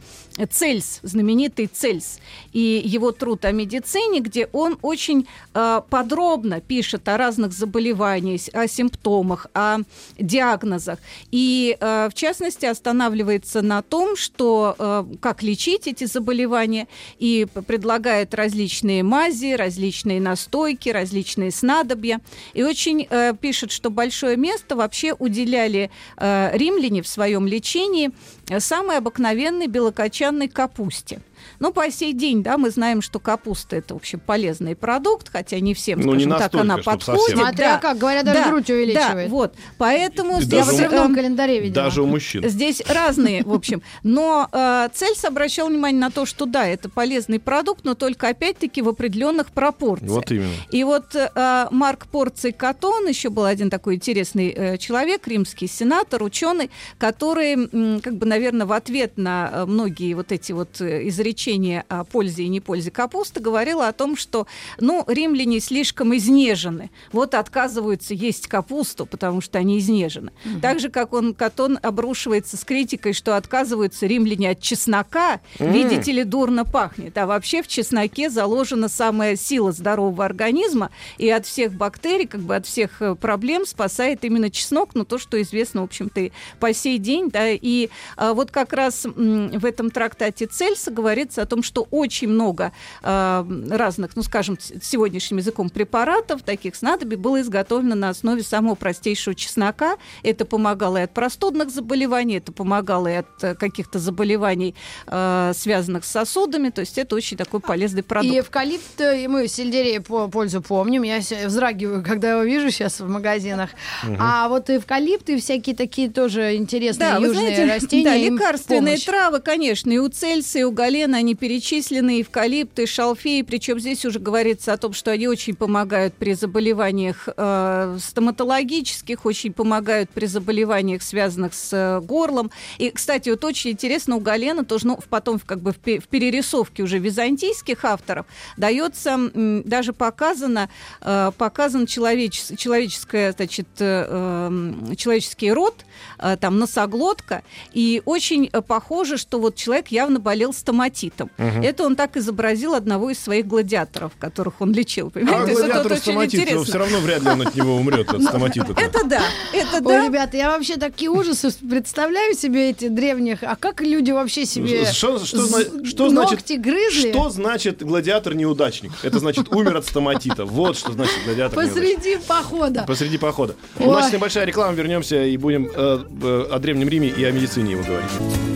Цельс, 0.50 1.00
знаменитый 1.04 1.68
Цельс, 1.68 2.20
и 2.54 2.82
его 2.84 3.12
труд 3.12 3.46
о 3.46 3.52
медицине, 3.52 4.22
где 4.22 4.48
он 4.54 4.78
очень 4.82 5.28
а, 5.54 5.82
подробно 5.82 6.62
пишет 6.62 7.08
о 7.08 7.18
разных 7.18 7.52
заболеваниях, 7.52 8.42
о 8.54 8.68
симптомах, 8.68 9.48
о 9.54 9.80
диагнозах, 10.18 11.00
и, 11.32 11.78
а, 11.80 12.10
в 12.10 12.14
частности, 12.14 12.66
останавливается 12.66 13.62
на 13.62 13.82
том, 13.82 14.16
что 14.16 14.76
а, 14.78 15.08
как 15.20 15.44
лечить 15.44 15.88
эти 15.88 16.06
заболевания, 16.06 16.88
и 17.20 17.46
предлагает 17.68 18.34
различные 18.34 18.71
мази, 19.04 19.54
различные 19.54 20.22
настойки, 20.22 20.90
различные 20.90 21.52
снадобья. 21.52 22.20
И 22.54 22.64
очень 22.64 23.08
э, 23.10 23.34
пишет, 23.40 23.72
что 23.72 23.90
большое 23.90 24.38
место 24.38 24.76
вообще 24.76 25.14
уделяли 25.14 25.90
э, 26.18 26.52
римляне 26.54 27.02
в 27.02 27.08
своем 27.08 27.48
лечении 27.48 28.12
самой 28.60 28.98
обыкновенной 28.98 29.68
белокочанной 29.68 30.48
капусте. 30.48 31.22
Ну, 31.60 31.74
по 31.74 31.90
сей 31.92 32.14
день, 32.14 32.44
да, 32.44 32.58
мы 32.60 32.70
знаем, 32.70 33.02
что 33.02 33.20
капуста 33.20 33.76
это, 33.76 33.96
в 33.96 33.98
общем, 33.98 34.20
полезный 34.20 34.76
продукт, 34.76 35.28
хотя 35.32 35.60
не 35.60 35.74
всем, 35.74 36.00
Ну, 36.00 36.14
не 36.14 36.26
скажем 36.26 36.30
так, 36.30 36.40
настолько, 36.40 36.62
она 36.62 36.74
чтоб 36.82 36.86
подходит. 36.94 37.22
совсем. 37.22 37.40
Смотря 37.40 37.72
Да, 37.74 37.78
как, 37.80 37.98
говорят, 37.98 38.26
даже 38.26 38.40
да, 38.40 38.50
грудь 38.50 38.66
Да, 38.68 38.74
увеличивает. 38.76 39.30
вот. 39.32 39.54
Поэтому 39.80 40.40
И 40.40 40.44
здесь... 40.44 40.66
В 40.68 40.78
даже- 40.78 40.96
эм, 40.96 41.16
календаре 41.16 41.60
видела. 41.60 41.86
Даже 41.86 42.04
у 42.04 42.06
мужчин. 42.06 42.48
Здесь 42.48 42.84
разные, 42.88 43.44
в 43.44 43.52
общем. 43.54 43.82
Но 44.04 44.48
э, 44.52 44.90
Цельс 44.94 45.26
обращал 45.26 45.68
внимание 45.70 46.00
на 46.00 46.12
то, 46.12 46.28
что 46.28 46.46
да, 46.46 46.68
это 46.68 46.90
полезный 46.90 47.40
продукт, 47.40 47.86
но 47.86 47.96
только 47.96 48.28
опять-таки 48.30 48.84
в 48.84 48.90
определенных 48.90 49.48
пропорциях. 49.52 50.12
Вот 50.12 50.30
именно. 50.32 50.54
И 50.70 50.84
вот 50.84 51.16
э, 51.16 51.68
Марк 51.72 52.06
Порций 52.06 52.52
Катон, 52.52 53.08
еще 53.08 53.30
был 53.30 53.46
один 53.46 53.72
такой 53.72 53.96
интересный 53.96 54.50
э, 54.56 54.78
человек, 54.78 55.28
римский 55.28 55.68
сенатор, 55.68 56.22
ученый, 56.22 56.70
который, 57.00 57.54
м, 57.54 58.00
как 58.02 58.16
бы, 58.16 58.28
наверное, 58.28 58.41
в 58.50 58.72
ответ 58.72 59.18
на 59.18 59.50
э, 59.52 59.66
многие 59.66 60.14
вот 60.14 60.32
эти 60.32 60.52
вот 60.52 60.82
э, 60.82 61.08
изречения 61.08 61.86
о 61.88 62.04
пользе 62.04 62.44
и 62.44 62.48
не 62.48 62.60
пользе 62.60 62.92
капусты, 62.92 63.40
говорил 63.40 63.82
о 63.82 63.92
том, 63.92 64.16
что, 64.16 64.48
ну, 64.80 65.04
римляне 65.08 65.60
слишком 65.60 66.16
изнежены. 66.16 66.90
Вот 67.12 67.36
отказываются 67.36 68.14
есть 68.14 68.48
капусту, 68.48 69.06
потому 69.06 69.42
что 69.42 69.60
они 69.60 69.80
изнежены. 69.80 70.32
Так 70.62 70.80
же, 70.80 70.90
как 70.90 71.14
он, 71.14 71.34
Катон, 71.34 71.80
обрушивается 71.82 72.58
с 72.58 72.64
критикой, 72.64 73.14
что 73.14 73.38
отказываются 73.38 74.06
римляне 74.06 74.52
от 74.52 74.62
чеснока, 74.62 75.42
видите 75.60 76.12
ли, 76.12 76.24
дурно 76.24 76.66
пахнет. 76.66 77.18
А 77.18 77.26
вообще 77.26 77.62
в 77.62 77.68
чесноке 77.68 78.30
заложена 78.30 78.90
самая 78.90 79.36
сила 79.36 79.72
здорового 79.72 80.26
организма, 80.26 80.92
и 81.18 81.30
от 81.30 81.46
всех 81.46 81.74
бактерий, 81.74 82.28
как 82.28 82.42
бы 82.42 82.56
от 82.56 82.66
всех 82.66 83.02
э, 83.02 83.16
проблем 83.16 83.66
спасает 83.66 84.24
именно 84.24 84.50
чеснок, 84.50 84.96
но 84.96 85.04
то, 85.04 85.18
что 85.18 85.42
известно, 85.42 85.82
в 85.82 85.86
общем-то, 85.86 86.30
по 86.60 86.74
сей 86.74 86.98
день, 86.98 87.30
да, 87.30 87.50
и 87.50 87.90
а, 88.18 88.31
вот 88.34 88.52
как 88.52 88.74
раз 88.74 89.06
в 89.06 89.66
этом 89.66 89.92
трактате 89.92 90.46
Цельса 90.46 90.92
говорится 90.92 91.42
о 91.42 91.46
том, 91.46 91.64
что 91.64 91.88
очень 91.92 92.30
много 92.30 92.72
а, 93.02 93.46
разных, 93.70 94.16
ну, 94.16 94.24
скажем, 94.24 94.58
сегодняшним 94.60 95.38
языком 95.38 95.70
препаратов, 95.70 96.44
таких 96.44 96.76
снадобий, 96.76 97.18
было 97.18 97.42
изготовлено 97.42 97.96
на 97.96 98.10
основе 98.10 98.44
самого 98.44 98.76
простейшего 98.76 99.36
чеснока. 99.36 99.98
Это 100.24 100.46
помогало 100.46 100.98
и 100.98 101.02
от 101.02 101.14
простудных 101.14 101.70
заболеваний, 101.70 102.38
это 102.38 102.52
помогало 102.52 103.08
и 103.08 103.16
от 103.16 103.44
э, 103.44 103.56
каких-то 103.56 104.00
заболеваний, 104.00 104.76
э, 105.08 105.52
связанных 105.56 106.06
с 106.06 106.12
сосудами, 106.12 106.70
то 106.70 106.82
есть 106.82 106.98
это 106.98 107.16
очень 107.16 107.38
такой 107.38 107.60
полезный 107.60 108.04
продукт. 108.04 108.34
И 108.34 108.40
эвкалипт, 108.40 109.02
э, 109.02 109.24
и 109.24 109.28
мы 109.28 109.48
сельдерей 109.48 110.00
по 110.00 110.28
пользу 110.28 110.62
помним. 110.62 111.04
Я 111.04 111.20
вздрагиваю, 111.20 112.04
когда 112.08 112.32
его 112.32 112.44
вижу 112.44 112.70
сейчас 112.72 113.00
в 113.00 113.08
магазинах. 113.08 113.72
А 114.20 114.48
вот 114.50 114.70
эвкалипт 114.70 115.30
и 115.30 115.40
всякие 115.40 115.76
такие 115.76 116.10
тоже 116.10 116.56
интересные 116.56 117.12
Да, 117.12 117.20
вы 117.20 117.28
южные 117.28 117.56
знаете, 117.56 117.74
растения. 117.74 118.11
Да, 118.12 118.18
лекарственные 118.18 118.96
помощь. 118.96 119.06
травы, 119.06 119.40
конечно, 119.40 119.92
и 119.92 119.98
у 119.98 120.08
Цельса, 120.10 120.60
и 120.60 120.64
у 120.64 120.72
Галена 120.72 121.18
они 121.18 121.36
перечислены, 121.36 122.22
эвкалипты, 122.22 122.86
шалфеи, 122.86 123.42
причем 123.42 123.80
здесь 123.80 124.06
уже 124.06 124.20
говорится 124.20 124.74
о 124.74 124.78
том, 124.78 124.94
что 124.94 125.12
они 125.12 125.28
очень 125.28 125.56
помогают 125.56 126.14
при 126.14 126.34
заболеваниях 126.34 127.28
э, 127.36 127.98
стоматологических, 128.02 129.26
очень 129.26 129.54
помогают 129.54 130.10
при 130.10 130.26
заболеваниях, 130.26 131.02
связанных 131.02 131.54
с 131.54 131.74
э, 131.74 132.00
горлом. 132.02 132.52
И, 132.78 132.90
кстати, 132.90 133.30
вот 133.30 133.44
очень 133.44 133.72
интересно, 133.72 134.16
у 134.16 134.20
галена 134.20 134.66
тоже, 134.66 134.88
ну, 134.88 135.00
потом 135.10 135.40
как 135.40 135.60
бы 135.62 135.72
в, 135.72 135.78
в 135.78 136.08
перерисовке 136.08 136.84
уже 136.84 137.00
византийских 137.00 137.86
авторов 137.86 138.26
дается, 138.58 139.12
м, 139.12 139.64
даже 139.64 139.94
показано, 139.94 140.70
э, 141.02 141.32
показан 141.38 141.86
человеч, 141.86 142.42
человеческое, 142.58 143.32
значит, 143.34 143.68
э, 143.80 144.06
э, 144.08 144.96
человеческий 144.96 145.52
рот, 145.52 145.86
э, 146.20 146.38
там 146.40 146.60
носоглотка, 146.60 147.44
и 147.74 148.01
очень 148.06 148.50
э, 148.52 148.62
похоже, 148.62 149.18
что 149.18 149.40
вот 149.40 149.56
человек 149.56 149.88
явно 149.90 150.20
болел 150.20 150.54
стоматитом. 150.54 151.30
Угу. 151.38 151.64
Это 151.64 151.86
он 151.86 151.96
так 151.96 152.18
изобразил 152.18 152.74
одного 152.74 153.10
из 153.10 153.20
своих 153.20 153.48
гладиаторов, 153.48 154.12
которых 154.20 154.62
он 154.62 154.74
лечил. 154.74 155.10
Понимаете? 155.10 155.52
А 155.52 155.56
гладиатор 155.56 155.98
стоматит, 155.98 156.66
все 156.66 156.78
равно 156.78 157.00
вряд 157.00 157.24
ли 157.24 157.30
он 157.30 157.42
от 157.42 157.56
него 157.56 157.76
умрет, 157.76 158.10
от 158.10 158.24
стоматита. 158.24 158.74
Это 158.78 159.06
да, 159.06 159.22
это 159.54 159.82
да. 159.82 160.06
ребята, 160.06 160.38
я 160.38 160.52
вообще 160.52 160.78
такие 160.78 161.10
ужасы 161.10 161.52
представляю 161.68 162.36
себе 162.36 162.72
эти 162.72 162.88
древних. 162.88 163.40
А 163.44 163.56
как 163.56 163.82
люди 163.82 164.12
вообще 164.12 164.46
себе 164.46 164.86
что, 164.92 165.20
что, 165.26 165.86
что 165.86 166.12
ногти 166.12 166.54
грызли? 166.54 167.12
Что 167.12 167.30
значит 167.30 167.84
гладиатор 167.84 168.34
неудачник? 168.34 168.92
Это 169.04 169.20
значит 169.20 169.52
умер 169.54 169.78
от 169.78 169.86
стоматита. 169.86 170.46
Вот 170.46 170.78
что 170.78 170.92
значит 170.92 171.16
гладиатор 171.26 171.64
Посреди 171.64 172.18
похода. 172.18 172.84
Посреди 172.88 173.18
похода. 173.18 173.56
У 173.80 173.92
нас 173.92 174.12
небольшая 174.12 174.46
реклама, 174.46 174.74
вернемся 174.74 175.24
и 175.24 175.38
будем 175.38 175.70
э, 175.74 176.04
э, 176.24 176.48
о 176.52 176.60
Древнем 176.60 176.90
Риме 176.90 177.08
и 177.10 177.24
о 177.24 177.32
медицине 177.32 177.72
его 177.72 177.84
говорить. 177.92 178.52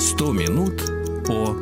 100 0.00 0.32
минут 0.32 0.82
по... 1.26 1.56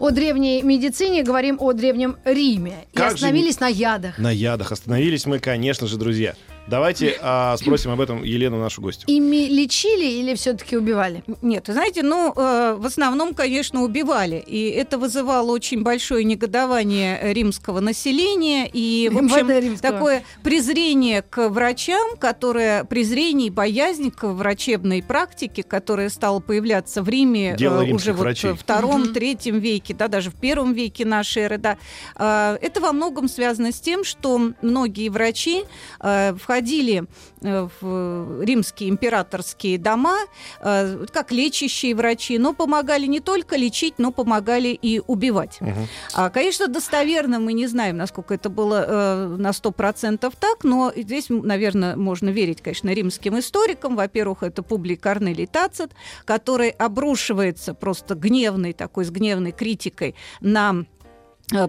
О 0.00 0.10
древней 0.10 0.62
медицине 0.62 1.22
говорим 1.22 1.56
о 1.60 1.72
древнем 1.72 2.16
Риме. 2.24 2.84
Как 2.92 3.12
и 3.12 3.14
остановились 3.14 3.54
же... 3.54 3.60
на 3.60 3.68
ядах. 3.68 4.18
На 4.18 4.30
ядах. 4.30 4.72
Остановились 4.72 5.24
мы, 5.24 5.38
конечно 5.38 5.86
же, 5.86 5.96
друзья. 5.96 6.34
Давайте 6.66 7.18
а, 7.20 7.56
спросим 7.58 7.90
об 7.90 8.00
этом 8.00 8.22
Елену, 8.22 8.58
нашу 8.58 8.80
гостью. 8.80 9.08
Ими 9.08 9.48
лечили 9.48 10.06
или 10.06 10.34
все-таки 10.34 10.76
убивали? 10.76 11.22
Нет, 11.42 11.64
знаете, 11.68 12.02
ну, 12.02 12.32
э, 12.34 12.74
в 12.78 12.86
основном, 12.86 13.34
конечно, 13.34 13.82
убивали. 13.82 14.42
И 14.46 14.70
это 14.70 14.96
вызывало 14.96 15.52
очень 15.52 15.82
большое 15.82 16.24
негодование 16.24 17.34
римского 17.34 17.80
населения. 17.80 18.68
И, 18.72 19.10
в 19.12 19.18
общем, 19.18 19.76
такое 19.76 20.24
презрение 20.42 21.22
к 21.22 21.48
врачам, 21.50 22.16
которое, 22.18 22.84
презрение 22.84 23.48
и 23.48 23.50
боязнь 23.50 24.10
к 24.10 24.26
врачебной 24.26 25.02
практике, 25.02 25.62
которая 25.62 26.08
стала 26.08 26.40
появляться 26.40 27.02
в 27.02 27.08
Риме 27.08 27.56
э, 27.60 27.92
уже 27.92 28.12
вот 28.12 28.22
врачей. 28.22 28.52
в 28.52 28.56
втором, 28.56 29.12
третьем 29.12 29.58
веке, 29.58 29.94
да, 29.94 30.08
даже 30.08 30.30
в 30.30 30.34
первом 30.34 30.72
веке 30.72 31.04
нашей 31.04 31.42
эры, 31.42 31.58
да. 31.58 31.76
Э, 32.16 32.56
это 32.62 32.80
во 32.80 32.92
многом 32.92 33.28
связано 33.28 33.70
с 33.70 33.80
тем, 33.80 34.02
что 34.02 34.52
многие 34.62 35.10
врачи 35.10 35.64
э, 36.00 36.32
в 36.32 36.53
входили 36.54 37.04
э, 37.42 37.68
в 37.80 38.42
римские 38.42 38.88
императорские 38.88 39.76
дома 39.76 40.18
э, 40.60 41.06
как 41.12 41.32
лечащие 41.32 41.96
врачи, 41.96 42.38
но 42.38 42.52
помогали 42.52 43.06
не 43.06 43.18
только 43.18 43.56
лечить, 43.56 43.94
но 43.98 44.12
помогали 44.12 44.68
и 44.68 45.02
убивать. 45.04 45.58
Угу. 45.60 45.88
А, 46.14 46.30
конечно, 46.30 46.68
достоверно 46.68 47.40
мы 47.40 47.52
не 47.52 47.66
знаем, 47.66 47.96
насколько 47.96 48.34
это 48.34 48.50
было 48.50 48.84
э, 48.86 49.36
на 49.36 49.50
100% 49.50 50.32
так, 50.38 50.62
но 50.62 50.92
здесь, 50.94 51.26
наверное, 51.28 51.96
можно 51.96 52.28
верить, 52.28 52.62
конечно, 52.62 52.90
римским 52.90 53.36
историкам. 53.38 53.96
Во-первых, 53.96 54.44
это 54.44 54.62
Публий 54.62 54.96
Корнелий 54.96 55.46
Тацит, 55.46 55.90
который 56.24 56.70
обрушивается 56.70 57.74
просто 57.74 58.14
гневной, 58.14 58.74
такой 58.74 59.04
с 59.04 59.10
гневной 59.10 59.50
критикой 59.50 60.14
на 60.40 60.84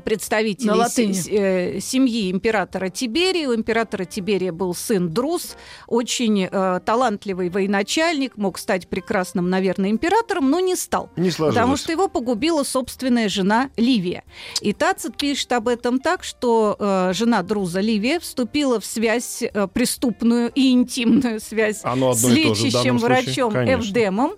представителей 0.03 1.77
э, 1.77 1.79
семьи 1.79 2.31
императора 2.31 2.89
Тиберия. 2.89 3.49
У 3.49 3.55
императора 3.55 4.05
Тиберия 4.05 4.51
был 4.51 4.73
сын 4.73 5.09
Друз, 5.09 5.55
очень 5.87 6.47
э, 6.49 6.79
талантливый 6.85 7.49
военачальник, 7.49 8.37
мог 8.37 8.57
стать 8.57 8.87
прекрасным, 8.87 9.49
наверное, 9.49 9.89
императором, 9.89 10.49
но 10.49 10.59
не 10.59 10.75
стал. 10.75 11.09
Не 11.15 11.31
потому 11.31 11.77
что 11.77 11.91
его 11.91 12.07
погубила 12.07 12.63
собственная 12.63 13.29
жена 13.29 13.69
Ливия. 13.77 14.23
И 14.61 14.73
Тацит 14.73 15.17
пишет 15.17 15.51
об 15.51 15.67
этом 15.67 15.99
так, 15.99 16.23
что 16.23 16.75
э, 16.79 17.11
жена 17.13 17.43
Друза 17.43 17.81
Ливия 17.81 18.19
вступила 18.19 18.79
в 18.79 18.85
связь 18.85 19.41
э, 19.41 19.67
преступную 19.67 20.51
и 20.55 20.71
интимную 20.71 21.39
связь 21.39 21.81
с 21.81 22.23
лечащим 22.23 22.97
врачом 22.97 23.55
Эвдемом 23.55 24.33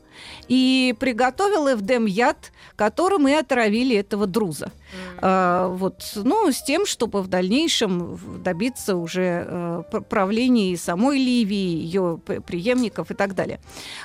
и 0.47 0.95
приготовил 0.99 1.68
Эвдем 1.68 2.05
яд, 2.05 2.51
которым 2.76 3.28
и 3.28 3.34
отравили 3.34 3.95
этого 3.95 4.28
друза. 4.28 4.65
Mm. 4.65 5.20
А, 5.22 5.68
вот, 5.68 6.11
ну, 6.15 6.51
с 6.51 6.61
тем, 6.61 6.86
чтобы 6.86 7.22
в 7.22 7.28
дальнейшем 7.28 8.20
добиться 8.43 8.95
уже 8.95 9.45
а, 9.47 9.84
правления 9.84 10.72
и 10.72 10.78
самой 10.78 11.18
Ливии, 11.18 11.55
ее 11.55 12.20
преемников 12.45 13.11
и 13.11 13.13
так 13.13 13.36
далее. 13.36 13.59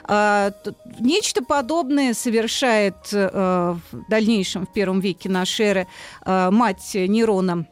А, 0.04 0.52
нечто 0.98 1.44
подобное 1.44 2.14
совершает 2.14 2.96
а, 3.12 3.76
в 3.90 4.08
дальнейшем, 4.08 4.66
в 4.66 4.72
первом 4.72 5.00
веке 5.00 5.28
нашей 5.28 5.66
эры, 5.66 5.86
а, 6.22 6.50
мать 6.50 6.92
Нерона 6.94 7.66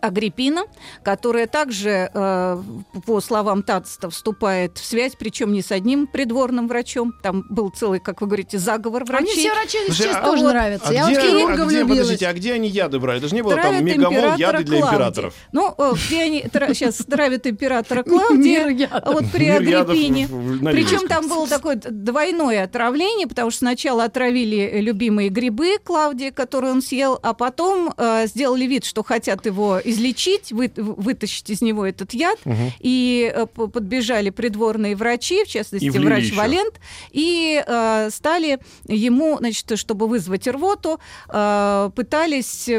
Агриппина, 0.00 0.62
которая 1.02 1.46
также, 1.46 2.10
э, 2.12 2.62
по 3.06 3.20
словам 3.20 3.62
Тацита, 3.62 4.10
вступает 4.10 4.78
в 4.78 4.84
связь, 4.84 5.12
причем 5.18 5.52
не 5.52 5.62
с 5.62 5.72
одним 5.72 6.06
придворным 6.06 6.68
врачом. 6.68 7.14
Там 7.22 7.44
был 7.48 7.70
целый, 7.70 8.00
как 8.00 8.20
вы 8.20 8.26
говорите, 8.26 8.58
заговор 8.58 9.04
врачей. 9.04 9.32
Мне 9.32 9.34
все 9.34 9.52
врачи 9.52 9.78
сейчас 9.88 10.16
а 10.16 10.24
тоже 10.24 10.44
вот, 10.44 10.52
нравятся. 10.52 10.88
А 10.88 10.92
Я 10.92 11.08
где, 11.08 11.46
вот 11.46 11.58
а 11.58 11.66
где, 11.66 11.84
подождите, 11.84 12.28
а 12.28 12.32
где 12.32 12.52
они 12.54 12.68
яды 12.68 12.98
брали? 12.98 13.18
Это 13.18 13.28
же 13.28 13.34
не 13.34 13.42
было 13.42 13.56
там 13.56 13.84
мегамол 13.84 14.36
яды 14.36 14.64
для 14.64 14.80
императоров. 14.80 15.34
Ну, 15.52 15.74
э, 15.76 15.92
где 16.06 16.22
они 16.22 16.44
сейчас 16.74 16.96
травят 17.08 17.46
императора 17.46 18.02
Клавдия, 18.02 18.88
а 18.90 19.12
вот 19.12 19.24
при 19.32 19.48
Агриппине. 19.48 20.28
Причем 20.72 21.08
там 21.08 21.28
было 21.28 21.46
такое 21.46 21.76
двойное 21.76 22.64
отравление, 22.64 23.26
потому 23.26 23.50
что 23.50 23.58
сначала 23.58 24.04
отравили 24.04 24.80
любимые 24.80 25.28
грибы 25.28 25.78
Клавдия, 25.82 26.30
которые 26.30 26.72
он 26.72 26.82
съел, 26.82 27.18
а 27.22 27.34
потом 27.34 27.92
э, 27.96 28.26
сделали 28.26 28.64
вид, 28.64 28.84
что 28.84 29.02
хотят 29.02 29.46
его 29.46 29.77
излечить, 29.84 30.52
вы, 30.52 30.70
вытащить 30.76 31.50
из 31.50 31.60
него 31.60 31.86
этот 31.86 32.14
яд. 32.14 32.38
Угу. 32.44 32.72
И 32.80 33.32
э, 33.34 33.46
подбежали 33.46 34.30
придворные 34.30 34.96
врачи, 34.96 35.44
в 35.44 35.48
частности, 35.48 35.88
врач 35.88 36.24
еще. 36.24 36.34
Валент, 36.34 36.74
и 37.10 37.62
э, 37.66 38.08
стали 38.10 38.58
ему, 38.86 39.38
значит, 39.38 39.78
чтобы 39.78 40.08
вызвать 40.08 40.46
рвоту, 40.46 40.98
э, 41.28 41.90
пытались 41.94 42.70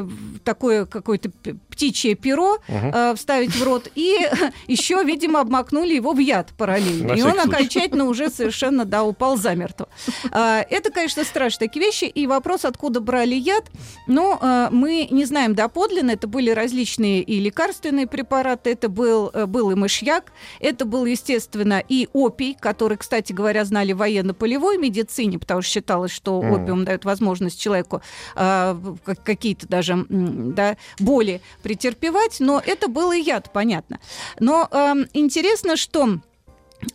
такое 0.44 0.86
какое-то 0.86 1.32
птичье 1.70 2.16
перо 2.16 2.56
угу. 2.56 2.62
э, 2.68 3.16
вставить 3.16 3.56
в 3.56 3.64
рот, 3.64 3.90
и 3.96 4.18
еще, 4.68 5.04
видимо, 5.04 5.42
обмакнули 5.42 5.94
его 5.94 6.14
в 6.14 6.20
яд 6.20 6.50
параллельно. 6.58 7.14
И 7.14 7.22
он 7.22 7.40
окончательно 7.40 8.06
уже 8.06 8.30
совершенно, 8.30 8.86
да, 8.86 9.04
упал 9.04 9.38
замертво. 9.38 9.88
Э, 10.32 10.62
это, 10.70 10.92
конечно, 10.92 11.24
страшные 11.24 11.70
такие 11.70 11.86
вещи. 11.86 12.06
И 12.06 12.28
вопрос, 12.28 12.66
откуда 12.66 13.00
брали 13.00 13.36
яд, 13.36 13.66
но 14.08 14.40
э, 14.42 14.68
мы 14.72 15.08
не 15.12 15.26
знаем 15.26 15.56
доподлинно. 15.56 16.12
Это 16.12 16.28
были 16.28 16.50
различные 16.50 16.89
и 16.98 17.40
лекарственные 17.40 18.08
препараты, 18.08 18.72
это 18.72 18.90
был, 18.90 19.30
э, 19.34 19.46
был 19.46 19.72
и 19.72 19.76
мышьяк, 19.76 20.32
это 20.60 20.86
был, 20.86 21.06
естественно, 21.06 21.84
и 21.88 22.08
опий, 22.14 22.58
который, 22.60 22.98
кстати 22.98 23.34
говоря, 23.34 23.66
знали 23.66 23.94
в 23.94 23.98
военно-полевой 23.98 24.78
медицине, 24.78 25.40
потому 25.40 25.62
что 25.62 25.72
считалось, 25.72 26.12
что 26.12 26.42
mm. 26.42 26.52
опиум 26.52 26.86
дает 26.86 27.06
возможность 27.06 27.60
человеку 27.60 28.02
э, 28.36 28.76
какие-то 29.24 29.68
даже 29.68 30.06
да, 30.10 30.78
боли 31.00 31.42
претерпевать, 31.64 32.38
но 32.40 32.62
это 32.66 32.88
был 32.88 33.12
и 33.12 33.20
яд, 33.20 33.52
понятно. 33.54 34.00
Но 34.40 34.68
э, 34.72 34.94
интересно, 35.14 35.76
что 35.76 36.20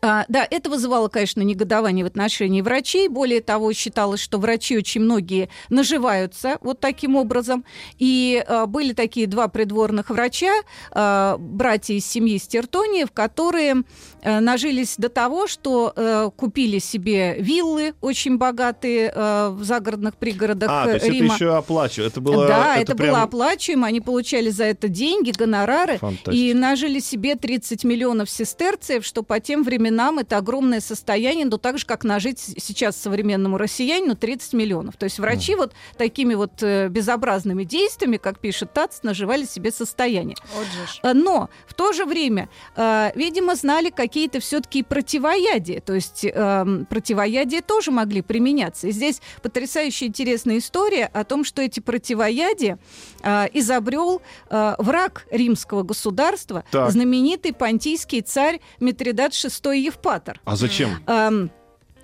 а, 0.01 0.25
да, 0.29 0.47
это 0.51 0.71
вызывало, 0.71 1.09
конечно, 1.09 1.43
негодование 1.43 2.05
в 2.05 2.09
отношении 2.09 2.63
врачей. 2.63 3.09
Более 3.09 3.41
того, 3.41 3.73
считалось, 3.73 4.21
что 4.21 4.39
врачи 4.39 4.77
очень 4.77 5.03
многие 5.03 5.49
наживаются 5.69 6.59
вот 6.63 6.81
таким 6.81 7.17
образом. 7.17 7.65
И 7.99 8.43
а, 8.47 8.67
были 8.67 8.93
такие 8.93 9.27
два 9.27 9.49
придворных 9.49 10.11
врача, 10.11 10.53
а, 10.91 11.37
братья 11.39 11.95
из 11.95 12.07
семьи 12.07 12.39
Стертониев, 12.39 13.13
которые 13.13 13.83
а, 14.23 14.41
нажились 14.41 14.97
до 14.97 15.09
того, 15.09 15.47
что 15.47 15.93
а, 15.95 16.31
купили 16.31 16.79
себе 16.79 17.37
виллы 17.39 17.95
очень 18.01 18.39
богатые 18.39 19.13
а, 19.15 19.51
в 19.51 19.65
загородных 19.65 20.17
пригородах 20.17 20.71
а, 20.71 20.85
то 20.85 20.95
есть 20.95 21.07
Рима. 21.07 21.27
это 21.27 21.35
еще 21.35 21.57
оплачивали? 21.57 22.09
Это 22.09 22.21
было, 22.21 22.47
да, 22.47 22.75
это, 22.77 22.93
это 22.93 22.97
прям... 22.97 23.11
было 23.11 23.23
оплачиваемо. 23.23 23.87
Они 23.87 24.01
получали 24.01 24.49
за 24.49 24.65
это 24.65 24.89
деньги, 24.89 25.33
гонорары. 25.37 26.01
И 26.31 26.55
нажили 26.55 27.01
себе 27.01 27.35
30 27.35 27.85
миллионов 27.85 28.31
сестерцев, 28.31 29.05
что 29.05 29.23
по 29.23 29.41
тем 29.41 29.63
временам 29.63 29.74
временам 29.75 30.19
это 30.19 30.37
огромное 30.37 30.81
состояние, 30.81 31.47
но 31.47 31.59
так 31.59 31.79
же, 31.79 31.87
как 31.87 32.05
нажить 32.05 32.39
сейчас 32.39 32.97
современному 32.97 33.59
россиянину 33.59 34.15
30 34.15 34.53
миллионов. 34.53 34.97
То 34.97 35.05
есть 35.05 35.19
врачи 35.19 35.55
mm. 35.55 35.57
вот 35.57 35.73
такими 35.99 36.35
вот 36.35 36.63
э, 36.63 36.89
безобразными 36.89 37.65
действиями, 37.65 38.17
как 38.17 38.39
пишет 38.39 38.73
ТАЦ, 38.73 39.03
наживали 39.03 39.45
себе 39.45 39.71
состояние. 39.71 40.37
Вот 40.55 40.67
э, 41.03 41.13
но 41.13 41.51
в 41.67 41.75
то 41.75 41.93
же 41.93 42.05
время, 42.05 42.49
э, 42.77 43.11
видимо, 43.15 43.57
знали 43.57 43.91
какие-то 43.91 44.41
все-таки 44.41 44.83
противоядия. 44.83 45.81
То 45.81 45.95
есть 45.95 46.25
э, 46.25 46.85
противоядия 46.89 47.61
тоже 47.61 47.91
могли 47.91 48.23
применяться. 48.23 48.89
И 48.89 48.93
здесь 48.93 49.21
потрясающая 49.43 50.09
интересная 50.09 50.59
история 50.59 51.07
о 51.07 51.25
том, 51.25 51.45
что 51.45 51.63
эти 51.63 51.81
противоядия 51.81 52.79
изобрел 53.53 54.21
враг 54.51 55.27
римского 55.31 55.83
государства, 55.83 56.65
так. 56.71 56.91
знаменитый 56.91 57.53
понтийский 57.53 58.21
царь 58.21 58.61
Митридат 58.81 59.33
VI 59.33 59.64
Евпатор. 59.73 60.41
А 60.45 60.57
зачем? 60.57 61.03
Эм, 61.07 61.51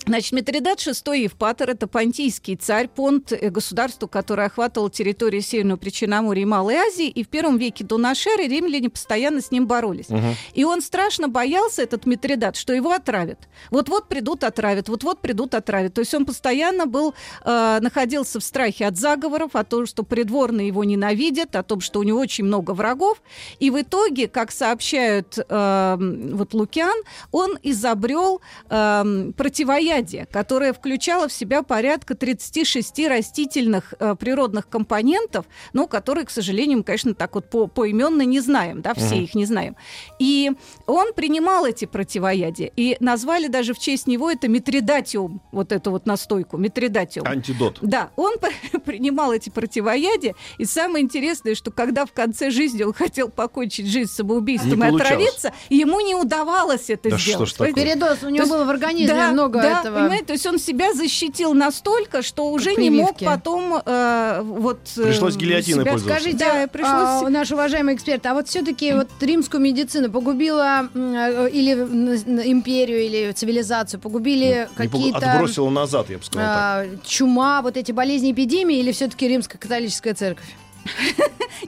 Значит, 0.07 0.33
Митридат 0.33 0.79
VI 0.79 1.19
Евпатор– 1.19 1.71
это 1.71 1.87
понтийский 1.87 2.57
царь, 2.57 2.89
понт 2.89 3.33
э, 3.33 3.51
государству, 3.51 4.09
которое 4.09 4.47
охватывало 4.47 4.91
территорию 4.91 5.43
Северного 5.43 5.77
Причинамурья 5.77 6.43
и 6.43 6.47
Малой 6.47 6.77
Азии, 6.77 7.07
и 7.07 7.23
в 7.23 7.29
первом 7.29 7.59
веке 7.59 7.85
до 7.85 7.99
нашей 7.99 8.33
эры 8.33 8.49
римляне 8.49 8.89
постоянно 8.89 9.43
с 9.43 9.51
ним 9.51 9.67
боролись. 9.67 10.09
Угу. 10.09 10.37
И 10.55 10.65
он 10.65 10.81
страшно 10.81 11.29
боялся, 11.29 11.83
этот 11.83 12.07
Митридат, 12.07 12.57
что 12.57 12.73
его 12.73 12.93
отравят. 12.93 13.49
Вот-вот 13.71 14.09
придут, 14.09 14.43
отравят, 14.43 14.89
вот-вот 14.89 15.21
придут, 15.21 15.55
отравят. 15.55 15.93
То 15.95 16.01
есть 16.01 16.15
он 16.15 16.25
постоянно 16.25 16.87
был, 16.87 17.15
э, 17.45 17.79
находился 17.81 18.41
в 18.41 18.45
страхе 18.45 18.87
от 18.87 18.97
заговоров, 18.97 19.55
о 19.55 19.65
том, 19.65 19.87
что 19.87 20.03
придворные 20.03 20.69
его 20.69 20.83
ненавидят, 20.83 21.55
о 21.57 21.63
том, 21.63 21.81
что 21.81 22.01
у 22.01 22.05
него 22.05 22.21
очень 22.21 22.45
много 22.45 22.71
врагов. 22.71 23.23
И 23.59 23.71
в 23.71 23.81
итоге, 23.81 24.29
как 24.29 24.51
сообщают 24.51 25.39
э, 25.39 25.97
вот 26.33 26.55
Лукиан, 26.55 27.03
он 27.33 27.59
изобрел 27.63 28.41
э, 28.71 29.33
противоядие 29.37 29.90
противоядие, 29.91 30.27
которое 30.31 30.73
включало 30.73 31.29
в 31.29 31.33
себя 31.33 31.63
порядка 31.63 32.15
36 32.15 33.07
растительных 33.09 33.95
э, 33.99 34.15
природных 34.15 34.69
компонентов, 34.69 35.47
ну, 35.73 35.87
которые, 35.87 36.27
к 36.27 36.31
сожалению, 36.31 36.79
мы, 36.79 36.85
конечно, 36.85 37.15
так 37.15 37.35
вот 37.35 37.51
по 37.51 37.67
поименно 37.67 38.23
не 38.23 38.41
знаем, 38.41 38.83
да, 38.83 38.95
все 38.95 39.17
mm 39.17 39.21
их 39.21 39.35
не 39.35 39.45
знаем. 39.45 39.77
И 40.19 40.51
он 40.87 41.13
принимал 41.13 41.67
эти 41.67 41.85
противоядия, 41.85 42.71
и 42.75 42.97
назвали 43.01 43.49
даже 43.49 43.75
в 43.75 43.79
честь 43.79 44.07
него 44.07 44.31
это 44.31 44.49
метридатиум, 44.49 45.43
вот 45.53 45.73
эту 45.73 45.91
вот 45.91 46.07
настойку, 46.07 46.57
метридатиум. 46.57 47.27
Антидот. 47.27 47.79
Да, 47.83 48.11
он 48.17 48.35
принимал 48.85 49.33
эти 49.33 49.51
противоядия, 49.51 50.35
и 50.59 50.65
самое 50.65 51.05
интересное, 51.05 51.55
что 51.55 51.71
когда 51.71 52.07
в 52.07 52.13
конце 52.13 52.51
жизни 52.51 52.83
он 52.83 52.95
хотел 52.95 53.29
покончить 53.29 53.89
жизнь 53.89 54.11
самоубийством 54.11 54.85
и 54.85 54.87
отравиться, 54.87 55.53
ему 55.69 56.01
не 56.01 56.15
удавалось 56.15 56.89
это 56.89 57.11
да 57.11 57.19
сделать. 57.19 57.49
Что 57.49 57.67
ж 57.67 57.75
Передоз, 57.75 58.23
у 58.23 58.29
него 58.29 58.45
есть, 58.45 58.51
было 58.51 58.65
в 58.65 58.71
организме 58.71 59.15
да, 59.15 59.31
много 59.33 59.61
да, 59.61 59.80
этого... 59.81 59.99
понимаете, 59.99 60.25
то 60.25 60.33
есть 60.33 60.47
он 60.47 60.59
себя 60.59 60.95
защитил 60.95 61.55
настолько, 61.55 62.23
что 62.23 62.51
уже 62.51 62.75
не 62.75 62.91
мог 62.91 63.19
потом 63.19 63.83
э, 63.85 64.41
вот... 64.43 64.81
Э, 64.97 65.03
пришлось 65.05 65.37
гильотиной 65.37 65.83
себя... 65.83 65.93
пользоваться. 65.93 66.21
Скажите, 66.21 66.45
да, 66.45 66.67
пришлось... 66.67 66.93
а, 66.93 67.29
наш 67.29 67.51
уважаемый 67.51 67.95
эксперт, 67.95 68.25
а 68.27 68.35
вот 68.35 68.49
все-таки 68.49 68.93
вот 68.93 69.09
римскую 69.21 69.61
медицину 69.61 70.11
погубила 70.11 70.89
э, 70.95 71.49
или 71.53 71.73
империю, 71.73 73.03
или 73.03 73.33
цивилизацию, 73.33 74.01
погубили 74.01 74.69
какие-то... 74.75 75.33
Отбросила 75.33 75.71
назад, 75.71 76.11
я 76.11 76.19
бы 76.19 76.25
сказал 76.25 76.47
а, 76.47 76.85
так. 76.85 77.07
Чума, 77.07 77.63
вот 77.63 77.77
эти 77.77 77.93
болезни, 77.93 78.33
эпидемии, 78.33 78.79
или 78.79 78.93
все-таки 78.93 79.29
римская 79.29 79.59
католическая 79.59 80.15
церковь? 80.15 80.47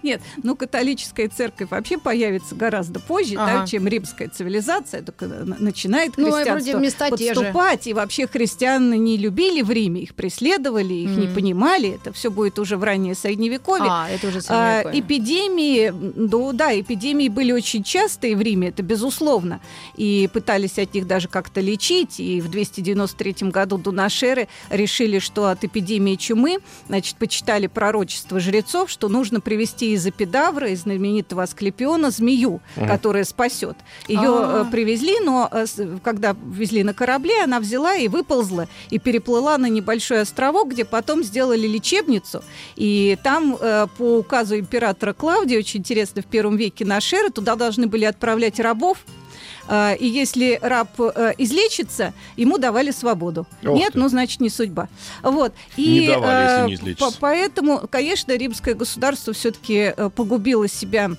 Нет, 0.02 0.22
ну 0.42 0.56
католическая 0.56 1.28
церковь 1.28 1.70
вообще 1.70 1.98
появится 1.98 2.54
гораздо 2.54 3.00
позже, 3.00 3.34
ага. 3.36 3.60
да, 3.60 3.66
чем 3.66 3.86
римская 3.86 4.28
цивилизация, 4.28 5.02
только 5.02 5.26
начинает 5.26 6.16
ну, 6.16 6.32
христианство 6.32 6.78
ну, 6.78 7.10
подступать, 7.10 7.86
и 7.86 7.92
вообще 7.92 8.26
христиан 8.26 8.90
не 8.90 9.16
любили 9.16 9.62
в 9.62 9.70
Риме, 9.70 10.02
их 10.02 10.14
преследовали, 10.14 10.94
их 10.94 11.10
mm. 11.10 11.20
не 11.20 11.26
понимали, 11.28 11.90
это 11.94 12.12
все 12.12 12.30
будет 12.30 12.58
уже 12.58 12.76
в 12.76 12.84
раннее 12.84 13.14
Средневековье. 13.14 13.88
А, 13.88 14.08
это 14.08 14.28
уже 14.28 14.40
а, 14.48 14.82
эпидемии, 14.92 15.90
ну 15.90 16.52
да, 16.52 16.78
эпидемии 16.78 17.28
были 17.28 17.52
очень 17.52 17.82
частые 17.82 18.36
в 18.36 18.40
Риме, 18.40 18.68
это 18.68 18.82
безусловно, 18.82 19.60
и 19.96 20.28
пытались 20.32 20.78
от 20.78 20.94
них 20.94 21.06
даже 21.06 21.28
как-то 21.28 21.60
лечить, 21.60 22.18
и 22.18 22.40
в 22.40 22.50
293 22.50 23.50
году 23.50 23.80
эры 24.22 24.48
решили, 24.70 25.18
что 25.18 25.46
от 25.46 25.64
эпидемии 25.64 26.16
чумы, 26.16 26.58
значит, 26.88 27.16
почитали 27.16 27.66
пророчество 27.66 28.40
жрецов, 28.40 28.90
что 28.90 29.01
нужно 29.08 29.40
привести 29.40 29.92
из 29.92 30.06
эпидавра, 30.06 30.68
из 30.68 30.82
знаменитого 30.82 31.42
Асклепиона, 31.42 32.10
змею, 32.10 32.60
угу. 32.76 32.86
которая 32.86 33.24
спасет. 33.24 33.76
Ее 34.08 34.20
А-а-а. 34.20 34.66
Э, 34.66 34.70
привезли, 34.70 35.20
но 35.20 35.48
э, 35.50 35.66
когда 36.02 36.36
везли 36.44 36.82
на 36.82 36.94
корабле, 36.94 37.42
она 37.44 37.60
взяла 37.60 37.94
и 37.94 38.08
выползла, 38.08 38.68
и 38.90 38.98
переплыла 38.98 39.58
на 39.58 39.66
небольшой 39.66 40.22
островок, 40.22 40.70
где 40.70 40.84
потом 40.84 41.22
сделали 41.22 41.66
лечебницу. 41.66 42.42
И 42.76 43.16
там 43.22 43.56
э, 43.60 43.86
по 43.96 44.18
указу 44.18 44.58
императора 44.58 45.12
Клавдия, 45.12 45.58
очень 45.58 45.80
интересно, 45.80 46.22
в 46.22 46.26
первом 46.26 46.56
веке 46.56 46.84
нашей 46.84 47.20
эры, 47.20 47.30
туда 47.30 47.56
должны 47.56 47.86
были 47.86 48.04
отправлять 48.04 48.60
рабов, 48.60 48.98
а, 49.68 49.94
и 49.94 50.06
если 50.06 50.58
раб 50.60 50.88
э, 51.00 51.34
излечится, 51.38 52.12
ему 52.36 52.58
давали 52.58 52.90
свободу. 52.90 53.46
Ох 53.64 53.76
Нет, 53.76 53.92
ты. 53.92 53.98
ну, 53.98 54.08
значит, 54.08 54.40
не 54.40 54.50
судьба. 54.50 54.88
Вот. 55.22 55.54
И, 55.76 56.00
не 56.00 56.06
давали, 56.08 56.42
если 56.42 56.66
не 56.66 56.74
излечится. 56.74 57.18
Поэтому, 57.20 57.82
конечно, 57.90 58.36
римское 58.36 58.74
государство 58.74 59.32
все-таки 59.32 59.94
э, 59.96 60.10
погубило 60.14 60.68
себя 60.68 61.12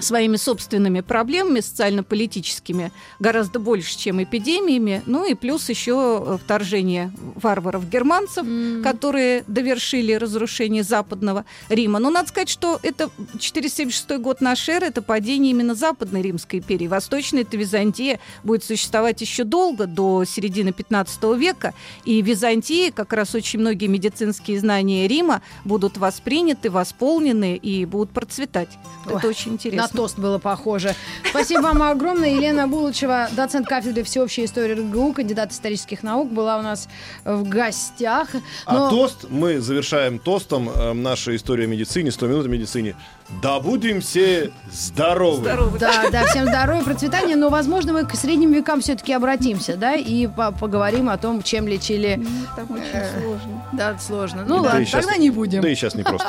своими 0.00 0.36
собственными 0.36 1.00
проблемами 1.00 1.60
социально-политическими 1.60 2.92
гораздо 3.18 3.58
больше, 3.58 3.98
чем 3.98 4.22
эпидемиями. 4.22 5.02
Ну 5.06 5.28
и 5.28 5.34
плюс 5.34 5.68
еще 5.68 6.24
э, 6.26 6.38
вторжение 6.42 7.12
варваров-германцев, 7.36 8.44
mm. 8.46 8.82
которые 8.82 9.44
довершили 9.46 10.14
разрушение 10.14 10.82
Западного 10.82 11.44
Рима. 11.68 11.98
Но 11.98 12.10
надо 12.10 12.28
сказать, 12.28 12.48
что 12.48 12.80
это 12.82 13.10
476 13.38 14.18
год 14.18 14.40
нашей 14.40 14.76
эры, 14.76 14.86
это 14.86 15.02
падение 15.02 15.50
именно 15.50 15.74
Западной 15.74 16.22
Римской 16.22 16.60
империи. 16.60 16.86
Восточная 16.86 17.42
это 17.42 17.56
Византия 17.56 18.18
будет 18.44 18.64
существовать 18.64 19.20
еще 19.20 19.44
долго, 19.44 19.86
до 19.86 20.24
середины 20.24 20.72
15 20.72 21.22
века. 21.36 21.74
И 22.04 22.22
в 22.22 22.26
Византии 22.26 22.90
как 22.90 23.12
раз 23.12 23.34
очень 23.34 23.60
многие 23.60 23.88
медицинские 23.88 24.58
знания 24.58 25.06
Рима 25.06 25.42
будут 25.64 25.98
восприняты, 25.98 26.70
восполнены 26.70 27.56
и 27.56 27.84
будут 27.84 28.10
процветать. 28.10 28.70
Ой, 29.06 29.16
это 29.16 29.28
очень 29.28 29.52
интересно 29.52 29.81
на 29.82 29.88
тост 29.88 30.18
было 30.18 30.38
похоже. 30.38 30.94
Спасибо 31.28 31.62
вам 31.62 31.82
огромное. 31.82 32.30
Елена 32.30 32.68
Булычева, 32.68 33.28
доцент 33.32 33.66
кафедры 33.66 34.04
всеобщей 34.04 34.44
истории 34.44 34.74
РГУ, 34.74 35.12
кандидат 35.12 35.52
исторических 35.52 36.02
наук, 36.02 36.30
была 36.30 36.58
у 36.58 36.62
нас 36.62 36.88
в 37.24 37.48
гостях. 37.48 38.28
А 38.66 38.74
Но... 38.74 38.86
А 38.86 38.90
тост 38.90 39.26
мы 39.28 39.60
завершаем 39.60 40.18
тостом 40.18 40.70
э, 40.70 40.92
нашей 40.92 41.36
истории 41.36 41.64
о 41.64 41.68
медицине, 41.68 42.10
100 42.10 42.26
минут 42.26 42.46
о 42.46 42.48
медицине. 42.48 42.96
Да 43.40 43.60
будем 43.60 44.00
все 44.00 44.52
здоровы. 44.70 45.38
здоровы. 45.38 45.78
Да, 45.78 46.10
да, 46.10 46.26
всем 46.26 46.46
здоровья, 46.46 46.82
процветания. 46.82 47.36
Но, 47.36 47.48
возможно, 47.48 47.92
мы 47.92 48.04
к 48.04 48.14
средним 48.14 48.52
векам 48.52 48.80
все-таки 48.80 49.12
обратимся, 49.12 49.76
да, 49.76 49.94
и 49.94 50.26
по 50.26 50.52
поговорим 50.52 51.08
о 51.08 51.16
том, 51.16 51.42
чем 51.42 51.66
лечили. 51.66 52.20
Ну, 52.22 52.28
там 52.56 52.70
очень 52.70 52.84
э, 52.92 53.20
сложно. 53.20 53.64
Да, 53.72 53.98
сложно. 53.98 54.44
Ну 54.46 54.56
да 54.62 54.70
ладно, 54.70 54.86
тогда 54.90 55.16
не 55.16 55.30
будем. 55.30 55.62
Да 55.62 55.68
и 55.68 55.74
сейчас 55.74 55.94
не 55.94 56.02
просто. 56.02 56.28